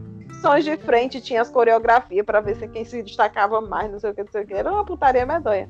Sons 0.41 0.64
de 0.64 0.76
frente, 0.78 1.20
tinha 1.20 1.43
as 1.43 1.51
coreografias 1.51 2.24
pra 2.24 2.41
ver 2.41 2.57
se 2.57 2.68
quem 2.68 2.84
se 2.84 3.03
destacava 3.03 3.61
mais, 3.61 3.91
não 3.91 3.99
sei 3.99 4.11
o 4.11 4.14
que, 4.14 4.22
não 4.22 4.30
sei 4.30 4.43
o 4.45 4.47
que. 4.47 4.55
Era 4.55 4.70
uma 4.72 4.84
putaria 4.84 5.26
medonha. 5.26 5.68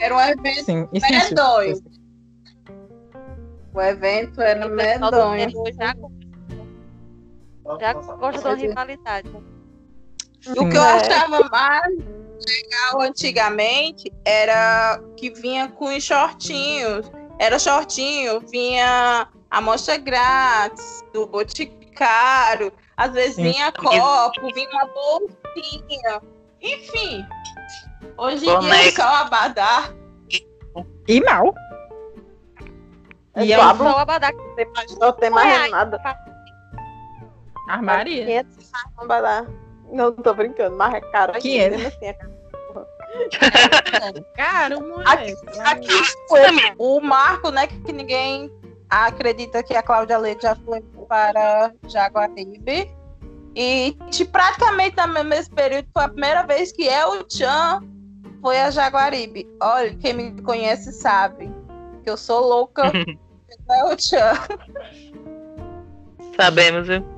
Era 0.00 0.16
um 0.16 0.20
evento 0.20 0.64
Sim, 0.64 0.88
isso 0.92 1.06
medonho. 1.10 1.76
O 3.74 3.80
evento 3.80 4.40
era 4.40 4.66
medonho. 4.68 5.48
já, 5.78 5.94
Tá, 5.94 6.08
já 7.80 7.92
gosta 7.94 8.38
de 8.40 8.48
uma 8.48 8.54
rivalidade. 8.54 9.28
O 10.48 10.68
que 10.68 10.76
eu 10.76 10.82
É. 10.82 10.92
achava 10.92 11.48
mais 11.48 11.94
legal 12.46 13.00
antigamente 13.00 14.12
era 14.24 15.00
que 15.16 15.30
vinha 15.30 15.68
com 15.68 15.86
os 15.86 16.02
shortinhos. 16.04 17.10
Era 17.38 17.58
shortinho, 17.58 18.40
vinha 18.40 19.26
a 19.50 19.58
amostra 19.58 19.96
grátis 19.96 21.02
do 21.12 21.26
Boticário, 21.26 22.72
às 22.96 23.12
vezes 23.12 23.36
Sim. 23.36 23.42
vinha 23.52 23.72
copo, 23.72 24.52
vinha 24.54 24.68
uma 24.70 24.86
bolsinha. 24.86 26.22
Enfim, 26.60 27.26
hoje 28.16 28.48
em 28.48 28.58
dia 28.60 28.74
é 28.88 28.90
só 28.92 29.02
abadá. 29.02 29.90
E 31.08 31.20
mal. 31.22 31.54
É 33.34 33.44
E 33.44 33.52
a 33.52 33.74
Só 33.76 33.82
o 33.84 33.98
abadá 33.98 34.30
que 34.32 34.38
Não 34.38 34.54
tem 34.54 34.66
mais, 34.72 34.98
não 34.98 35.12
tem 35.12 35.30
mais 35.30 35.48
Reais. 35.56 35.70
nada. 35.72 36.00
Armaria. 37.68 38.24
500 38.24 38.56
reais 38.56 38.96
não 38.96 39.08
vai 39.08 39.22
dar. 39.22 39.46
Não, 39.92 40.12
tô 40.12 40.34
brincando, 40.34 40.76
mas 40.76 40.94
é 40.94 41.00
caro. 41.00 41.32
ainda, 41.32 41.40
500. 41.40 41.76
mesmo 41.76 41.88
assim, 41.88 42.06
é 42.06 42.12
caro. 42.12 42.34
Mulher. 44.82 45.34
Aqui 45.64 45.88
foi 46.28 46.40
O 46.78 47.00
Marco, 47.00 47.50
né, 47.50 47.66
que 47.66 47.92
ninguém 47.92 48.50
acredita 48.90 49.62
que 49.62 49.74
a 49.74 49.82
Cláudia 49.82 50.18
Leite 50.18 50.42
já 50.42 50.56
foi 50.56 50.80
para 51.08 51.72
Jaguaribe. 51.88 52.90
E 53.56 53.96
de 54.10 54.24
praticamente 54.24 54.96
no 54.96 55.24
mesmo 55.24 55.54
período 55.54 55.86
foi 55.92 56.04
a 56.04 56.08
primeira 56.08 56.42
vez 56.42 56.72
que 56.72 56.88
El 56.88 57.24
Chan 57.28 57.80
foi 58.40 58.60
a 58.60 58.70
Jaguaribe. 58.70 59.48
Olha, 59.60 59.94
quem 59.96 60.12
me 60.12 60.42
conhece 60.42 60.92
sabe 60.92 61.50
que 62.02 62.10
eu 62.10 62.16
sou 62.16 62.40
louca 62.40 62.90
pelo 62.90 63.90
El 63.90 63.96
Chan. 63.96 64.34
Sabemos, 66.36 66.88
viu? 66.88 67.13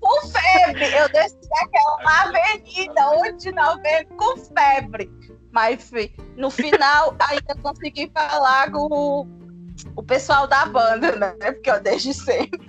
Com 0.00 0.26
febre, 0.28 0.84
eu 0.94 1.08
desci 1.10 1.38
daquela 1.48 2.22
avenida 2.22 3.10
8 3.20 3.36
de 3.36 3.52
novembro 3.52 4.16
com 4.16 4.36
febre. 4.36 5.10
Mas 5.52 5.90
no 6.36 6.48
final 6.50 7.14
ainda 7.28 7.54
consegui 7.62 8.10
falar 8.14 8.70
com 8.70 8.86
o, 8.90 9.26
o 9.96 10.02
pessoal 10.02 10.46
da 10.46 10.64
banda, 10.66 11.16
né? 11.16 11.34
Porque 11.52 11.70
eu 11.70 11.80
desde 11.80 12.14
sempre. 12.14 12.60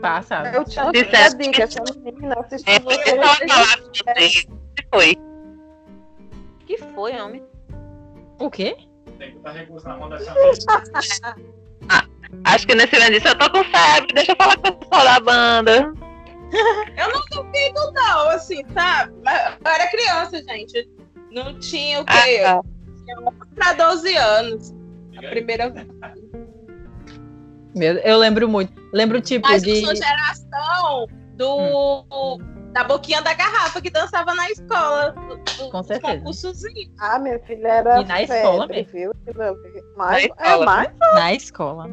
Passado. 0.00 0.46
Eu 0.54 0.64
tinha 0.64 0.90
dica, 0.92 1.50
que- 1.52 1.62
essa 1.62 1.82
menina 1.98 2.34
assistiu 2.40 2.72
É, 2.72 2.78
você. 2.78 3.16
você. 3.16 4.28
Se 4.30 4.48
foi. 4.92 5.18
que 6.66 6.78
foi, 6.78 7.20
homem. 7.20 7.44
O 8.38 8.48
quê? 8.50 8.76
Tem 9.18 9.32
que 9.32 9.36
botar 9.38 9.52
recurso 9.52 9.86
na 9.88 9.96
mão 9.98 10.08
dessa 10.08 10.32
vez. 10.32 10.64
Acho 12.44 12.66
que 12.66 12.74
nesse 12.74 12.94
momento 12.96 13.12
disse, 13.14 13.28
eu 13.28 13.38
tô 13.38 13.50
com 13.50 13.64
febre, 13.64 14.14
deixa 14.14 14.32
eu 14.32 14.36
falar 14.36 14.56
com 14.56 14.68
o 14.68 14.72
pessoal 14.76 15.04
da 15.04 15.20
banda. 15.20 15.92
Eu 16.96 17.12
não 17.12 17.22
duvido, 17.30 17.92
não, 17.92 18.28
assim, 18.30 18.64
sabe? 18.74 19.12
Mas 19.24 19.56
eu 19.64 19.70
era 19.70 19.88
criança, 19.90 20.42
gente. 20.42 20.88
Não 21.30 21.58
tinha 21.60 22.00
o 22.00 22.04
Ah, 22.08 22.22
quê? 22.24 22.40
tá. 22.42 22.60
Tinha 23.04 23.20
11 23.20 23.36
pra 23.54 23.72
12 23.74 24.16
anos. 24.16 24.74
A 25.16 25.28
primeira 25.30 25.72
eu 28.04 28.18
lembro 28.18 28.48
muito. 28.48 28.72
Lembro 28.92 29.20
tipo 29.20 29.46
Mas 29.48 29.62
de. 29.62 29.70
eu 29.70 29.86
sou 29.86 29.94
geração 29.94 31.06
do. 31.34 32.38
Da 32.72 32.84
boquinha 32.84 33.20
da 33.20 33.34
garrafa 33.34 33.80
que 33.80 33.90
dançava 33.90 34.32
na 34.34 34.48
escola. 34.50 35.10
Do, 35.58 35.70
Com 35.70 35.82
certeza. 35.82 36.22
Ah, 37.00 37.18
minha 37.18 37.38
filha 37.40 37.66
era 37.68 38.00
E 38.00 38.04
na 38.04 38.22
escola 38.22 38.66
febre, 38.68 38.76
mesmo. 38.92 38.92
viu? 38.92 39.12
Mas, 39.96 40.10
Na 40.10 40.18
é 40.20 40.24
escola. 40.26 40.64
mais 40.66 40.90
Na 41.14 41.34
escola. 41.34 41.90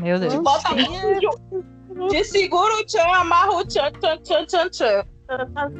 Meu 0.00 0.18
Deus. 0.18 0.34
Bota 0.36 0.74
muito. 0.74 2.08
De 2.10 2.24
segura 2.24 2.74
o 2.76 2.84
tchan, 2.84 3.02
amarra 3.02 3.52
o 3.52 3.64
tchan, 3.64 3.90
tchan, 3.92 4.18
tchan, 4.22 4.46
tchan, 4.46 4.70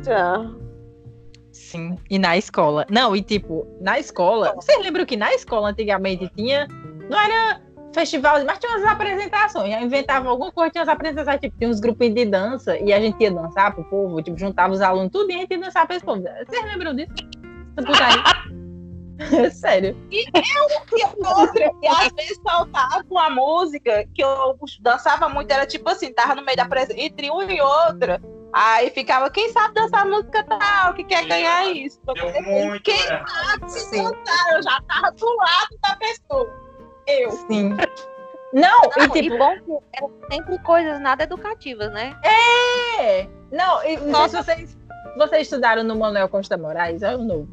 tchan. 0.03 0.57
Sim. 1.53 1.97
E 2.09 2.19
na 2.19 2.37
escola. 2.37 2.87
Não, 2.91 3.15
e 3.15 3.23
tipo, 3.23 3.67
na 3.81 3.99
escola. 3.99 4.55
Vocês 4.55 4.81
lembram 4.83 5.05
que 5.05 5.17
na 5.17 5.33
escola 5.35 5.71
antigamente 5.71 6.31
tinha. 6.35 6.67
Não 7.09 7.19
era 7.19 7.61
festival, 7.95 8.45
mas 8.45 8.59
tinha 8.59 8.73
umas 8.73 8.85
apresentações. 8.85 9.71
Já 9.71 9.83
inventava 9.83 10.29
alguma 10.29 10.53
coisa, 10.53 10.71
tinha 10.71 10.83
umas 10.83 10.93
apresentações, 10.93 11.41
tipo, 11.41 11.57
tinha 11.59 11.71
uns 11.71 11.81
grupinhos 11.81 12.15
de 12.15 12.25
dança 12.27 12.79
e 12.79 12.93
a 12.93 13.01
gente 13.01 13.21
ia 13.23 13.31
dançar 13.31 13.75
pro 13.75 13.85
povo, 13.85 14.23
tipo, 14.23 14.39
juntava 14.39 14.73
os 14.73 14.81
alunos 14.81 15.11
tudo 15.11 15.31
e 15.31 15.35
a 15.35 15.39
gente 15.39 15.51
ia 15.53 15.61
dançar 15.61 15.87
pra 15.87 15.97
esse 15.97 16.05
povo. 16.05 16.23
Vocês 16.23 16.65
lembram 16.65 16.95
disso? 16.95 17.13
Essa 17.77 17.87
putaria. 17.87 18.68
Sério. 19.53 19.97
E 20.11 20.25
outra, 21.27 21.71
e 21.83 21.89
às 21.89 22.13
vezes 22.13 22.41
faltava 22.43 23.05
uma 23.11 23.31
música 23.31 24.07
que 24.15 24.23
eu 24.23 24.59
dançava 24.81 25.29
muito, 25.29 25.51
era 25.51 25.67
tipo 25.67 25.89
assim, 25.89 26.13
tava 26.13 26.35
no 26.35 26.45
meio 26.45 26.57
da 26.57 26.67
presa, 26.67 26.93
entre 26.97 27.31
uma 27.31 27.45
e 27.45 27.61
outra, 27.61 28.21
Aí 28.53 28.91
ficava, 28.91 29.31
quem 29.31 29.51
sabe 29.53 29.75
dançar 29.75 30.07
música 30.07 30.43
tal, 30.45 30.95
que 30.95 31.05
quer 31.05 31.27
ganhar 31.27 31.67
isso. 31.67 32.01
Deu 32.15 32.43
muito 32.43 32.83
Quem 32.83 32.99
errado. 32.99 33.69
sabe 33.69 33.71
se 33.71 34.03
cantar, 34.03 34.53
eu 34.55 34.63
já 34.63 34.81
tava 34.89 35.13
do 35.13 35.37
lado 35.37 35.79
da 35.83 35.97
pessoa. 35.97 36.69
Eu. 37.07 37.31
Sim. 37.31 37.77
Não, 38.53 38.81
Não, 38.97 39.05
e 39.05 39.09
tipo, 39.11 39.35
e 39.35 39.39
bom 39.39 39.55
que 39.61 39.97
eram 39.97 40.11
sempre 40.31 40.59
coisas 40.61 41.01
nada 41.01 41.25
educativas, 41.25 41.93
né? 41.93 42.19
é. 42.25 43.29
Não, 43.53 43.83
e 43.85 43.97
não 43.99 44.29
sei 44.29 44.41
se 44.43 44.45
vocês, 44.45 44.79
vocês 45.19 45.43
estudaram 45.43 45.83
no 45.83 45.97
Manuel 45.97 46.29
Costa 46.29 46.57
Moraes, 46.57 47.03
é 47.03 47.15
o 47.15 47.19
novo. 47.19 47.49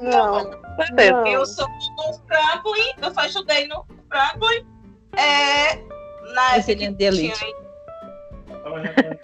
Não, 0.00 0.50
não. 0.96 1.26
Eu 1.26 1.46
sou 1.46 1.68
no 1.68 2.14
Franklin, 2.26 2.92
eu 3.00 3.14
só 3.14 3.24
estudei 3.24 3.68
no 3.68 3.86
Franklin. 4.08 4.66
É, 5.16 5.76
na 6.34 6.58
Excelente 6.58 6.96
de 6.96 7.04
elite. 7.04 7.46
Jogando. 8.48 9.20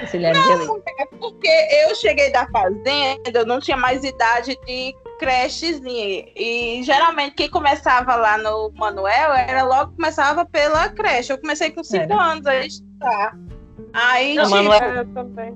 Auxiliar 0.00 0.32
de 0.32 0.52
elite. 0.52 0.82
É 0.98 1.06
porque 1.06 1.68
eu 1.84 1.94
cheguei 1.94 2.32
da 2.32 2.46
fazenda, 2.48 3.30
eu 3.34 3.44
não 3.44 3.60
tinha 3.60 3.76
mais 3.76 4.02
idade 4.04 4.56
de 4.64 4.94
crechezinha. 5.18 6.26
E 6.34 6.82
geralmente 6.82 7.34
quem 7.34 7.50
começava 7.50 8.16
lá 8.16 8.38
no 8.38 8.72
Manuel 8.74 9.32
era 9.32 9.62
logo 9.62 9.94
começava 9.94 10.44
pela 10.46 10.88
creche. 10.88 11.32
Eu 11.32 11.38
comecei 11.38 11.70
com 11.70 11.84
5 11.84 12.04
Era. 12.04 12.22
anos 12.22 12.46
a 12.46 12.64
estudar. 12.64 13.36
Aí, 13.92 14.34
Não, 14.34 14.44
tipo, 14.44 14.56
Manuel- 14.56 14.82
É, 14.82 15.04
também. 15.04 15.54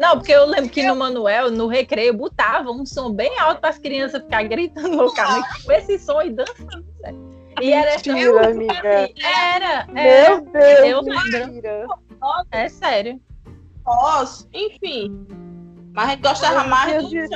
Não, 0.00 0.16
porque 0.18 0.32
eu 0.32 0.44
lembro 0.46 0.70
que 0.70 0.82
no 0.86 0.96
Manuel, 0.96 1.50
no 1.50 1.66
recreio, 1.66 2.12
botava 2.14 2.70
um 2.70 2.84
som 2.86 3.12
bem 3.12 3.38
alto 3.38 3.60
para 3.60 3.70
as 3.70 3.78
crianças 3.78 4.22
ficarem 4.22 4.48
gritando 4.48 4.96
loucamente 4.96 5.64
com 5.64 5.72
esse 5.72 5.98
som 5.98 6.20
e 6.22 6.30
dançando. 6.30 6.84
sério. 7.00 7.36
E 7.62 7.72
era 7.72 7.92
Mentira, 7.92 8.18
eu- 8.20 8.38
amiga. 8.44 9.10
Era, 9.22 9.64
era. 9.64 9.86
Meu 9.92 10.40
Deus, 10.50 10.78
eu 10.80 11.00
lembro. 11.00 11.46
mentira. 11.46 11.86
É 12.50 12.68
sério. 12.68 13.20
pós, 13.84 14.48
enfim. 14.52 15.26
Mas 15.96 16.08
a 16.08 16.10
gente 16.10 16.20
gostava 16.20 16.64
mais 16.64 17.02
do 17.02 17.08
de-. 17.08 17.26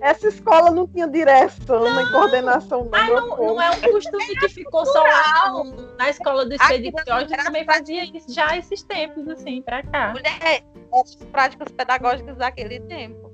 Essa 0.00 0.28
escola 0.28 0.70
não 0.70 0.86
tinha 0.86 1.08
direção 1.08 1.82
nem 1.94 2.06
coordenação. 2.12 2.84
Não, 2.84 3.30
povo. 3.30 3.46
não 3.46 3.60
é 3.60 3.70
um 3.70 3.80
costume 3.80 4.36
que 4.38 4.48
ficou 4.50 4.86
só 4.86 5.02
lá 5.02 5.64
na 5.98 6.10
escola 6.10 6.44
do 6.44 6.56
criança 6.56 7.04
Jorge, 7.06 7.36
também 7.42 7.64
fazia 7.64 8.04
isso 8.04 8.32
já 8.32 8.56
esses 8.56 8.82
tempos, 8.82 9.26
assim, 9.28 9.62
pra 9.62 9.82
cá. 9.82 10.12
Mulher, 10.12 10.62
as 10.92 11.16
práticas 11.32 11.72
pedagógicas 11.72 12.36
daquele 12.36 12.80
tempo. 12.80 13.32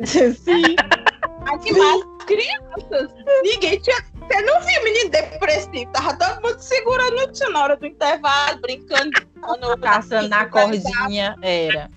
Sim. 0.04 0.76
Aqui 1.46 1.72
mais 1.72 2.02
crianças. 2.26 3.14
Ninguém 3.42 3.80
tinha. 3.80 3.96
Você 4.20 4.42
não 4.42 4.60
viu 4.60 4.84
menino 4.84 5.10
depressivo. 5.10 5.90
Tava 5.92 6.16
todo 6.16 6.42
mundo 6.42 6.60
segurando 6.60 7.16
o 7.22 7.32
tio 7.32 7.50
na 7.50 7.64
hora 7.64 7.76
do 7.76 7.86
intervalo, 7.86 8.60
brincando. 8.60 9.10
Passando 9.80 10.28
na 10.28 10.46
cordinha, 10.46 11.34
era. 11.42 11.90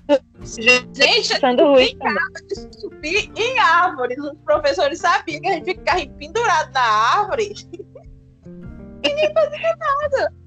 Gente, 0.93 1.39
Sanduíche. 1.39 1.97
de 2.47 2.79
subir 2.79 3.31
em 3.35 3.59
árvores. 3.59 4.17
Os 4.17 4.37
professores 4.45 4.99
sabiam 4.99 5.41
que 5.41 5.47
a 5.47 5.53
gente 5.53 5.65
ficava 5.65 6.05
pendurado 6.17 6.71
na 6.73 6.81
árvore. 6.81 7.53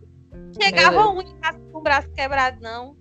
Chegava 0.61 1.09
um 1.11 1.21
em 1.21 1.37
casa 1.39 1.59
com 1.71 1.79
o 1.79 1.83
braço 1.83 2.11
quebrado, 2.13 2.59
não. 2.63 2.97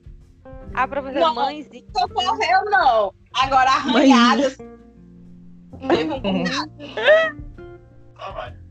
A 0.74 0.88
professora 0.88 1.26
Não. 1.28 1.36
mãezinha. 1.36 1.86
Não 1.96 2.10
correu, 2.10 2.66
não. 2.66 3.14
Agora 3.34 3.72
arranhadas. 3.72 4.58
Teve 4.58 4.76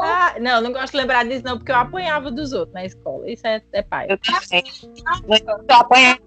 Ah, 0.00 0.36
não, 0.38 0.60
não 0.60 0.72
gosto 0.72 0.92
de 0.92 0.98
lembrar 0.98 1.24
disso, 1.24 1.44
não, 1.44 1.58
porque 1.58 1.72
eu 1.72 1.76
apanhava 1.76 2.30
dos 2.30 2.52
outros 2.52 2.72
na 2.72 2.84
escola. 2.84 3.28
Isso 3.28 3.44
é, 3.44 3.60
é 3.72 3.82
pai. 3.82 4.06
Eu 4.08 4.16
também. 4.18 4.62
Eu 5.68 5.76
apanhava 5.76 6.20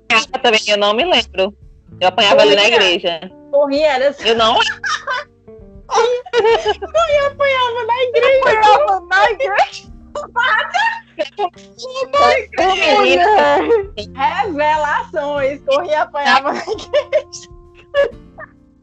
também, 0.43 0.59
eu 0.67 0.78
não 0.78 0.93
me 0.93 1.05
lembro. 1.05 1.57
Eu 2.01 2.09
apanhava 2.09 2.41
ali 2.41 2.53
na 2.53 2.65
igreja. 2.65 3.32
Corria, 3.49 3.93
era 3.93 4.09
assim, 4.09 4.28
Eu 4.28 4.36
não 4.36 4.59
apanhava 7.28 7.86
na 7.86 8.03
igreja. 8.03 8.39
Apanhava 8.39 8.99
na 9.07 9.32
igreja. 9.32 9.89
Revelações. 14.43 15.63
Corria 15.63 15.91
e 15.91 15.95
apanhava 15.95 16.51
na 16.53 16.61
igreja. 16.61 17.49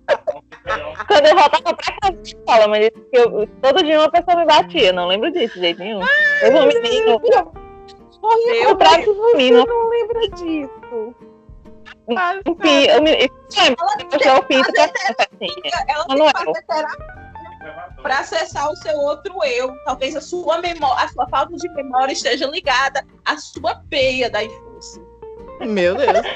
Quando 1.06 1.26
eu 1.26 1.36
voltava 1.36 1.74
pra 1.74 1.96
casa 2.00 2.12
da 2.12 2.22
escola, 2.22 2.68
mas 2.68 2.90
eu, 3.12 3.46
todo 3.62 3.82
dia 3.82 3.98
uma 3.98 4.10
pessoa 4.10 4.36
me 4.36 4.46
batia. 4.46 4.92
Não 4.92 5.06
lembro 5.06 5.30
disso 5.32 5.54
de 5.54 5.60
jeito 5.60 5.78
nenhum. 5.80 6.00
Eu 6.42 6.56
um 6.56 6.66
menino. 6.66 7.10
Eu 7.10 8.76
como 8.76 8.82
é 8.82 9.02
que 9.02 9.12
você 9.12 9.50
não 9.50 9.88
lembra 9.88 10.28
disso? 10.30 11.14
Enfim, 12.46 12.84
eu 12.88 13.02
me. 13.02 13.10
Eu 13.12 13.30
lembro. 13.56 14.24
Eu 14.24 14.42
pinto 14.44 14.72
da 14.72 14.88
festinha. 14.88 15.84
Ela 15.88 16.04
tem 16.04 16.16
Manuel. 16.16 16.32
que 16.32 16.44
fazer 16.44 16.66
terapia 16.66 17.28
para 18.02 18.20
acessar 18.20 18.70
o 18.70 18.76
seu 18.76 18.96
outro 18.98 19.34
eu. 19.44 19.74
Talvez 19.84 20.16
a 20.16 20.20
sua 20.20 20.58
memória, 20.58 21.04
a 21.04 21.08
sua 21.08 21.28
falta 21.28 21.54
de 21.54 21.68
memória 21.74 22.12
esteja 22.12 22.46
ligada 22.46 23.04
à 23.24 23.36
sua 23.36 23.82
peia 23.88 24.30
da 24.30 24.44
infância. 24.44 25.02
Meu 25.60 25.94
Deus. 25.94 26.26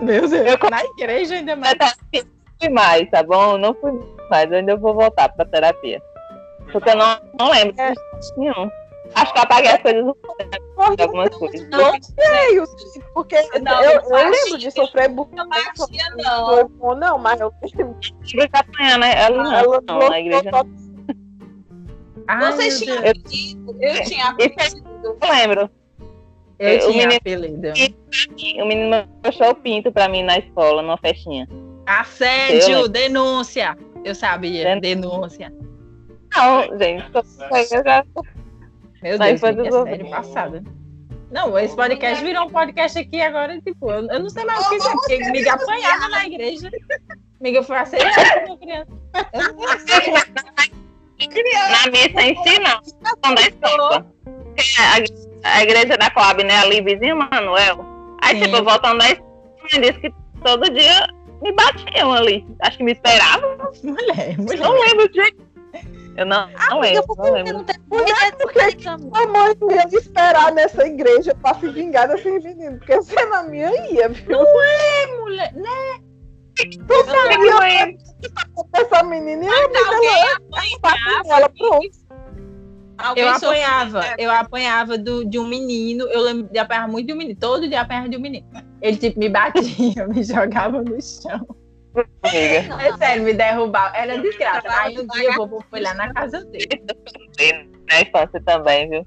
Meu 0.00 0.28
Deus. 0.28 0.70
Na 0.70 0.84
igreja 0.84 1.34
ainda 1.34 1.56
mais. 1.56 1.76
Eu 2.12 2.24
fui 2.60 2.68
mais, 2.68 3.10
tá 3.10 3.22
bom? 3.22 3.56
Não 3.58 3.74
fui 3.74 3.92
mais. 4.30 4.50
Eu 4.50 4.58
ainda 4.58 4.76
vou 4.76 4.94
voltar 4.94 5.28
pra 5.30 5.44
terapia. 5.44 6.00
Porque 6.72 6.90
eu 6.90 6.96
não, 6.96 7.18
não 7.38 7.50
lembro 7.50 7.74
É. 7.80 7.92
nenhum. 8.36 8.70
Acho 9.14 9.32
que 9.32 9.38
eu 9.38 9.42
apaguei 9.42 9.70
as 9.72 9.82
coisas 9.82 10.04
de 10.96 11.02
algumas 11.02 11.28
coisas. 11.36 11.68
Não, 11.68 11.90
Feio, 12.14 12.64
porque 13.12 13.36
Não, 13.60 13.82
eu, 13.82 13.90
eu 13.92 14.08
baixinha. 14.08 14.30
lembro 14.30 14.58
de 14.58 14.70
sofrer 14.70 15.08
bullying. 15.08 15.34
não 15.34 15.48
batia, 15.48 16.04
Não 16.16 16.68
não. 16.78 16.94
não, 16.94 17.18
mas 17.18 17.40
eu 17.40 17.52
lembro. 17.76 17.96
De 18.22 18.40
apanhar, 18.52 18.98
né? 19.00 19.12
Ela 19.20 19.42
não, 19.42 19.52
Ela 19.52 19.80
não, 19.84 20.08
na 20.08 20.20
igreja 20.20 20.50
não. 20.52 20.60
Ai, 22.28 22.52
Vocês 22.52 22.78
tinham 22.78 22.98
apelido? 22.98 23.76
Eu 23.80 24.02
tinha 24.04 24.28
apelido. 24.28 25.18
Eu 25.20 25.28
lembro. 25.28 25.70
Eu 26.60 26.76
o 26.76 26.92
tinha 26.92 27.08
menino- 27.08 27.16
apelido. 27.16 27.68
O 28.62 28.66
menino 28.66 29.08
mostrou 29.24 29.50
o 29.50 29.54
pinto 29.56 29.90
pra 29.90 30.08
mim 30.08 30.22
na 30.22 30.38
escola, 30.38 30.82
numa 30.82 30.98
festinha. 30.98 31.48
Assédio, 31.98 32.70
Eu- 32.70 32.88
denúncia. 32.88 33.76
Eu 34.04 34.14
sabia, 34.14 34.64
Den- 34.64 34.80
denúncia. 34.80 35.52
Não, 36.36 36.78
gente. 36.78 37.04
Eu 37.12 37.84
já... 37.84 38.04
Meu 39.02 39.18
Deus, 39.18 39.40
que 39.40 39.46
é 39.46 39.52
dos 39.52 39.82
sério 39.82 40.10
passada. 40.10 40.62
Não, 41.30 41.58
esse 41.58 41.74
podcast 41.76 42.24
virou 42.24 42.46
um 42.46 42.50
podcast 42.50 42.98
aqui 42.98 43.20
agora, 43.20 43.60
tipo, 43.60 43.90
eu, 43.90 44.06
eu 44.08 44.20
não 44.20 44.28
sei 44.28 44.44
mais 44.44 44.66
o 44.66 44.70
que 44.70 44.78
dizer, 44.78 44.90
porque 44.90 45.14
amiga 45.22 45.52
apanhava 45.54 46.08
na 46.08 46.26
igreja. 46.26 46.70
Amiga 47.40 47.62
foi 47.62 47.76
assediada 47.78 48.40
como 48.46 48.58
criança. 48.58 48.90
Eu 49.32 49.52
não 49.52 49.68
sei. 49.78 50.12
Na 51.20 51.90
missa 51.92 52.22
em 52.22 52.34
si, 52.42 52.58
não. 52.60 52.80
Escola. 53.38 54.06
A, 55.44 55.56
a 55.56 55.62
igreja 55.62 55.96
da 55.96 56.10
Coab, 56.10 56.42
né? 56.42 56.56
Ali, 56.58 56.80
vizinho 56.82 57.16
Manuel. 57.16 57.84
Aí, 58.22 58.38
Sim. 58.38 58.44
tipo, 58.50 58.64
voltando 58.64 58.98
da 58.98 59.10
escola, 59.10 59.30
disse 59.80 60.00
que 60.00 60.12
todo 60.42 60.70
dia 60.70 61.06
me 61.42 61.52
batiam 61.52 62.12
ali. 62.12 62.46
Acho 62.60 62.78
que 62.78 62.84
me 62.84 62.92
esperavam. 62.92 63.56
Mulher, 63.82 64.38
mulher. 64.38 64.58
Não 64.60 64.72
lembro 64.80 65.08
de 65.08 65.14
jeito. 65.22 65.50
Eu 66.16 66.26
não, 66.26 66.50
não 66.70 66.80
lembro, 66.80 67.06
Porque 67.06 67.22
não 67.22 67.24
você 67.24 67.30
lembro. 67.30 67.52
não 67.54 67.64
tem 67.64 67.76
Mulher, 67.88 68.32
por 68.36 68.52
que 68.52 68.58
ideia 68.58 68.76
de 68.76 68.84
caminho. 68.84 69.10
a 69.16 69.26
mãe 69.28 69.54
não 69.60 69.70
ia 69.70 69.86
me 69.86 69.96
esperar 69.96 70.52
nessa 70.52 70.86
igreja 70.86 71.34
pra 71.36 71.54
se 71.54 71.68
vingar 71.68 72.08
desses 72.08 72.42
meninos? 72.44 72.78
Porque 72.80 73.02
se 73.02 73.14
na 73.26 73.42
minha 73.44 73.70
ia, 73.90 74.08
viu? 74.08 74.38
mulher. 75.20 75.52
Tu 76.56 77.04
sabia 77.06 77.96
que 77.96 78.80
essa 78.80 79.02
menina 79.04 79.44
ia 79.44 79.68
me 79.68 79.78
Alguém 79.78 80.78
bater 80.80 81.24
nela, 81.24 81.48
pronto. 81.48 81.88
Alguém 83.02 83.24
Eu 83.24 83.32
sofreu- 83.34 83.50
apanhava, 83.50 84.14
eu 84.18 84.30
apanhava 84.30 84.98
do, 84.98 85.24
de 85.24 85.38
um 85.38 85.46
menino, 85.46 86.04
eu 86.08 86.20
lembro 86.22 86.52
de 86.52 86.58
apanhar 86.58 86.88
muito 86.88 87.06
de 87.06 87.12
um 87.12 87.16
menino, 87.16 87.38
todo 87.38 87.68
dia 87.68 87.80
apanhava 87.80 88.08
de 88.08 88.16
um 88.16 88.20
menino. 88.20 88.46
Ele, 88.82 88.96
tipo, 88.96 89.18
me 89.18 89.28
batia, 89.28 90.06
me 90.08 90.22
jogava 90.22 90.82
no 90.82 91.00
chão. 91.00 91.46
Amiga. 92.22 92.82
É 92.84 92.96
sério, 92.96 93.24
me 93.24 93.32
derrubava. 93.32 93.96
Era 93.96 94.16
desgraça. 94.18 94.62
Aí 94.80 94.96
um 94.98 95.06
dia 95.08 95.30
o 95.30 95.34
vovô 95.34 95.64
foi 95.68 95.80
lá 95.80 95.92
na 95.94 96.12
casa 96.12 96.44
dele. 96.44 96.68
Na 97.88 98.00
infância 98.00 98.40
também, 98.44 98.88
viu? 98.88 99.04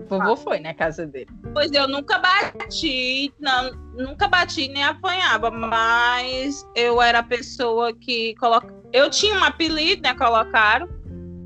O 0.00 0.04
vovô 0.08 0.36
foi 0.36 0.58
na 0.58 0.74
casa 0.74 1.06
dele. 1.06 1.28
Pois 1.52 1.70
eu 1.72 1.86
nunca 1.86 2.18
bati, 2.18 3.32
não, 3.38 3.70
nunca 3.94 4.26
bati 4.26 4.66
nem 4.68 4.82
apanhava, 4.82 5.50
mas 5.50 6.66
eu 6.74 7.00
era 7.00 7.20
a 7.20 7.22
pessoa 7.22 7.92
que 7.92 8.34
coloca. 8.36 8.74
Eu 8.92 9.08
tinha 9.08 9.36
um 9.38 9.44
apelido, 9.44 10.02
né? 10.02 10.14
Colocaram, 10.14 10.88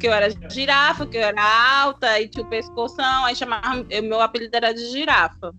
que 0.03 0.09
eu 0.09 0.13
era 0.13 0.29
girafa, 0.51 1.07
que 1.07 1.17
eu 1.17 1.23
era 1.23 1.81
alta 1.85 2.19
e 2.21 2.27
tinha 2.29 2.45
o 2.45 2.49
pescoção, 2.49 3.25
aí 3.25 3.37
chamava. 3.37 3.87
eu- 3.89 4.03
Meu 4.03 4.21
apelido 4.21 4.57
era 4.57 4.75
de 4.75 4.85
girafa. 4.91 5.55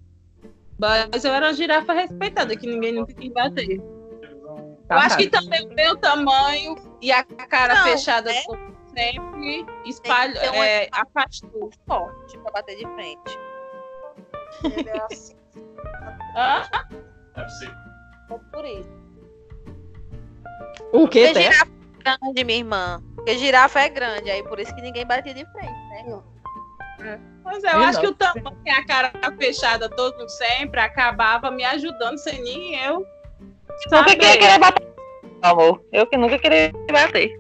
Mas 0.78 1.24
eu 1.24 1.34
era 1.34 1.46
uma 1.48 1.54
girafa 1.54 1.94
respeitada, 1.94 2.54
que 2.58 2.68
ninguém 2.68 2.92
nunca 2.92 3.14
quis 3.14 3.32
bater. 3.32 3.80
Eu 3.80 4.98
acho 4.98 5.16
que 5.18 5.30
também 5.30 5.66
o 5.66 5.74
meu 5.74 5.96
tamanho 5.96 6.76
e 7.02 7.10
a 7.10 7.24
cara 7.24 7.74
Não, 7.76 7.84
fechada, 7.86 8.30
né? 8.34 8.42
como 8.44 8.76
sempre, 8.94 9.66
espalho, 9.86 10.34
Tem 10.38 10.50
uma- 10.50 10.68
é, 10.68 10.90
afastou. 10.92 11.70
forte 11.88 12.38
pra 12.40 12.52
bater 12.52 12.76
de 12.76 12.84
frente. 12.94 13.40
Hã? 16.36 16.64
É 17.36 17.42
possível. 17.44 17.76
Por 18.52 18.66
isso. 18.66 18.90
O 20.92 21.08
que, 21.08 21.32
Té? 21.34 21.44
girafa 21.44 21.72
é 21.72 22.04
grande, 22.18 22.44
minha 22.44 22.60
irmã. 22.60 23.02
Porque 23.24 23.38
girafa 23.38 23.80
é 23.80 23.90
grande, 23.90 24.30
aí 24.30 24.44
por 24.44 24.60
isso 24.60 24.76
que 24.76 24.82
ninguém 24.82 25.06
batia 25.06 25.34
de 25.34 25.46
frente, 25.46 25.72
né? 25.72 26.22
É, 27.00 27.18
eu 27.74 27.82
Ih, 27.82 27.86
acho 27.86 28.00
que 28.02 28.06
não. 28.06 28.12
o 28.12 28.16
tamanho 28.16 28.58
e 28.66 28.70
a 28.70 28.86
cara 28.86 29.14
fechada 29.38 29.90
todo 29.90 30.28
sempre 30.28 30.82
acabava 30.82 31.50
me 31.50 31.64
ajudando 31.64 32.18
sem 32.18 32.42
nem 32.44 32.76
eu. 32.84 33.00
Nunca 33.00 33.90
saber. 33.90 34.16
queria 34.18 34.38
querer 34.38 34.60
bater, 34.60 34.88
amor. 35.42 35.82
Eu 35.94 36.06
que 36.06 36.18
nunca 36.18 36.38
queria 36.38 36.70
bater. 36.92 37.40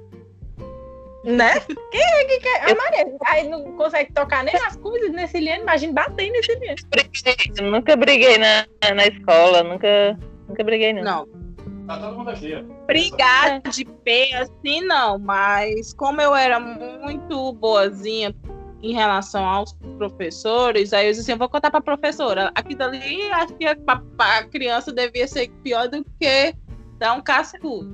Né? 1.25 1.59
Quem 1.91 2.01
é 2.01 2.25
que 2.25 2.39
quer? 2.39 2.71
A 2.71 2.75
Maria. 2.75 3.17
Aí 3.27 3.47
não 3.49 3.73
consegue 3.73 4.13
tocar 4.13 4.43
nem 4.45 4.55
as 4.55 4.77
coisas 4.77 5.11
nesse 5.11 5.37
liano. 5.37 5.63
Imagina 5.63 5.93
bater 5.93 6.29
nesse 6.29 6.55
liano. 6.55 7.71
Nunca 7.71 7.97
briguei 7.97 8.37
na, 8.37 8.65
na 8.95 9.05
escola, 9.05 9.63
nunca, 9.63 10.17
nunca 10.47 10.63
briguei, 10.63 10.93
não. 10.93 11.03
Não, 11.03 11.42
Tá 11.87 11.97
todo 11.97 12.17
mundo 12.17 12.29
aqui, 12.29 12.53
brigar 12.87 13.61
de 13.61 13.83
pé 13.83 14.33
assim 14.35 14.81
não, 14.81 15.19
mas 15.19 15.93
como 15.93 16.21
eu 16.21 16.33
era 16.33 16.59
muito 16.59 17.51
boazinha 17.53 18.33
em 18.81 18.93
relação 18.93 19.45
aos 19.45 19.73
professores, 19.97 20.93
aí 20.93 21.07
eu 21.07 21.11
disse 21.11 21.21
assim, 21.21 21.31
eu 21.33 21.37
vou 21.37 21.49
contar 21.49 21.71
pra 21.71 21.81
professora. 21.81 22.51
Aqui 22.53 22.75
dali, 22.75 23.21
acho 23.31 23.53
que 23.55 23.65
a, 23.65 23.77
a 24.19 24.43
criança 24.43 24.91
devia 24.91 25.27
ser 25.27 25.49
pior 25.63 25.87
do 25.87 26.03
que 26.19 26.53
dar 26.99 27.13
um 27.13 27.21
cascudo. 27.21 27.89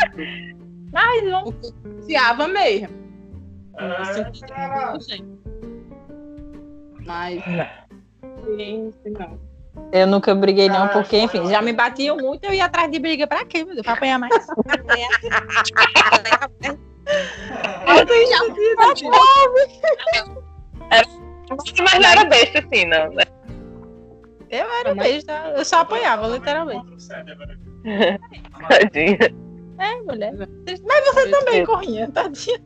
Mas 0.91 1.29
vamos. 1.29 1.55
Ciava 2.01 2.47
mesmo. 2.47 2.89
É, 3.77 3.87
Mas. 7.05 7.43
Sim, 8.57 8.91
sim, 9.03 9.13
não. 9.17 9.48
Eu 9.91 10.07
nunca 10.07 10.35
briguei, 10.35 10.69
não, 10.69 10.87
porque, 10.89 11.17
enfim, 11.17 11.47
já 11.49 11.61
me 11.61 11.73
batiam 11.73 12.17
muito, 12.17 12.43
eu 12.45 12.53
ia 12.53 12.65
atrás 12.65 12.91
de 12.91 12.99
briga 12.99 13.25
pra 13.25 13.45
quê, 13.45 13.63
meu 13.63 13.73
Deus? 13.73 13.83
Pra 13.85 13.93
apanhar 13.93 14.19
mais. 14.19 14.33
Mas 21.79 21.99
não 21.99 22.09
era 22.09 22.25
besta 22.25 22.59
assim, 22.59 22.85
não. 22.85 23.11
né? 23.13 23.23
Eu 24.49 24.67
era 24.79 24.95
besta, 24.95 25.53
eu 25.55 25.65
só 25.65 25.81
apanhava, 25.81 26.27
literalmente. 26.27 26.85
Tadinha. 28.67 29.17
É, 29.77 29.95
mulher. 30.01 30.33
Mas 30.35 31.05
você 31.05 31.29
também, 31.31 31.65
corrinha, 31.65 32.11
tadinha. 32.11 32.59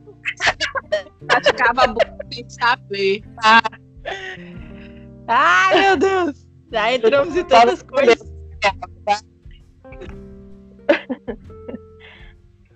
Praticava 1.26 1.86
bullying 1.86 2.32
sem 2.32 2.50
saber. 2.50 3.22
Ai, 5.28 5.80
meu 5.80 5.96
Deus. 5.96 6.43
Já 6.72 6.92
entramos 6.92 7.36
em 7.36 7.44
tantas 7.44 7.82
coisas. 7.82 8.32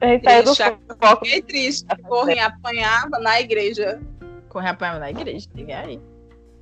A 0.01 0.07
gente 0.07 0.55
saiu 0.55 0.79
foco. 1.01 1.25
Fiquei 1.25 1.43
triste. 1.43 1.87
Corre 2.09 2.39
apanhava 2.39 3.19
na 3.19 3.41
igreja. 3.41 4.01
Correr 4.49 4.69
apanhava 4.69 5.01
na 5.01 5.11
igreja, 5.11 5.49
diga 5.55 5.81
aí. 5.81 6.01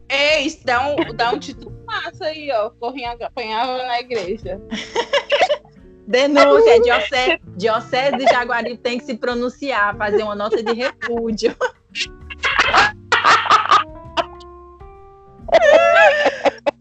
Ei, 0.08 0.46
isso 0.46 0.64
dá 0.64 0.88
um, 0.88 0.96
dá 1.14 1.32
um 1.32 1.38
título 1.38 1.76
massa 1.84 2.26
aí, 2.26 2.50
ó. 2.52 2.70
Corrinha 2.70 3.16
apanhava 3.20 3.78
na 3.78 4.00
igreja. 4.00 4.60
Denúncia, 6.06 6.80
diocese, 6.80 7.40
diocese 7.56 8.16
de 8.16 8.24
Jaguaribe 8.26 8.78
tem 8.78 8.98
que 8.98 9.04
se 9.04 9.16
pronunciar, 9.16 9.96
fazer 9.96 10.22
uma 10.22 10.36
nota 10.36 10.62
de 10.62 10.72
repúdio. 10.72 11.56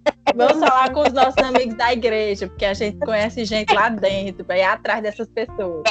Vamos 0.34 0.60
falar 0.60 0.92
com 0.92 1.02
os 1.02 1.14
nossos 1.14 1.38
amigos 1.38 1.76
da 1.76 1.94
igreja, 1.94 2.48
porque 2.48 2.66
a 2.66 2.74
gente 2.74 2.98
conhece 3.00 3.46
gente 3.46 3.74
lá 3.74 3.90
dentro, 3.90 4.46
ir 4.54 4.64
atrás 4.64 5.04
dessas 5.04 5.28
pessoas. 5.28 5.84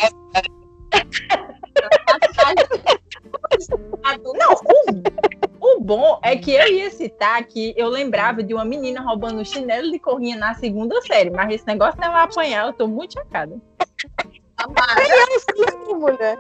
Não, 4.36 4.52
o, 5.60 5.76
o 5.76 5.80
bom 5.80 6.20
é 6.22 6.36
que 6.36 6.52
eu 6.52 6.66
ia 6.68 6.90
citar 6.90 7.42
que 7.44 7.74
eu 7.76 7.88
lembrava 7.88 8.42
de 8.42 8.52
uma 8.52 8.64
menina 8.64 9.00
roubando 9.00 9.40
um 9.40 9.44
chinelo 9.44 9.90
de 9.90 9.98
corrinha 9.98 10.36
na 10.36 10.54
segunda 10.54 11.00
série, 11.02 11.30
mas 11.30 11.54
esse 11.54 11.66
negócio 11.66 11.98
dela 12.00 12.24
apanhar, 12.24 12.66
eu 12.66 12.72
tô 12.72 12.86
muito 12.86 13.14
chocada. 13.14 13.56
Sim, 15.86 15.94
mulher. 15.94 16.38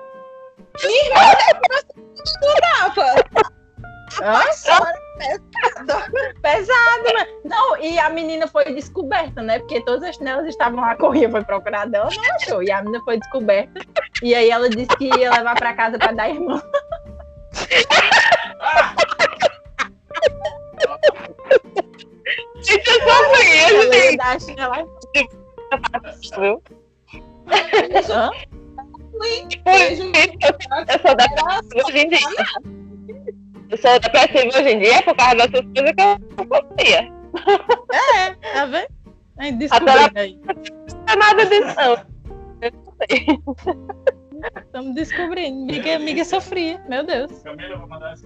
Nossa, 4.20 4.94
pesado, 6.42 7.04
né? 7.14 7.26
Não, 7.44 7.76
e 7.78 7.98
a 7.98 8.10
menina 8.10 8.46
foi 8.46 8.64
descoberta, 8.72 9.42
né? 9.42 9.58
Porque 9.58 9.80
todas 9.84 10.02
as 10.02 10.16
chinelas 10.16 10.46
estavam 10.46 10.80
lá, 10.80 10.94
corria, 10.96 11.30
foi 11.30 11.42
procurar 11.42 11.86
dela, 11.86 12.10
não 12.14 12.34
achou. 12.36 12.62
E 12.62 12.70
a 12.70 12.82
menina 12.82 13.02
foi 13.04 13.18
descoberta. 13.18 13.80
E 14.22 14.34
aí 14.34 14.50
ela 14.50 14.68
disse 14.68 14.96
que 14.96 15.06
ia 15.06 15.30
levar 15.30 15.54
pra 15.54 15.74
casa 15.74 15.98
pra 15.98 16.12
dar 16.12 16.28
irmã. 16.28 16.62
Gente, 22.62 22.88
eu 22.88 23.02
só 23.02 23.24
conheço, 23.30 23.92
gente. 23.92 24.16
dar 24.16 24.36
a 24.36 24.40
chinela. 24.40 24.76
Hã? 28.10 28.30
Eu 31.74 31.96
em 31.96 32.08
dia. 32.08 32.18
Eu 33.70 33.78
sou 33.78 33.98
depressiva 34.00 34.58
hoje 34.58 34.68
em 34.70 34.78
dia 34.78 35.02
por 35.02 35.16
causa 35.16 35.36
dessas 35.36 35.66
coisas 35.74 35.92
que 35.92 36.02
eu 36.02 36.18
não 36.36 36.46
fazia. 36.46 37.12
Tá 38.52 38.66
vendo? 38.66 38.88
Aí 39.38 39.52
descobrindo 39.52 40.18
aí. 40.18 40.38
Não 40.44 41.12
é 41.12 41.16
nada 41.16 41.46
disso, 41.46 41.74
não. 41.76 42.14
Eu 42.60 42.72
não 42.72 42.94
sei. 42.98 43.26
Estamos 44.64 44.94
descobrindo. 44.94 45.72
Amiga, 45.72 45.96
amiga 45.96 46.24
sofria, 46.24 46.80
meu 46.88 47.04
Deus. 47.04 47.32
Camila, 47.42 47.68
eu 47.68 47.78
vou 47.78 47.88
mandar 47.88 48.12
esse. 48.12 48.24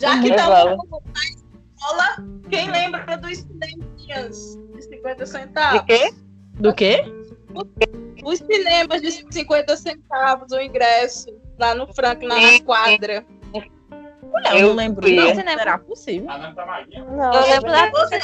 Já 0.00 0.20
que 0.20 0.28
estamos 0.28 0.78
na 1.06 1.20
escola, 1.24 2.16
quem 2.50 2.70
lembra 2.70 3.16
dos 3.16 3.38
cineminhas 3.38 4.58
de 4.74 4.82
50 4.82 5.24
De 5.24 5.30
centavos? 5.30 5.82
quê? 5.86 6.14
Do 6.54 6.74
quê? 6.74 7.04
Os 8.24 8.38
cinemas 8.38 9.00
de 9.00 9.10
50 9.10 9.76
centavos 9.76 10.52
o 10.52 10.60
ingresso, 10.60 11.34
lá 11.58 11.74
no 11.74 11.88
lá 11.98 12.14
na 12.14 12.60
quadra. 12.64 13.24
Mulher, 14.30 14.52
eu 14.52 14.58
Eu 14.58 14.68
não 14.68 14.74
lembro, 14.76 15.08
não. 15.10 15.34
Cinema. 15.34 15.58
Será 15.58 15.78
possível? 15.78 16.26
Tá. 16.26 16.38
Não, 16.38 17.34
Eu 17.34 17.42
lembro 17.42 17.70
da 17.70 17.90
Você 17.90 18.20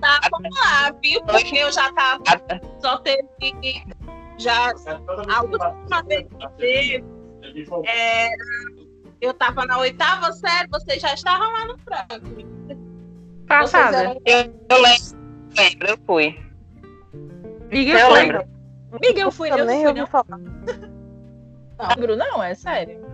tava 0.00 0.38
lá, 0.42 0.94
viu? 1.02 1.22
Porque 1.24 1.56
eu 1.56 1.72
já 1.72 1.92
tava, 1.92 2.22
só 2.80 2.98
teve, 2.98 3.26
já 4.38 4.72
Toda 4.74 5.32
a 5.34 5.42
última 5.42 6.02
vez 6.02 6.26
que 6.28 6.48
teve, 6.58 7.04
é, 7.86 8.28
eu 9.20 9.32
tava 9.34 9.64
na 9.66 9.78
oitava 9.78 10.32
série, 10.32 10.68
vocês 10.68 11.00
já 11.00 11.14
estavam 11.14 11.50
lá 11.52 11.66
no. 11.66 11.76
Vocês 11.78 12.78
Passada. 13.46 13.96
eram 13.98 14.20
Eu, 14.24 14.54
eu 14.68 14.82
lembro, 14.82 15.54
lembro, 15.56 15.88
eu 15.88 15.98
fui. 16.04 16.40
Amiga, 17.70 17.92
Eu 17.92 18.08
foi. 18.10 18.18
lembro. 18.20 18.44
Amiga, 18.92 19.20
eu 19.20 19.30
fui, 19.30 19.50
eu 19.50 19.58
não 19.58 19.64
nem 19.66 19.78
fui, 19.78 19.88
ouvi 19.88 20.00
não. 20.00 20.06
falar. 20.06 20.38
lembro, 21.96 22.16
não, 22.16 22.42
é 22.42 22.54
sério. 22.54 23.05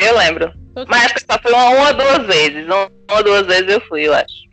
Eu 0.00 0.16
lembro. 0.16 0.52
Tô- 0.74 0.84
Mas 0.88 1.04
acho 1.06 1.14
que 1.14 1.20
só 1.20 1.38
foi 1.42 1.52
uma, 1.52 1.68
uma 1.70 1.88
ou 1.88 1.94
duas 1.94 2.26
vezes. 2.26 2.64
Uma 2.66 2.90
ou 3.16 3.24
duas 3.24 3.46
vezes 3.46 3.68
eu 3.68 3.80
fui, 3.82 4.06
eu 4.08 4.14
acho. 4.14 4.48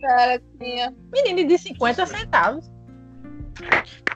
Cara, 0.00 0.40
tinha. 0.60 0.94
Menina 1.12 1.44
de 1.48 1.58
50 1.58 2.06
centavos. 2.06 2.70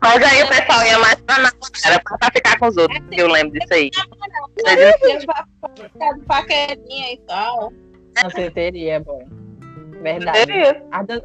Mas 0.03 0.23
aí 0.23 0.43
o 0.43 0.49
pessoal 0.49 0.83
ia 0.85 0.99
mais 0.99 1.15
pra 1.17 1.37
namorar, 1.37 1.61
era 1.85 2.01
pra 2.01 2.31
ficar 2.33 2.59
com 2.59 2.69
os 2.69 2.77
outros. 2.77 3.01
Eu 3.13 3.29
lembro 3.29 3.59
disso 3.59 3.73
aí. 3.75 3.91
De 3.91 5.27
paquerinha 6.27 7.13
e 7.13 7.19
tal. 7.27 7.73
Danceteria 8.23 8.95
é 8.95 9.01
bom. 9.01 9.25
Verdade. 10.03 10.39
Seria. 10.39 10.83
A, 10.91 11.03
dan 11.03 11.21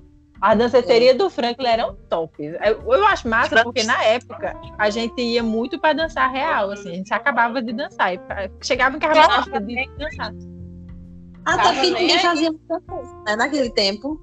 a 0.46 0.54
danceteria 0.54 1.16
do 1.16 1.28
Franklin 1.30 1.68
eram 1.68 1.96
tops. 2.10 2.38
Eu, 2.64 2.93
eu 2.93 3.08
acho 3.08 3.28
massa 3.28 3.64
porque 3.64 3.84
na 3.84 4.04
época 4.04 4.56
a 4.78 4.89
gente 4.91 5.20
ia 5.20 5.41
muito 5.41 5.80
pra 5.80 5.91
dançar 5.93 6.32
real, 6.32 6.70
assim. 6.70 6.91
A 6.91 6.96
gente 6.96 7.12
acabava 7.14 7.62
de 7.64 7.74
dançar. 7.74 8.14
E 8.14 8.20
pra- 8.20 8.48
chegava 8.62 8.96
em 8.96 9.00
carnaval 9.00 9.41
de 9.43 9.88
dançar. 9.98 10.34
Até 11.46 11.70
que 11.74 11.82
nem 11.82 11.91
ninguém 11.93 12.16
aí. 12.18 12.20
fazia 12.22 12.52
muita 12.52 12.80
coisa, 12.82 13.16
né? 13.26 13.36
Naquele 13.36 13.70
tempo. 13.72 14.22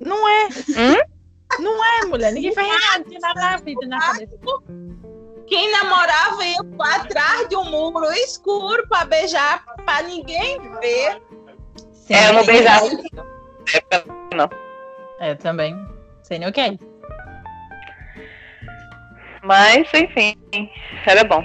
Não 0.00 0.28
é. 0.28 0.46
Hum? 0.46 1.60
Não 1.60 1.84
é, 1.84 2.04
mulher. 2.06 2.32
Ninguém 2.32 2.52
faz 2.54 2.68
nada, 2.68 3.04
nada 3.20 3.40
na 3.40 3.56
vida 3.56 3.86
na 3.88 3.98
cabeça. 4.00 4.36
Quem 5.48 5.72
namorava 5.72 6.44
ia 6.44 6.62
pra 6.76 6.96
atrás 6.96 7.48
de 7.48 7.56
um 7.56 7.64
muro 7.64 8.12
escuro 8.12 8.86
pra 8.88 9.04
beijar, 9.06 9.64
pra 9.84 10.02
ninguém 10.02 10.58
ver. 10.78 11.20
Sim, 11.92 12.14
É, 12.14 12.28
eu 12.28 12.32
não 12.34 12.44
beijava. 12.46 12.86
época, 12.86 14.04
não. 14.36 14.67
É, 15.20 15.34
também. 15.34 15.76
Sei 16.22 16.38
nem 16.38 16.48
o 16.48 16.52
que 16.52 16.60
é. 16.60 16.76
Mas, 19.42 19.86
enfim, 19.94 20.36
era 21.06 21.24
bom. 21.24 21.42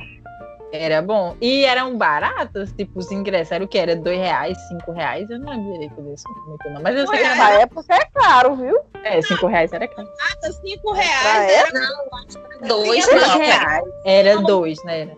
Era 0.72 1.02
bom. 1.04 1.38
E 1.40 1.66
eram 1.66 1.96
baratos, 1.98 2.72
tipo, 2.72 2.98
os 2.98 3.12
ingressos. 3.12 3.52
Era 3.52 3.64
o 3.64 3.68
que? 3.68 3.78
Era 3.78 3.96
dois 3.96 4.18
reais, 4.18 4.58
cinco 4.68 4.92
reais? 4.92 5.30
Eu 5.30 5.38
não 5.40 5.52
lembro 5.54 5.72
direito 5.74 6.02
disso. 6.02 6.24
muito 6.48 6.70
não. 6.72 6.82
Mas 6.82 6.98
eu 6.98 7.08
sei 7.08 7.20
que 7.20 7.26
era 7.26 7.36
Na 7.36 7.50
época 7.52 7.94
é 7.94 8.06
caro, 8.06 8.56
viu? 8.56 8.80
É, 9.04 9.22
cinco 9.22 9.46
reais 9.46 9.72
era 9.72 9.88
caro. 9.88 10.10
Ah, 10.20 10.52
cinco 10.52 10.92
reais. 10.94 11.52
ela? 11.52 11.80
Era 11.80 12.68
Dois, 12.68 13.06
Dois 13.06 13.28
não. 13.28 13.38
reais. 13.38 13.86
Era 14.04 14.42
dois, 14.42 14.84
né? 14.84 15.02
Era. 15.02 15.18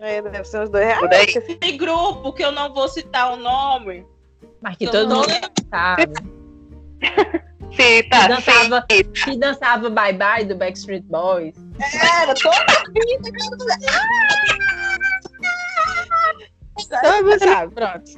É, 0.00 0.22
deve 0.22 0.44
ser 0.44 0.60
uns 0.62 0.70
dois 0.70 0.84
reais. 0.84 1.00
Por 1.00 1.14
aí. 1.14 1.32
porque 1.32 1.54
Tem 1.54 1.76
grupo 1.76 2.32
que 2.32 2.44
eu 2.44 2.50
não 2.50 2.74
vou 2.74 2.88
citar 2.88 3.32
o 3.32 3.36
nome. 3.36 4.04
Mas 4.60 4.76
que 4.76 4.90
todo 4.90 5.14
mundo 5.14 5.28
sabe. 5.70 6.12
Sim, 7.76 8.02
Que 8.02 8.02
tá. 8.04 8.28
dançava, 8.28 8.86
Sim. 8.90 9.04
que 9.12 9.38
dançava 9.38 9.90
Bye 9.90 10.12
Bye 10.14 10.44
do 10.44 10.56
Backstreet 10.56 11.04
Boys. 11.04 11.54
Era 12.20 12.34
toda 12.34 12.64
Todo 17.02 17.24
mundo 17.24 17.38
sabe, 17.38 17.74
pronto. 17.74 18.10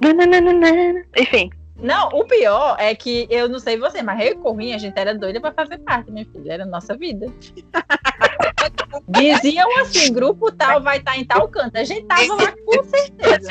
Nananana. 0.00 1.04
Enfim. 1.16 1.50
Não, 1.76 2.08
o 2.08 2.24
pior 2.24 2.76
é 2.78 2.92
que 2.94 3.28
eu 3.30 3.48
não 3.48 3.60
sei 3.60 3.76
você, 3.78 4.02
mas 4.02 4.20
eu 4.20 4.32
e 4.32 4.34
Corrinha, 4.34 4.74
a 4.74 4.78
gente 4.78 4.98
era 4.98 5.16
doida 5.16 5.40
pra 5.40 5.52
fazer 5.52 5.78
parte, 5.78 6.10
minha 6.10 6.26
filha. 6.26 6.54
Era 6.54 6.64
a 6.64 6.66
nossa 6.66 6.96
vida. 6.96 7.26
Diziam 9.08 9.78
assim, 9.80 10.12
grupo 10.12 10.50
tal 10.50 10.82
vai 10.82 10.98
estar 10.98 11.16
em 11.16 11.24
tal 11.24 11.48
canto. 11.48 11.76
A 11.76 11.84
gente 11.84 12.04
tava 12.06 12.34
lá 12.34 12.52
com 12.66 12.82
certeza. 12.84 13.48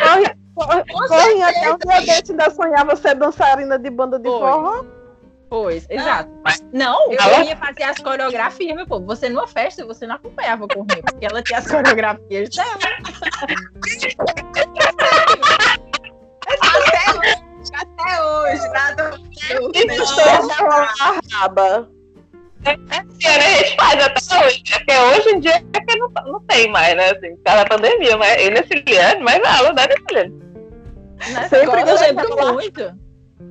Corre 0.57 1.43
até 1.43 1.71
um 1.71 1.77
dia 1.77 2.01
desse 2.01 2.31
ainda 2.31 2.49
sonhava 2.49 2.95
ser 2.95 3.15
dançarina 3.15 3.77
de 3.77 3.89
banda 3.89 4.17
de 4.17 4.27
Foi. 4.27 4.39
forró. 4.39 4.83
Pois, 5.49 5.85
exato. 5.89 6.29
Não, 6.73 7.09
eu 7.11 7.19
Ela- 7.19 7.45
ia 7.45 7.55
fazer 7.55 7.83
as 7.83 7.97
coreografias, 7.99 8.75
meu 8.75 8.85
povo. 8.85 9.05
Você 9.05 9.29
numa 9.29 9.47
festa, 9.47 9.85
você 9.85 10.05
não 10.05 10.15
acompanhava 10.15 10.65
a 10.65 10.67
Corrinha, 10.67 11.01
porque 11.03 11.25
ela 11.25 11.41
tinha 11.41 11.59
as 11.59 11.67
coreografias 11.71 12.49
dela. 12.49 12.67
até 17.73 18.23
hoje, 18.23 18.67
nada. 18.69 19.13
A 20.69 21.19
raba. 21.31 21.89
Sim, 22.65 23.27
a 23.27 23.39
gente 23.39 23.75
faz 23.77 24.03
até 24.03 24.45
hoje. 24.47 24.63
É 24.73 24.77
porque 24.79 24.97
hoje 24.97 25.29
em 25.29 25.39
dia 25.39 25.63
é 25.73 25.79
que 25.79 25.95
não, 25.97 26.09
não 26.25 26.41
tem 26.41 26.69
mais, 26.69 26.95
né? 26.95 27.11
Assim, 27.11 27.35
por 27.37 27.43
causa 27.43 27.63
da 27.63 27.69
pandemia, 27.69 28.17
mas 28.17 28.41
ele 28.41 28.57
é 28.59 28.63
ciliano, 28.63 29.23
mas 29.23 29.35
ela, 29.35 29.71
né, 29.73 29.83
Ciliano? 30.09 30.46
Nessa 31.17 31.49
Sempre 31.49 31.81
escola, 31.81 31.83
que 31.83 31.89
eu 31.89 31.99
lembro 31.99 32.53
muito. 32.53 32.81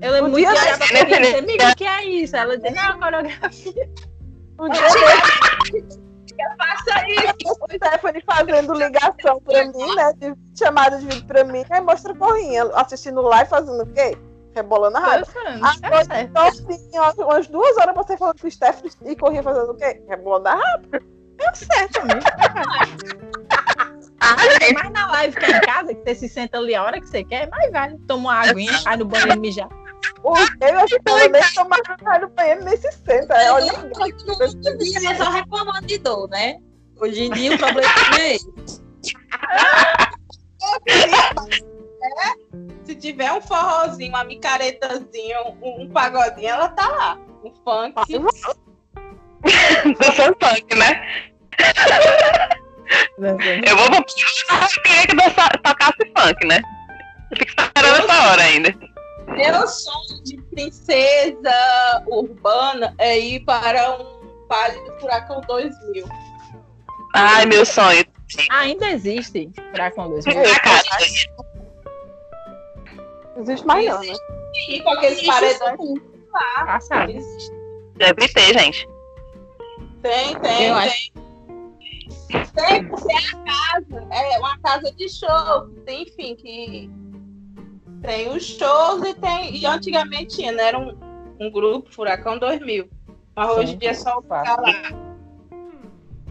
Eu 0.01 0.13
lembro 0.13 0.27
Um 0.27 0.31
muito 0.31 0.49
que 0.49 0.55
e 0.55 0.93
né, 0.93 1.05
dizia, 1.05 1.39
amiga, 1.39 1.71
o 1.71 1.77
que 1.77 1.85
é 1.85 2.05
isso? 2.05 2.37
Ela 2.37 2.57
dizia, 2.57 2.71
não, 2.73 2.99
coreografia. 2.99 3.91
Um 4.59 4.69
dia 4.69 4.83
Faça 6.59 7.07
isso. 7.09 7.57
o 7.61 7.67
Stephanie 7.75 8.23
fazendo 8.27 8.75
ligação 8.75 9.41
pra 9.41 9.65
mim, 9.67 9.95
né? 9.95 10.13
De 10.19 10.35
chamada 10.59 10.99
de 10.99 11.07
vídeo 11.07 11.27
pra 11.27 11.45
mim. 11.45 11.65
Aí 11.71 11.81
mostra 11.81 12.13
a 12.13 12.17
corrinha 12.17 12.65
assistindo 12.75 13.23
live 13.23 13.49
fazendo 13.49 13.83
o 13.83 13.87
quê? 13.87 14.17
Rebolando 14.55 14.97
a 14.97 15.01
raiva. 15.01 15.27
Ah, 15.63 16.05
tá. 16.07 16.23
Então, 16.23 16.47
assim, 16.47 16.91
umas 17.23 17.47
duas 17.47 17.77
horas 17.79 17.95
você 17.95 18.17
falando 18.17 18.41
com 18.41 18.47
o 18.47 18.51
Stephanie 18.51 18.93
e 19.05 19.17
corria 19.17 19.43
fazendo 19.43 19.71
o 19.71 19.77
quê? 19.77 20.03
Rebolando 20.09 20.49
a 20.49 20.55
raiva. 20.55 21.03
certo, 21.55 22.01
amigo. 22.01 22.21
Ah, 24.21 24.37
gente. 24.61 24.75
Mas 24.75 24.93
na 24.93 25.07
live 25.13 25.37
que 25.37 25.45
é 25.45 25.57
em 25.57 25.61
casa, 25.61 25.95
que 25.95 26.03
você 26.03 26.15
se 26.15 26.29
senta 26.29 26.59
ali 26.59 26.75
a 26.75 26.83
hora 26.83 27.01
que 27.01 27.07
você 27.07 27.25
quer, 27.25 27.49
mas 27.49 27.71
vale. 27.71 27.99
Toma 28.07 28.31
uma 28.31 28.41
aguinha, 28.41 28.79
vai 28.83 28.97
no 28.97 29.05
banheiro 29.05 29.41
mijar. 29.41 29.69
O 30.23 30.35
eu 30.37 30.79
acho 30.81 30.97
que 30.97 31.03
ela 31.07 31.29
nem 31.29 31.43
tomar 31.55 31.79
vai 32.03 32.19
no 32.21 32.29
banheiro 32.29 32.65
nem 32.65 32.77
se 32.77 32.91
senta. 32.93 33.35
É, 33.35 33.51
olha, 33.53 33.73
Todo 33.73 34.79
dia 34.79 35.11
é 35.11 35.15
só 35.17 35.31
reclamando 35.31 35.87
de 35.87 35.99
dor, 35.99 36.29
né? 36.29 36.59
Hoje 36.99 37.25
em 37.25 37.31
dia 37.31 37.55
o 37.55 37.59
problema 37.59 37.91
é 38.19 38.35
esse. 38.35 38.51
Se 42.85 42.95
tiver 42.95 43.33
um 43.33 43.41
forrozinho, 43.41 44.11
uma 44.11 44.25
micaretazinha, 44.25 45.43
um, 45.43 45.83
um 45.83 45.91
pagodinho, 45.91 46.49
ela 46.49 46.69
tá 46.69 46.89
lá. 46.89 47.19
Um 47.45 47.53
funk. 47.65 48.19
Do 48.19 50.13
funk, 50.41 50.75
né? 50.75 51.33
Eu 53.19 53.77
vou, 53.77 54.05
queria 54.05 55.07
que 55.07 55.17
dança, 55.17 55.49
tocasse 55.63 56.13
funk, 56.17 56.47
né? 56.47 56.61
Eu 57.31 57.37
fico 57.39 57.61
esperando 57.61 58.05
essa 58.05 58.31
hora 58.31 58.43
ainda. 58.43 58.75
Meu 59.27 59.67
sonho 59.67 60.23
de 60.23 60.41
princesa 60.43 62.05
urbana 62.07 62.95
é 62.99 63.19
ir 63.19 63.41
para 63.41 63.99
um 63.99 64.47
baile 64.49 64.79
do 64.85 65.01
Furacão 65.01 65.41
2000. 65.43 66.09
Ai, 67.15 67.47
meu 67.47 67.67
sonho. 67.67 68.05
Ainda 68.51 68.91
existe 68.91 69.51
Furacão 69.71 70.09
2000. 70.11 70.43
Na 70.43 70.61
casa. 70.61 70.85
não 73.35 73.43
existe 73.43 73.67
mais 73.67 73.87
não, 73.87 74.01
né? 74.01 74.15
E 74.69 74.81
com 74.81 74.91
aqueles 74.91 75.27
paredões 75.27 75.79
lá. 76.33 76.67
Passado. 76.67 77.11
Existe. 77.11 77.53
Deve 77.97 78.29
ter, 78.29 78.59
gente. 78.59 78.89
Tem, 80.03 80.39
tem, 80.39 80.69
Eu 80.69 80.77
tem. 80.77 81.26
Tem, 82.29 82.89
porque 82.89 83.13
é 83.13 83.17
a 83.17 83.45
casa. 83.45 84.09
É 84.11 84.39
uma 84.39 84.59
casa 84.59 84.93
de 84.93 85.09
show. 85.09 85.69
Tem, 85.85 86.03
enfim, 86.03 86.35
que 86.35 86.91
tem 88.03 88.29
os 88.29 88.45
shows 88.45 89.03
e 89.05 89.15
tem. 89.15 89.57
E 89.57 89.67
antigamente 89.67 90.37
tinha, 90.37 90.53
né? 90.53 90.69
Era 90.69 90.79
um, 90.79 90.97
um 91.41 91.51
grupo, 91.51 91.93
Furacão 91.93 92.39
2000. 92.39 92.89
Mas 93.35 93.51
hoje 93.51 93.75
em 93.75 93.79
dia 93.79 93.91
é 93.91 93.95
só 93.95 94.19
o 94.19 94.25
lá. 94.29 94.57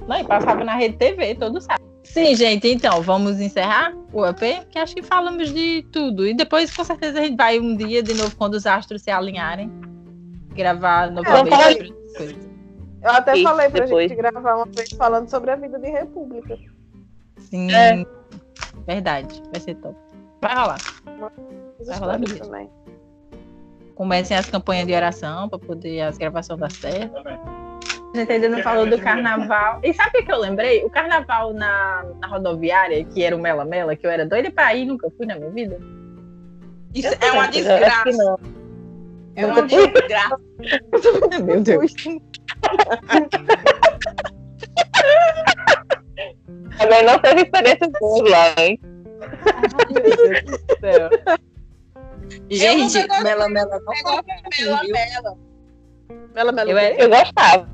Não, 0.07 0.19
e 0.19 0.23
passava 0.23 0.63
na 0.63 0.75
rede 0.75 0.97
TV, 0.97 1.35
todo 1.35 1.59
sábado. 1.61 1.83
Sim, 2.03 2.35
gente, 2.35 2.67
então, 2.67 3.01
vamos 3.01 3.39
encerrar 3.39 3.91
o 4.13 4.25
EP, 4.25 4.67
que 4.69 4.77
acho 4.77 4.95
que 4.95 5.01
falamos 5.01 5.51
de 5.51 5.83
tudo. 5.91 6.25
E 6.25 6.35
depois, 6.35 6.73
com 6.75 6.83
certeza, 6.83 7.19
a 7.19 7.23
gente 7.23 7.35
vai 7.35 7.59
um 7.59 7.75
dia, 7.75 8.03
de 8.03 8.13
novo, 8.13 8.35
quando 8.35 8.53
os 8.53 8.67
astros 8.67 9.01
se 9.01 9.09
alinharem, 9.09 9.71
gravar 10.53 11.11
novamente. 11.11 11.49
falar 11.49 11.69
outras 11.69 11.91
coisas. 12.15 12.54
Eu 13.05 13.11
até 13.11 13.37
E 13.37 13.43
falei 13.43 13.69
pra 13.69 13.85
depois? 13.85 14.09
gente 14.09 14.17
gravar 14.17 14.55
uma 14.55 14.65
vez 14.65 14.89
falando 14.97 15.29
sobre 15.29 15.51
a 15.51 15.55
vida 15.55 15.77
de 15.79 15.89
república. 15.89 16.57
Sim, 17.37 17.71
É. 17.71 18.03
verdade, 18.87 19.41
vai 19.51 19.61
ser 19.61 19.75
top. 19.75 19.95
Vai 20.41 20.55
rolar. 20.55 20.77
Vai 21.85 21.97
rolar 21.99 22.17
mesmo. 22.19 22.39
também. 22.39 22.69
Comecem 23.93 24.35
as 24.35 24.49
campanhas 24.49 24.87
de 24.87 24.93
oração 24.93 25.47
para 25.47 25.59
poder 25.59 26.01
as 26.01 26.17
gravações 26.17 26.59
dar 26.59 26.71
certo. 26.71 27.13
Também. 27.13 27.39
A 28.13 28.17
gente 28.17 28.31
ainda 28.31 28.49
não 28.49 28.59
falou 28.63 28.87
do 28.89 28.97
carnaval. 28.99 29.79
E 29.83 29.93
sabe 29.93 30.19
o 30.19 30.25
que 30.25 30.31
eu 30.31 30.39
lembrei? 30.39 30.83
O 30.85 30.89
carnaval 30.89 31.53
na, 31.53 32.03
na 32.19 32.27
rodoviária, 32.27 33.03
que 33.05 33.21
era 33.23 33.35
o 33.35 33.39
Mela 33.39 33.65
Mela, 33.65 33.95
que 33.95 34.07
eu 34.07 34.09
era 34.09 34.25
doida 34.25 34.49
pra 34.51 34.73
ir, 34.73 34.85
nunca 34.85 35.09
fui 35.17 35.25
na 35.25 35.35
minha 35.35 35.49
vida. 35.51 35.77
Isso 36.93 37.13
é 37.21 37.31
uma 37.31 37.47
desgraça. 37.47 38.11
não. 38.11 38.39
É 39.35 39.45
uma 39.45 39.61
desgraça. 39.63 40.37
Meu 41.43 41.61
Deus. 41.61 41.93
Agora 46.79 47.03
não 47.03 47.19
teve 47.19 47.41
experiência 47.43 47.89
boa 47.99 48.29
lá, 48.29 48.53
hein? 48.57 48.79
Meu 48.83 50.03
Deus 50.03 50.41
do 50.43 50.57
céu. 50.79 51.09
Gente, 52.49 53.07
Mela 53.23 53.47
Mela 53.49 53.79
não 53.79 53.93
foi 53.95 54.21
Mela, 54.65 54.83
mela. 54.83 55.37
Mela, 56.33 56.51
mela, 56.51 56.71
Eu 56.71 56.77
era, 56.77 57.01
Eu 57.01 57.09
gostava. 57.09 57.69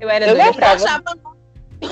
eu 0.00 0.10
era 0.10 0.26
Eu 0.26 0.36
gostava. 0.36 0.74
gostava, 0.74 1.20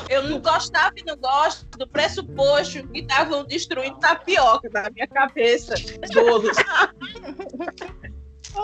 eu 0.08 0.22
não 0.24 0.40
gostava 0.40 0.92
e 0.96 1.04
não 1.04 1.16
gosto 1.16 1.64
do 1.78 1.88
pressuposto 1.88 2.86
que 2.88 3.00
estavam 3.00 3.44
destruindo 3.44 3.98
tapioca 3.98 4.68
na 4.72 4.90
minha 4.90 5.06
cabeça. 5.06 5.74
Bolos. 6.12 6.56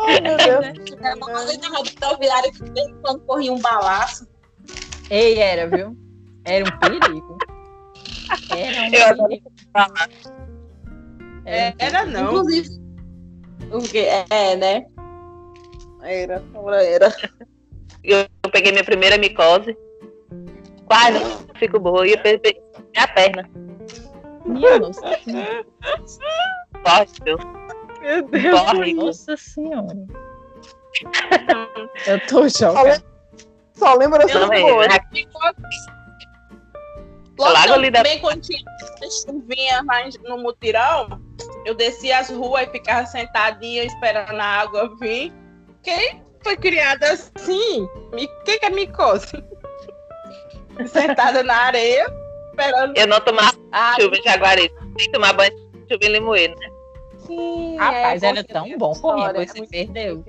Ai, 0.07 0.20
meu 0.20 0.36
Deus. 0.36 0.90
Era 1.01 1.16
uma 1.16 1.26
coisa 1.26 1.59
na 1.59 1.68
rodoviária 1.68 2.53
que 2.53 2.64
de 2.64 2.70
vez 2.72 2.88
em 2.88 3.01
quando 3.01 3.20
corria 3.20 3.53
um 3.53 3.61
balaço. 3.61 4.26
Ei, 5.11 5.38
era, 5.38 5.68
viu? 5.68 5.97
Era 6.45 6.64
um 6.64 6.78
perigo. 6.78 7.38
Era 8.51 8.80
um 8.80 8.95
Eu 8.95 9.07
adoro 9.07 9.28
perigo. 9.28 9.53
Era 11.45 11.72
perigo. 11.72 11.76
era 11.78 12.07
não. 12.07 12.24
Inclusive. 12.24 12.68
O 13.70 13.78
quê? 13.80 14.07
É, 14.30 14.57
né? 14.57 14.86
Era, 16.03 16.42
era. 16.82 17.14
Eu, 18.03 18.18
eu 18.18 18.51
peguei 18.51 18.72
minha 18.72 18.84
primeira 18.84 19.18
micose. 19.18 19.76
Quase 20.86 21.18
fico 21.59 21.78
boa. 21.80 22.07
E 22.07 22.12
eu 22.12 22.18
perdi 22.22 22.61
minha 22.95 23.09
perna. 23.09 23.51
Minha 24.45 24.78
nossa, 24.78 25.01
Sorte, 26.86 27.20
Deus. 27.24 27.40
Meu 28.05 28.28
Deus. 28.28 28.61
Corre. 28.61 28.94
Nossa 28.94 29.36
senhora. 29.36 29.96
Eu 32.07 32.26
tô 32.26 32.48
chocada. 32.48 33.02
Só 33.74 33.94
lembranças 33.94 34.32
Também. 34.32 34.62
boas. 34.62 34.88
Logo 37.36 37.52
Lago 37.52 37.72
ali 37.72 37.90
da- 37.90 37.98
também 38.02 38.20
quando 38.20 38.42
tinha 38.42 38.61
chuvinha 39.26 39.82
mais 39.82 40.16
no 40.22 40.38
mutirão, 40.38 41.20
eu 41.64 41.74
descia 41.74 42.18
as 42.20 42.28
ruas 42.30 42.68
e 42.68 42.70
ficava 42.70 43.05
sentadinha 43.07 43.82
esperando 43.84 44.38
a 44.40 44.44
água 44.44 44.94
vir. 45.00 45.32
Quem 45.82 46.22
foi 46.44 46.57
criada 46.57 47.11
assim? 47.11 47.88
Me- 48.12 48.28
Quem 48.44 48.59
que 48.61 48.66
é 48.66 48.70
micose? 48.70 49.32
Sentada 50.86 51.42
na 51.42 51.57
areia, 51.57 52.07
esperando. 52.50 52.96
Eu 52.96 53.07
não 53.09 53.20
tomava 53.20 53.52
chuva 54.00 54.16
em 54.16 54.22
Jaguaribe. 54.22 54.74
Tem 54.96 55.07
que 55.07 55.11
tomar 55.11 55.32
banho 55.32 55.50
de 55.57 55.92
chuva 55.92 56.05
em 56.05 56.12
Limoeiro, 56.12 56.55
né? 56.61 56.68
Sim, 57.27 57.77
Rapaz, 57.77 58.22
é, 58.22 58.27
era 58.29 58.45
tão 58.45 58.79
bom, 58.79 58.93
pois 59.01 59.35
é 59.35 59.47
você 59.47 59.66
perdeu. 59.66 60.25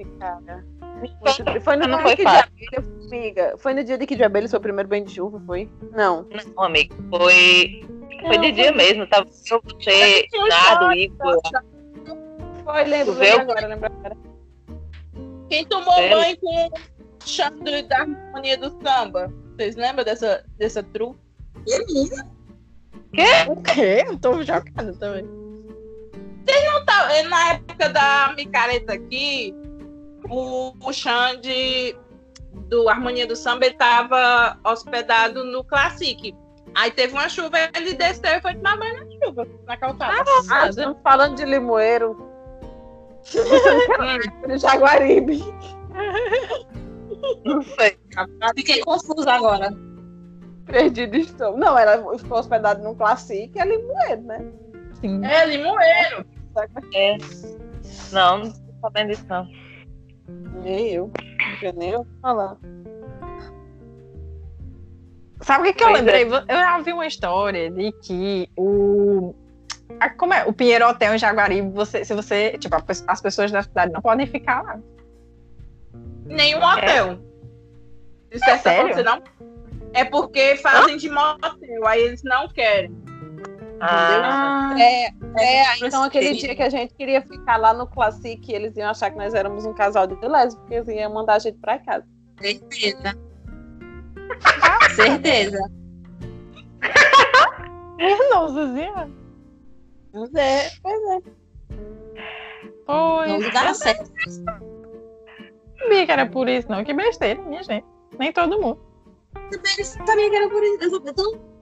Muito- 0.98 1.62
Foi 1.62 1.76
no 1.76 1.88
Não 1.88 1.98
dia 1.98 2.06
foi 2.06 2.16
que 2.16 2.22
de 2.24 2.28
abelha, 2.28 2.84
amiga. 3.08 3.56
Foi 3.58 3.74
no 3.74 3.84
dia 3.84 3.98
de 3.98 4.08
que 4.08 4.16
de 4.16 4.24
abelha 4.24 4.48
foi 4.48 4.60
o 4.60 4.62
primeiro 4.62 4.88
banho 4.90 5.06
de 5.06 5.14
chuva, 5.14 5.42
foi? 5.46 5.70
Não. 5.92 6.26
Não, 6.56 6.64
amigo. 6.64 6.96
Foi, 7.10 7.84
foi 8.26 8.38
de 8.40 8.52
dia 8.54 8.72
mesmo. 8.72 9.06
Tava 9.08 9.28
eu, 9.52 9.62
você, 9.62 10.26
Nado, 10.50 10.94
Igor. 10.94 11.38
Foi, 12.64 12.84
lembro, 12.86 13.14
lembro 13.14 13.42
agora, 13.42 13.68
lembro 13.68 13.86
agora. 13.88 14.18
Quem 15.50 15.66
tomou 15.66 15.94
Sério? 15.94 16.18
banho 16.18 16.38
com 16.40 16.66
o 16.68 16.72
chá 17.26 17.50
do- 17.50 17.88
da 17.88 17.98
harmonia 18.00 18.58
do 18.58 18.70
samba? 18.82 19.32
Vocês 19.56 19.76
lembram 19.76 20.04
dessa, 20.06 20.44
dessa 20.58 20.82
trupe? 20.82 21.20
O 23.50 23.62
quê? 23.62 24.06
Eu 24.08 24.18
tô 24.18 24.42
chocada 24.44 24.94
também. 24.94 25.26
Não 26.48 26.86
tá- 26.86 27.14
é, 27.14 27.24
Na 27.24 27.54
época 27.54 27.90
da 27.90 28.34
micareta 28.36 28.94
aqui, 28.94 29.54
o, 30.30 30.74
o 30.84 30.94
Xande 30.94 31.96
do 32.70 32.88
Harmonia 32.90 33.28
do 33.28 33.36
Samba 33.36 33.66
ele 33.66 33.76
tava 33.76 34.58
hospedado 34.64 35.44
no 35.44 35.64
Classic. 35.64 36.36
Aí 36.76 36.92
teve 36.92 37.14
uma 37.14 37.30
chuva, 37.30 37.58
ele 37.76 37.94
desceu 37.94 38.32
e 38.38 38.42
foi 38.42 38.54
tomar 38.56 38.78
banho 38.78 38.96
na 39.06 39.26
chuva, 39.26 39.48
na 39.66 39.78
calçada. 39.78 40.24
Ah, 40.52 40.68
estamos 40.70 40.98
falando 41.02 41.36
de 41.36 41.46
limoeiro. 41.46 42.30
de 44.48 44.58
Jaguaribe. 44.58 45.44
Não 47.46 47.62
sei. 47.62 47.98
Fiquei 48.56 48.82
confusa 48.82 49.32
agora. 49.32 49.70
Perdido 50.66 51.16
estou. 51.16 51.56
Não, 51.58 51.78
ela 51.78 52.18
ficou 52.18 52.40
hospedada 52.40 52.82
num 52.84 52.96
Classic, 52.96 53.52
é 53.58 53.66
limoeiro, 53.66 54.22
né? 54.24 54.46
Sim. 55.00 55.24
É, 55.26 55.46
limoeiro. 55.46 56.26
É. 56.94 57.18
Não, 58.12 58.38
não 58.40 58.52
tô 58.52 58.60
sabendo 58.82 59.10
disso, 59.10 59.26
não. 59.28 59.48
Nem 60.64 60.90
eu. 60.92 61.12
Não 61.16 61.58
tinha 61.60 61.72
nem 61.74 61.90
eu 61.92 62.08
falar. 62.22 62.58
Sabe 65.42 65.62
o 65.62 65.66
que, 65.66 65.74
que 65.74 65.84
eu 65.84 65.90
é. 65.90 65.94
lembrei? 65.94 66.24
Eu 66.24 66.42
já 66.48 66.80
vi 66.80 66.94
uma 66.94 67.06
história 67.06 67.70
de 67.70 67.92
que 68.02 68.50
o. 68.58 69.36
a- 70.00 70.10
como 70.10 70.34
é? 70.34 70.46
O 70.46 70.54
Pinheiro 70.54 70.88
Hotel 70.88 71.14
em 71.14 71.20
Jaguaribe, 71.20 71.70
você, 71.72 72.04
se 72.06 72.14
você. 72.14 72.58
Tipo, 72.58 72.76
as 73.08 73.22
pessoas 73.22 73.52
da 73.52 73.62
cidade 73.62 73.92
não 73.92 74.02
podem 74.02 74.26
ficar 74.26 74.64
lá. 74.64 74.80
Nenhum 76.26 76.64
hotel. 76.64 77.20
De 78.32 78.40
certa 78.40 78.64
sério? 78.64 78.94
forma, 78.94 78.94
você 78.96 79.04
não. 79.04 79.24
É 79.94 80.04
porque 80.04 80.56
fazem 80.58 80.98
de 80.98 81.10
motel, 81.10 81.86
aí 81.86 82.02
eles 82.02 82.24
não 82.24 82.48
querem. 82.48 82.92
Ah, 83.82 84.74
É, 84.80 85.08
é, 85.38 85.78
então 85.86 86.04
aquele 86.04 86.34
dia 86.34 86.56
que 86.56 86.64
a 86.64 86.70
gente 86.70 86.94
queria 86.94 87.22
ficar 87.22 87.58
lá 87.58 87.74
no 87.74 87.88
Classic, 87.88 88.52
eles 88.52 88.76
iam 88.78 88.90
achar 88.90 89.12
que 89.12 89.18
nós 89.18 89.34
éramos 89.34 89.66
um 89.66 89.74
casal 89.74 90.08
de 90.08 90.16
lésbicos, 90.26 90.72
eles 90.72 90.88
iam 90.88 91.14
mandar 91.14 91.36
a 91.36 91.40
gente 91.40 91.58
pra 91.60 91.78
casa. 91.80 92.06
Certeza. 92.40 93.18
Certeza. 94.96 95.72
Nossa 98.32 98.74
senhora. 98.74 99.10
Pois 100.12 100.34
é, 100.36 100.70
pois 100.82 101.02
é. 101.10 101.46
Não 102.88 103.40
Pois. 103.40 103.54
dá 103.54 103.74
certo. 103.74 104.12
não 104.26 105.78
sabia 105.80 106.06
que 106.06 106.12
era 106.12 106.26
por 106.26 106.48
isso, 106.48 106.70
não. 106.70 106.84
Que 106.84 106.94
besteira, 106.94 107.42
minha 107.42 107.64
gente. 107.64 107.86
Nem 108.18 108.32
todo 108.32 108.62
mundo. 108.62 108.80
Também 109.34 109.84
sabia 109.84 110.30
que 110.30 110.36
era 110.36 110.50
por 110.50 110.64
isso. 110.64 111.02
Eu 111.06 111.14
tão... 111.14 111.55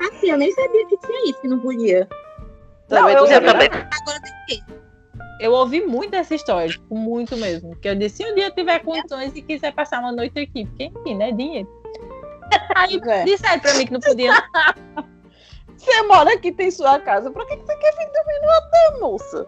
Assim, 0.00 0.30
eu 0.30 0.38
nem 0.38 0.50
sabia 0.52 0.86
que 0.86 0.96
tinha 0.98 1.30
isso, 1.30 1.40
que 1.40 1.48
não 1.48 1.60
podia. 1.60 2.08
Também 2.88 3.14
eu- 3.14 3.18
tu 3.18 3.24
eu 3.24 3.34
sabia, 3.34 3.52
também. 3.52 3.68
Agora 3.68 4.20
tem 4.22 4.32
que 4.58 4.80
Eu 5.40 5.52
ouvi 5.52 5.80
muito 5.86 6.14
essa 6.14 6.34
história, 6.34 6.68
tipo, 6.68 6.94
muito 6.94 7.34
mesmo. 7.36 7.74
Que 7.76 7.88
eu 7.88 7.94
disse, 7.94 8.16
se 8.18 8.30
um 8.30 8.34
dia 8.34 8.50
tiver 8.50 8.78
condições 8.80 9.32
e 9.34 9.40
quiser 9.40 9.72
passar 9.72 10.00
uma 10.00 10.12
noite 10.12 10.38
aqui, 10.38 10.66
porque 10.66 10.84
enfim, 10.84 11.14
né? 11.16 11.32
Dinheiro. 11.32 11.68
Aí 12.76 13.00
É. 13.06 13.24
disseram 13.24 13.58
pra 13.60 13.72
mim 13.74 13.86
que 13.86 13.92
não 13.92 14.00
podia. 14.00 14.32
Você 15.78 16.02
mora 16.02 16.34
aqui, 16.34 16.52
tem 16.52 16.70
sua 16.70 16.98
casa. 17.00 17.30
Pra 17.30 17.46
que 17.46 17.56
você 17.56 17.74
quer 17.76 17.90
vir 17.96 18.10
dormir 18.12 18.40
no 18.42 18.48
hotel, 18.52 19.00
moça? 19.00 19.46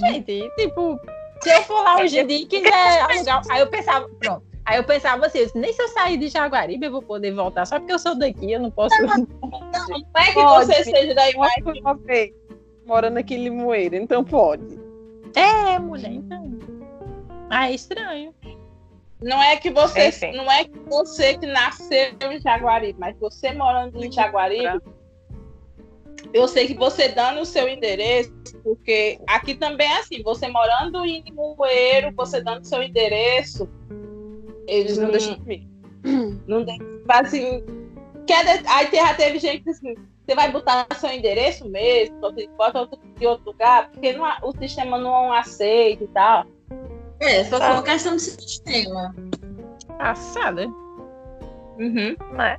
gente. 0.00 0.50
Tipo, 0.56 0.98
se 1.40 1.50
eu 1.54 1.62
for 1.62 1.82
lá 1.84 1.98
hoje 2.00 2.18
em 2.18 2.26
dia 2.26 2.38
e 2.38 2.46
quiser 2.46 3.00
alugar. 3.02 3.42
Aí 3.50 3.60
eu 3.60 3.68
pensava, 3.68 4.08
pronto. 4.18 4.44
Aí 4.64 4.78
eu 4.78 4.84
pensava 4.84 5.26
assim, 5.26 5.38
eu 5.38 5.44
disse, 5.44 5.58
nem 5.58 5.72
se 5.72 5.82
eu 5.82 5.88
sair 5.88 6.16
de 6.16 6.28
Jaguaribe 6.28 6.86
eu 6.86 6.92
vou 6.92 7.02
poder 7.02 7.32
voltar. 7.32 7.66
Só 7.66 7.78
porque 7.78 7.92
eu 7.92 7.98
sou 7.98 8.14
daqui, 8.14 8.52
eu 8.52 8.60
não 8.60 8.70
posso. 8.70 8.94
Não 9.02 9.26
é 10.16 10.26
que 10.26 10.34
Pode. 10.34 10.66
você 10.66 10.84
seja 10.84 11.14
daí, 11.14 11.34
mas 11.36 11.62
Foi 11.62 11.80
uma 11.80 11.94
vez. 11.94 12.32
Morando 12.86 13.18
aqui 13.18 13.34
em 13.34 13.44
Limoeiro, 13.44 13.96
então 13.96 14.24
pode. 14.24 14.78
É, 15.34 15.78
mulher, 15.78 16.12
então. 16.12 16.58
Ah, 17.50 17.70
é 17.70 17.74
estranho. 17.74 18.34
não 19.22 19.42
é 19.42 19.56
que 19.56 19.70
você, 19.70 20.08
Enfim. 20.08 20.32
não 20.32 20.50
é 20.50 20.64
que 20.64 20.78
você 20.80 21.36
que 21.36 21.46
nasceu 21.46 22.14
em 22.20 22.40
Jaguaribe, 22.40 22.98
mas 22.98 23.16
você 23.18 23.52
morando 23.52 24.02
em 24.04 24.12
Jaguaribe, 24.12 24.80
eu 26.32 26.48
sei 26.48 26.66
que 26.66 26.74
você 26.74 27.08
dando 27.08 27.40
o 27.40 27.46
seu 27.46 27.68
endereço, 27.68 28.32
porque 28.62 29.18
aqui 29.26 29.54
também 29.54 29.86
é 29.86 29.98
assim, 29.98 30.22
você 30.22 30.48
morando 30.48 31.04
em 31.04 31.22
Limoeiro, 31.22 32.12
você 32.14 32.42
dando 32.42 32.62
o 32.62 32.66
seu 32.66 32.82
endereço, 32.82 33.68
eles 34.66 34.98
não 34.98 35.10
deixam 35.10 35.36
dormir. 35.36 35.68
Não 36.46 36.66
tem, 36.66 36.78
assim, 37.08 37.64
quer 38.26 38.62
aí 38.68 38.90
já 38.92 39.14
teve 39.14 39.38
gente 39.38 39.64
que 39.64 39.70
assim, 39.70 39.94
você 40.26 40.34
vai 40.34 40.52
botar 40.52 40.86
seu 40.96 41.10
endereço 41.10 41.66
mesmo, 41.68 42.16
ou 42.22 42.30
você 42.32 42.46
bota 42.58 42.80
outro, 42.80 42.98
de 43.18 43.26
outro 43.26 43.46
lugar, 43.46 43.90
porque 43.90 44.12
não, 44.12 44.26
o 44.42 44.52
sistema 44.52 44.98
não 44.98 45.32
aceita 45.32 46.04
e 46.04 46.08
tal. 46.08 46.46
É, 47.20 47.44
só 47.44 47.56
uma 47.56 47.82
questão 47.82 48.16
de 48.16 48.22
sistema. 48.22 49.14
Passada. 49.98 50.66
Uhum. 51.78 52.16
né? 52.32 52.58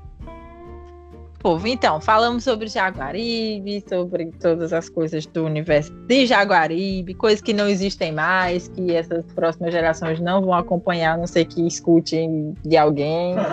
Povo, 1.45 1.67
então, 1.67 2.01
falamos 2.01 2.43
sobre 2.43 2.65
Jaguaribe, 2.65 3.83
sobre 3.87 4.31
todas 4.41 4.73
as 4.73 4.89
coisas 4.89 5.27
do 5.27 5.45
universo 5.45 5.93
de 6.07 6.25
Jaguaribe, 6.25 7.13
coisas 7.13 7.39
que 7.39 7.53
não 7.53 7.69
existem 7.69 8.11
mais, 8.11 8.67
que 8.69 8.95
essas 8.95 9.23
próximas 9.25 9.71
gerações 9.71 10.19
não 10.19 10.41
vão 10.41 10.55
acompanhar, 10.55 11.13
a 11.13 11.17
não 11.17 11.27
sei 11.27 11.45
que 11.45 11.61
escutem 11.67 12.55
de 12.65 12.75
alguém. 12.75 13.35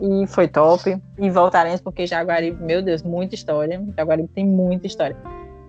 E 0.00 0.26
foi 0.28 0.46
top. 0.46 0.96
E 1.18 1.28
voltaremos, 1.28 1.80
porque 1.80 2.06
Jaguaribe, 2.06 2.62
meu 2.62 2.80
Deus, 2.80 3.02
muita 3.02 3.34
história. 3.34 3.84
Jaguaribe 3.96 4.28
tem 4.28 4.46
muita 4.46 4.86
história. 4.86 5.16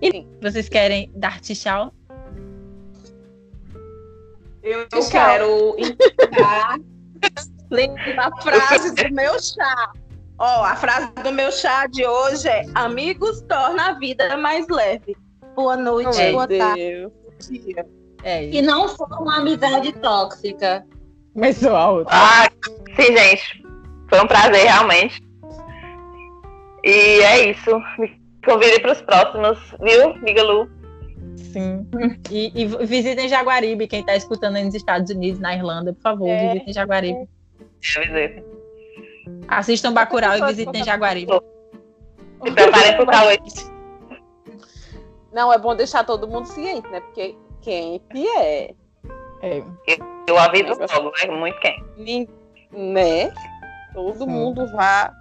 E 0.01 0.25
vocês 0.39 0.69
querem 0.69 1.11
dar 1.15 1.41
tchau? 1.41 1.91
Eu, 4.61 4.87
Tchau. 4.87 5.09
quero 5.09 5.75
indicar 5.79 6.79
a 8.31 8.41
frase 8.41 8.93
do 8.93 9.13
meu 9.13 9.37
chá. 9.41 9.91
Ó, 10.39 10.63
a 10.63 10.75
frase 10.75 11.11
do 11.23 11.31
meu 11.31 11.51
chá 11.51 11.85
de 11.87 12.05
hoje 12.05 12.47
é: 12.47 12.63
Amigos 12.73 13.41
torna 13.41 13.89
a 13.89 13.93
vida 13.93 14.37
mais 14.37 14.67
leve. 14.69 15.15
Boa 15.55 15.75
noite, 15.75 16.19
É. 16.21 16.31
boa 16.31 16.47
tarde. 16.47 16.81
Deus. 16.81 17.11
dia. 17.49 17.85
É 18.23 18.43
E 18.45 18.49
isso. 18.59 18.61
não 18.63 18.87
for 18.87 19.07
uma 19.21 19.37
amizade 19.37 19.91
tóxica. 19.93 20.85
Começou 21.33 21.75
a 21.75 21.89
outra. 21.91 22.13
Ah, 22.15 22.49
sim, 22.95 23.15
gente. 23.17 23.63
Foi 24.09 24.21
um 24.21 24.27
prazer, 24.27 24.63
realmente. 24.65 25.21
E 26.83 26.89
é 27.21 27.51
isso. 27.51 27.71
Me 27.97 28.19
convide 28.45 28.79
para 28.81 28.93
os 28.93 29.01
próximos, 29.01 29.57
viu, 29.81 30.15
Miga 30.21 30.43
Lu? 30.43 30.69
Sim. 31.35 31.85
E, 32.29 32.51
e 32.61 32.65
visitem 32.85 33.27
Jaguaribe, 33.27 33.87
quem 33.87 34.01
está 34.01 34.15
escutando 34.15 34.55
aí 34.55 34.63
nos 34.65 34.75
Estados 34.75 35.09
Unidos, 35.11 35.39
na 35.39 35.53
Irlanda, 35.55 35.93
por 35.93 36.01
favor, 36.01 36.29
É. 36.29 36.53
visitem 36.53 36.73
Jaguaribe. 36.73 37.29
Avisei. 37.97 38.43
Assistam 39.49 39.93
Bacurau 39.93 40.37
e 40.37 40.45
visitem 40.45 40.83
Jaguaribe. 40.83 41.33
Se 42.43 42.51
preparem 42.51 42.95
para 42.95 43.03
o 43.03 43.07
calor. 43.07 43.37
Não, 45.33 45.51
é 45.53 45.57
bom 45.57 45.75
deixar 45.75 46.03
todo 46.05 46.27
mundo 46.27 46.45
ciente, 46.47 46.87
né? 46.89 47.01
Porque 47.01 47.35
quente 47.61 48.27
é. 48.27 48.73
É. 49.41 49.63
Eu 50.27 50.37
aviso 50.37 50.73
logo, 50.79 51.11
é 51.21 51.27
muito 51.31 51.59
quente. 51.59 52.29
Né? 52.71 53.31
Todo 53.93 54.19
Sim. 54.19 54.27
mundo 54.27 54.67
vá 54.71 55.13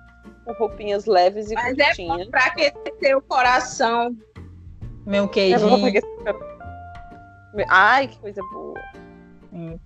com 0.45 0.53
roupinhas 0.55 1.07
leves 1.07 1.51
e 1.51 1.55
Mas 1.55 1.79
é 1.79 1.85
curtinhas. 1.87 2.24
bom 2.26 2.31
pra 2.31 2.41
aquecer 2.45 3.16
o 3.16 3.22
coração. 3.22 4.14
Meu 5.07 5.24
É 5.24 5.29
queijinho. 5.29 5.93
Ai, 7.68 8.09
que 8.09 8.18
coisa 8.18 8.43
boa. 8.53 8.74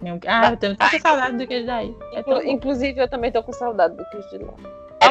Meu- 0.01 0.19
Ah, 0.27 0.51
eu 0.51 0.57
tenho 0.57 0.77
tanta 0.77 0.99
saudade 1.01 1.37
do 1.37 1.47
queijo 1.47 1.67
daí. 1.67 1.97
É 2.13 2.23
tão. 2.23 2.43
Inclusive, 2.43 3.01
eu 3.01 3.09
também 3.09 3.33
tô 3.33 3.43
com 3.43 3.53
saudade 3.53 3.97
do 3.97 4.05
queijo 4.11 4.29
de 4.31 4.39
lá. 4.39 4.53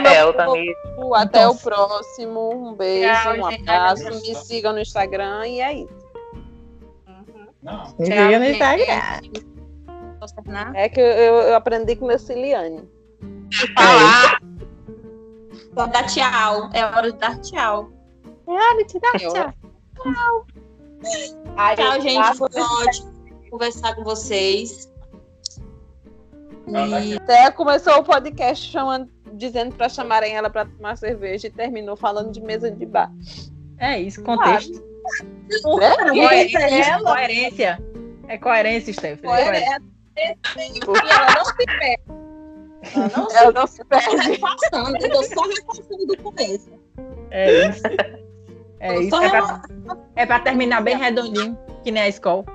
É, 0.10 0.22
eu 0.22 0.34
também. 0.34 0.74
Até 1.16 1.40
Então, 1.40 1.52
o 1.52 1.58
próximo. 1.58 2.70
Um 2.70 2.74
beijo, 2.76 3.12
Tchau, 3.24 3.34
um 3.34 3.50
gente. 3.52 3.62
abraço. 3.70 4.06
Me 4.06 4.36
sigam 4.36 4.74
no 4.74 4.80
Instagram 4.80 5.48
e 5.48 5.62
é 5.62 5.74
isso. 5.74 6.02
Não. 7.64 7.84
Me 8.00 8.06
siga 8.06 8.40
no 8.40 8.46
Instagram. 8.46 9.46
Posso 10.20 10.36
terminar? 10.36 10.76
É 10.76 10.88
que 10.88 11.00
eu, 11.00 11.06
eu- 11.06 11.56
aprendi 11.56 11.96
com 11.96 12.08
a 12.10 12.18
Ciliane. 12.18 12.88
Falar. 13.76 14.40
Pra 15.74 15.86
dar 15.88 16.04
tchau. 16.06 16.70
É 16.74 16.86
hora 16.86 17.12
de 17.12 17.18
dar 17.18 17.40
tchau. 17.42 17.92
É 18.48 18.52
hora 18.52 18.84
de 18.86 19.00
dar 19.00 19.12
tchau. 19.20 19.54
Ai, 21.58 21.76
Tchau, 21.76 21.96
eu 21.96 22.02
gente. 22.02 22.38
Foi 22.38 22.48
ótimo 22.62 23.12
conversar 23.52 23.94
com 23.96 24.04
vocês. 24.04 24.90
E 26.68 27.16
Até 27.18 27.52
começou 27.52 27.98
o 28.00 28.04
podcast 28.04 28.72
chamando, 28.72 29.10
dizendo 29.34 29.76
para 29.76 29.90
chamarem 29.90 30.34
ela 30.36 30.50
para 30.50 30.66
tomar 30.66 30.98
cerveja 30.98 31.48
e 31.48 31.52
terminou 31.52 31.96
falando 31.98 32.32
de 32.32 32.40
mesa 32.42 32.72
de 32.72 32.86
bar. 32.86 33.12
É 33.78 34.00
isso, 34.00 34.24
contexto. 34.24 34.82
Coerência, 35.64 36.60
Coerência, 36.60 36.92
ela- 36.92 37.12
coerência. 37.16 37.80
É 38.28 38.38
coerência, 38.38 38.94
Stephanie. 38.94 39.22
coerência. 39.36 39.82
E 40.18 40.80
ela 41.10 41.36
não 41.36 41.46
se 41.46 41.56
perde. 41.56 42.02
Ela 42.94 43.10
não 43.18 43.28
se 43.28 43.38
Ela 43.38 43.52
não 43.52 43.68
se 43.68 43.86
perde. 43.86 44.32
repassando, 44.32 44.98
eu 45.06 45.10
tô 45.12 45.24
só 45.24 45.42
repassando 45.42 46.06
do 46.08 46.18
começo. 46.18 46.70
É 47.32 47.68
isso. 47.70 47.82
É 48.80 49.00
isso. 49.00 49.10
só 49.10 49.22
É 49.24 49.30
pra, 49.30 49.62
é 50.16 50.26
pra 50.26 50.40
terminar 50.40 50.82
bem 50.82 50.96
redondinho, 50.98 51.58
que 51.84 51.92
nem 51.92 52.04
a 52.04 52.08
escola. 52.08 52.46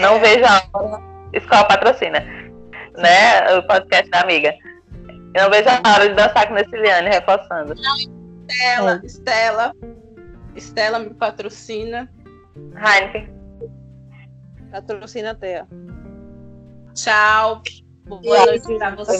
Não 0.00 0.20
vejo 0.20 0.44
a 0.44 0.62
hora. 0.72 1.02
Escola 1.32 1.64
patrocina. 1.64 2.20
Né? 2.96 3.56
O 3.56 3.66
podcast 3.66 4.10
da 4.10 4.20
amiga. 4.20 4.54
Eu 5.34 5.44
não 5.44 5.50
vejo 5.50 5.68
a 5.68 5.92
hora 5.92 6.08
de 6.08 6.14
dançar 6.14 6.48
com 6.48 6.54
a 6.54 6.64
Ciliane, 6.64 7.10
reforçando. 7.10 7.74
Estela, 7.74 9.00
Estela. 9.04 9.72
Estela 10.56 10.98
me 10.98 11.14
patrocina. 11.14 12.10
Heineken. 12.74 13.30
Patrocina 14.70 15.30
até. 15.32 15.64
Tchau. 16.94 17.62
Boa 18.06 18.46
noite 18.46 18.78
pra 18.78 18.90
você. 18.94 19.18